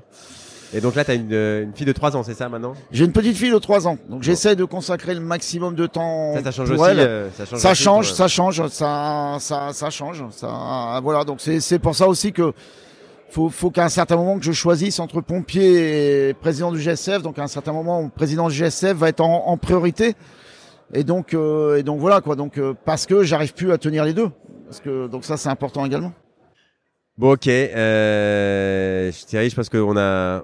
Et 0.74 0.82
donc 0.82 0.94
là, 0.96 1.04
t'as 1.04 1.16
une, 1.16 1.34
euh, 1.34 1.64
une 1.64 1.74
fille 1.74 1.88
de 1.88 1.92
3 1.92 2.16
ans, 2.16 2.22
c'est 2.22 2.36
ça 2.36 2.48
maintenant? 2.48 2.74
J'ai 2.92 3.04
une 3.06 3.12
petite 3.12 3.36
fille 3.36 3.50
de 3.52 3.58
3 3.58 3.88
ans, 3.88 3.98
donc 4.08 4.22
j'essaie 4.22 4.56
de 4.56 4.64
consacrer 4.66 5.16
le 5.16 5.20
maximum 5.20 5.74
de 5.74 5.88
temps 5.88 6.36
Ça, 6.36 6.44
ça 6.44 6.52
change 6.52 6.72
pour 6.72 6.82
aussi. 6.84 6.92
elle. 6.92 7.00
euh, 7.00 7.30
ça 7.32 7.46
change. 7.46 7.60
ça 7.60 7.72
aussi 7.72 7.84
change, 7.84 8.08
pour- 8.08 8.16
ça 8.18 8.28
change, 8.28 8.68
ça, 8.68 9.38
ça, 9.40 9.70
ça 9.74 9.90
change. 9.90 10.24
Ça, 10.30 11.00
voilà. 11.02 11.24
Donc 11.24 11.38
c'est, 11.42 11.60
c'est 11.60 11.80
pour 11.80 11.96
ça 11.96 12.08
aussi 12.08 12.32
que 12.34 12.54
faut, 13.32 13.50
faut 13.50 13.72
qu'à 13.72 13.86
un 13.86 13.90
certain 13.90 14.16
moment 14.16 14.38
que 14.38 14.46
je 14.46 14.52
choisisse 14.52 15.00
entre 15.00 15.22
pompier 15.22 16.30
et 16.30 16.34
président 16.36 16.72
du 16.72 16.80
GSF. 16.80 17.24
Donc 17.24 17.40
à 17.40 17.44
un 17.44 17.48
certain 17.48 17.74
moment, 17.74 18.02
le 18.04 18.10
président 18.10 18.48
du 18.48 18.54
GSF 18.54 18.94
va 18.96 19.10
être 19.10 19.22
en, 19.22 19.48
en 19.48 19.58
priorité. 19.58 20.14
Et 20.94 21.04
donc, 21.04 21.34
euh, 21.34 21.78
et 21.78 21.84
donc 21.84 22.00
voilà 22.00 22.22
quoi. 22.22 22.36
Donc 22.36 22.60
euh, 22.60 22.74
parce 22.86 23.08
que 23.08 23.24
j'arrive 23.24 23.54
plus 23.56 23.72
à 23.72 23.80
tenir 23.80 24.04
les 24.06 24.14
deux. 24.14 24.30
Parce 24.70 24.82
que 24.82 25.08
donc 25.08 25.26
ça 25.26 25.36
c'est 25.36 25.50
important 25.50 25.84
également? 25.84 26.14
Bon 27.18 27.34
ok, 27.34 27.48
euh, 27.48 29.12
Thierry, 29.26 29.50
je 29.50 29.56
pense 29.56 29.68
qu'on 29.68 29.98
a 29.98 30.44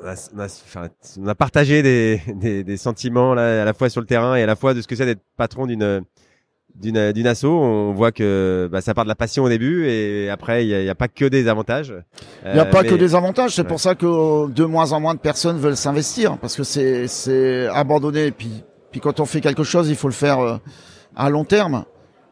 on 0.00 0.06
a, 0.06 0.14
on, 0.36 0.38
a, 0.38 0.44
enfin, 0.44 0.88
on 1.20 1.26
a 1.26 1.34
partagé 1.34 1.82
des, 1.82 2.22
des, 2.36 2.62
des, 2.62 2.76
sentiments 2.76 3.34
là, 3.34 3.62
à 3.62 3.64
la 3.64 3.74
fois 3.74 3.88
sur 3.88 4.00
le 4.00 4.06
terrain 4.06 4.36
et 4.36 4.44
à 4.44 4.46
la 4.46 4.54
fois 4.54 4.74
de 4.74 4.80
ce 4.80 4.86
que 4.86 4.94
c'est 4.94 5.06
d'être 5.06 5.24
patron 5.36 5.66
d'une 5.66 6.04
d'une 6.76 7.10
d'une 7.10 7.26
asso. 7.26 7.46
On 7.46 7.94
voit 7.94 8.12
que 8.12 8.68
bah, 8.70 8.80
ça 8.80 8.94
part 8.94 9.04
de 9.04 9.08
la 9.08 9.16
passion 9.16 9.42
au 9.42 9.48
début 9.48 9.88
et 9.88 10.30
après 10.30 10.64
il 10.64 10.68
y 10.68 10.88
a, 10.88 10.92
a, 10.92 10.94
pas 10.94 11.08
que 11.08 11.24
des 11.24 11.48
avantages. 11.48 11.92
Il 12.46 12.52
n'y 12.52 12.60
a 12.60 12.64
pas 12.64 12.84
mais... 12.84 12.90
que 12.90 12.94
des 12.94 13.16
avantages. 13.16 13.56
C'est 13.56 13.62
ouais. 13.62 13.68
pour 13.68 13.80
ça 13.80 13.96
que 13.96 14.48
de 14.48 14.64
moins 14.64 14.92
en 14.92 15.00
moins 15.00 15.14
de 15.14 15.20
personnes 15.20 15.58
veulent 15.58 15.76
s'investir 15.76 16.38
parce 16.38 16.54
que 16.54 16.62
c'est 16.62 17.08
c'est 17.08 17.66
abandonné. 17.66 18.26
Et 18.26 18.30
puis 18.30 18.62
puis 18.92 19.00
quand 19.00 19.18
on 19.18 19.24
fait 19.24 19.40
quelque 19.40 19.64
chose, 19.64 19.88
il 19.88 19.96
faut 19.96 20.08
le 20.08 20.14
faire 20.14 20.38
euh, 20.38 20.58
à 21.16 21.28
long 21.28 21.44
terme. 21.44 21.84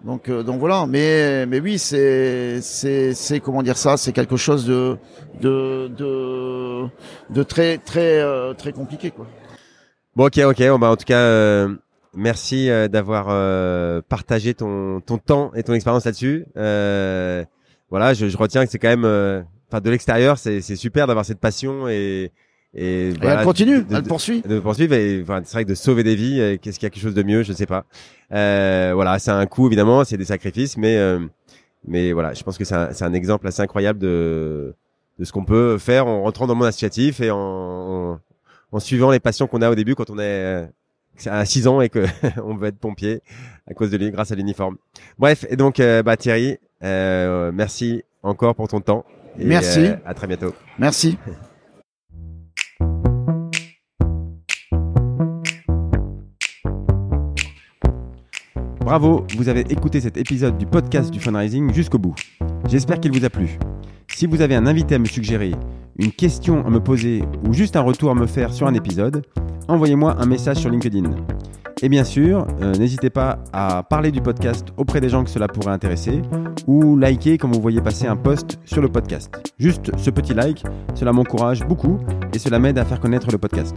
Donc, 0.05 0.29
euh, 0.29 0.43
donc 0.43 0.61
voilà. 0.61 0.87
Mais, 0.87 1.47
mais 1.47 1.61
oui, 1.61 1.79
c'est, 1.79 2.61
c'est, 2.61 3.15
c'est 3.15 3.41
comment 3.41 3.63
dire 3.63 3.77
ça 3.77 3.97
C'est 3.97 4.13
quelque 4.13 4.37
chose 4.37 4.67
de, 4.67 4.97
de, 5.41 5.89
de, 5.89 6.87
de 7.31 7.43
très, 7.43 7.79
très, 7.79 8.21
euh, 8.21 8.55
très 8.55 8.73
compliqué, 8.73 9.11
quoi. 9.11 9.27
Bon, 10.15 10.27
ok, 10.27 10.39
ok. 10.39 10.69
Bon, 10.69 10.79
bah, 10.79 10.91
en 10.91 10.97
tout 10.97 11.05
cas, 11.05 11.19
euh, 11.19 11.75
merci 12.15 12.71
euh, 12.71 12.89
d'avoir 12.89 13.27
euh, 13.31 14.01
partagé 14.09 14.55
ton, 14.55 15.01
ton 15.01 15.19
temps 15.19 15.53
et 15.55 15.63
ton 15.63 15.75
expérience 15.75 16.05
là-dessus. 16.05 16.47
voilà, 16.55 18.15
je, 18.15 18.29
je, 18.29 18.37
retiens 18.37 18.65
que 18.65 18.71
c'est 18.71 18.79
quand 18.79 18.97
même, 18.97 19.45
enfin, 19.71 19.81
de 19.81 19.91
l'extérieur, 19.91 20.39
c'est, 20.39 20.61
c'est 20.61 20.77
super 20.77 21.07
d'avoir 21.07 21.25
cette 21.25 21.41
passion 21.41 21.89
et 21.89 22.33
et, 22.79 23.15
elle 23.23 23.43
continue, 23.43 23.83
de, 23.85 23.97
elle 23.97 24.03
poursuit. 24.03 24.43
De, 24.43 24.61
poursuivre 24.61 24.93
et 24.93 25.23
enfin, 25.23 25.41
c'est 25.45 25.55
vrai 25.55 25.65
que 25.65 25.71
de 25.71 25.75
sauver 25.75 26.03
des 26.03 26.15
vies, 26.15 26.41
euh, 26.41 26.57
qu'est-ce 26.61 26.79
qu'il 26.79 26.87
y 26.87 26.89
a 26.89 26.91
quelque 26.91 27.03
chose 27.03 27.15
de 27.15 27.23
mieux, 27.23 27.43
je 27.43 27.55
sais 27.55 27.65
pas. 27.65 27.87
Euh, 28.33 28.93
voilà, 28.95 29.19
c'est 29.19 29.31
un 29.31 29.47
coût 29.47 29.67
évidemment, 29.67 30.05
c'est 30.05 30.19
des 30.19 30.27
sacrifices, 30.27 30.77
mais 30.77 30.99
euh, 30.99 31.21
mais 31.89 32.13
voilà, 32.13 32.35
je 32.35 32.43
pense 32.43 32.59
que 32.59 32.65
c'est 32.65 32.75
un, 32.75 32.91
un, 33.01 33.13
exemple 33.15 33.47
assez 33.47 33.63
incroyable 33.63 33.99
de 33.99 34.75
de 35.19 35.25
ce 35.25 35.33
qu'on 35.33 35.47
peut 35.47 35.79
faire 35.79 36.07
en 36.07 36.23
rentrant 36.23 36.47
dans 36.47 36.53
le 36.53 36.59
monde 36.59 36.69
associatif 36.69 37.21
et 37.21 37.31
en, 37.31 37.39
en, 37.39 38.21
en 38.73 38.79
suivant 38.79 39.11
les 39.11 39.21
passions 39.21 39.47
qu'on 39.47 39.63
a 39.63 39.71
au 39.71 39.75
début 39.75 39.95
quand 39.95 40.11
on 40.11 40.19
est 40.19 40.23
euh, 40.23 40.67
à 41.25 41.47
6 41.47 41.69
ans 41.69 41.81
et 41.81 41.89
que 41.89 42.05
on 42.45 42.57
veut 42.57 42.69
être 42.69 42.79
pompier 42.79 43.23
à 43.67 43.73
cause 43.73 43.91
de 43.91 43.97
lui, 43.97 44.11
grâce 44.11 44.33
à 44.33 44.35
l'uniforme. 44.35 44.77
Bref, 45.19 45.47
et 45.49 45.57
donc 45.57 45.81
euh, 45.81 46.03
bah 46.03 46.19
Thierry, 46.19 46.59
merci 46.83 48.03
encore 48.23 48.55
pour 48.55 48.69
ton 48.69 48.83
temps. 48.83 49.07
Et, 49.39 49.47
merci. 49.47 49.89
à 50.05 50.13
très 50.13 50.27
bientôt. 50.27 50.55
Merci. 50.79 51.17
Bravo, 58.87 59.27
vous 59.37 59.49
avez 59.49 59.63
écouté 59.63 60.01
cet 60.01 60.17
épisode 60.17 60.59
du 60.59 60.65
podcast 60.65 61.11
du 61.11 61.19
fundraising 61.19 61.75
jusqu'au 61.75 61.99
bout. 61.99 62.15
J'espère 62.69 63.01
qu'il 63.01 63.11
vous 63.11 63.25
a 63.25 63.29
plu. 63.29 63.59
Si 64.15 64.29
vous 64.29 64.43
avez 64.43 64.55
un 64.55 64.65
invité 64.65 64.95
à 64.95 65.01
me 65.01 65.07
suggérer, 65.07 65.51
une 65.99 66.13
question 66.13 66.65
à 66.65 66.71
me 66.71 66.79
poser 66.79 67.25
ou 67.45 67.53
juste 67.53 67.75
un 67.75 67.81
retour 67.81 68.13
à 68.13 68.15
me 68.15 68.27
faire 68.27 68.53
sur 68.53 68.69
un 68.69 68.75
épisode, 68.75 69.27
envoyez-moi 69.67 70.15
un 70.21 70.27
message 70.27 70.59
sur 70.59 70.71
LinkedIn. 70.71 71.11
Et 71.83 71.89
bien 71.89 72.05
sûr, 72.05 72.47
euh, 72.63 72.75
n'hésitez 72.77 73.11
pas 73.11 73.41
à 73.53 73.83
parler 73.83 74.13
du 74.13 74.21
podcast 74.21 74.69
auprès 74.77 75.01
des 75.01 75.09
gens 75.09 75.25
que 75.25 75.31
cela 75.31 75.49
pourrait 75.49 75.73
intéresser 75.73 76.23
ou 76.69 76.97
liker 76.97 77.39
quand 77.39 77.53
vous 77.53 77.61
voyez 77.61 77.81
passer 77.81 78.07
un 78.07 78.15
post 78.15 78.61
sur 78.67 78.83
le 78.83 78.89
podcast. 78.89 79.53
Juste 79.59 79.91
ce 79.97 80.11
petit 80.11 80.33
like, 80.33 80.63
cela 80.95 81.13
m'encourage 81.13 81.67
beaucoup 81.67 81.99
et 82.33 82.39
cela 82.39 82.61
m'aide 82.61 82.79
à 82.79 82.85
faire 82.85 83.01
connaître 83.01 83.33
le 83.33 83.39
podcast. 83.39 83.77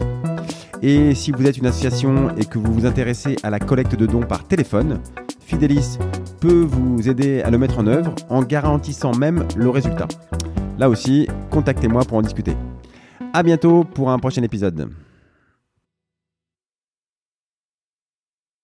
Et 0.82 1.14
si 1.14 1.30
vous 1.30 1.46
êtes 1.46 1.58
une 1.58 1.66
association 1.66 2.34
et 2.36 2.44
que 2.44 2.58
vous 2.58 2.72
vous 2.72 2.86
intéressez 2.86 3.36
à 3.42 3.50
la 3.50 3.58
collecte 3.58 3.96
de 3.96 4.06
dons 4.06 4.22
par 4.22 4.44
téléphone, 4.44 5.00
Fidelis 5.40 5.98
peut 6.40 6.66
vous 6.66 7.06
aider 7.06 7.42
à 7.42 7.50
le 7.50 7.58
mettre 7.58 7.78
en 7.78 7.86
œuvre 7.86 8.14
en 8.30 8.42
garantissant 8.42 9.14
même 9.14 9.46
le 9.56 9.68
résultat. 9.68 10.08
Là 10.78 10.88
aussi, 10.88 11.28
contactez-moi 11.50 12.04
pour 12.04 12.16
en 12.16 12.22
discuter. 12.22 12.56
À 13.34 13.42
bientôt 13.42 13.84
pour 13.84 14.10
un 14.10 14.18
prochain 14.18 14.42
épisode. 14.42 14.90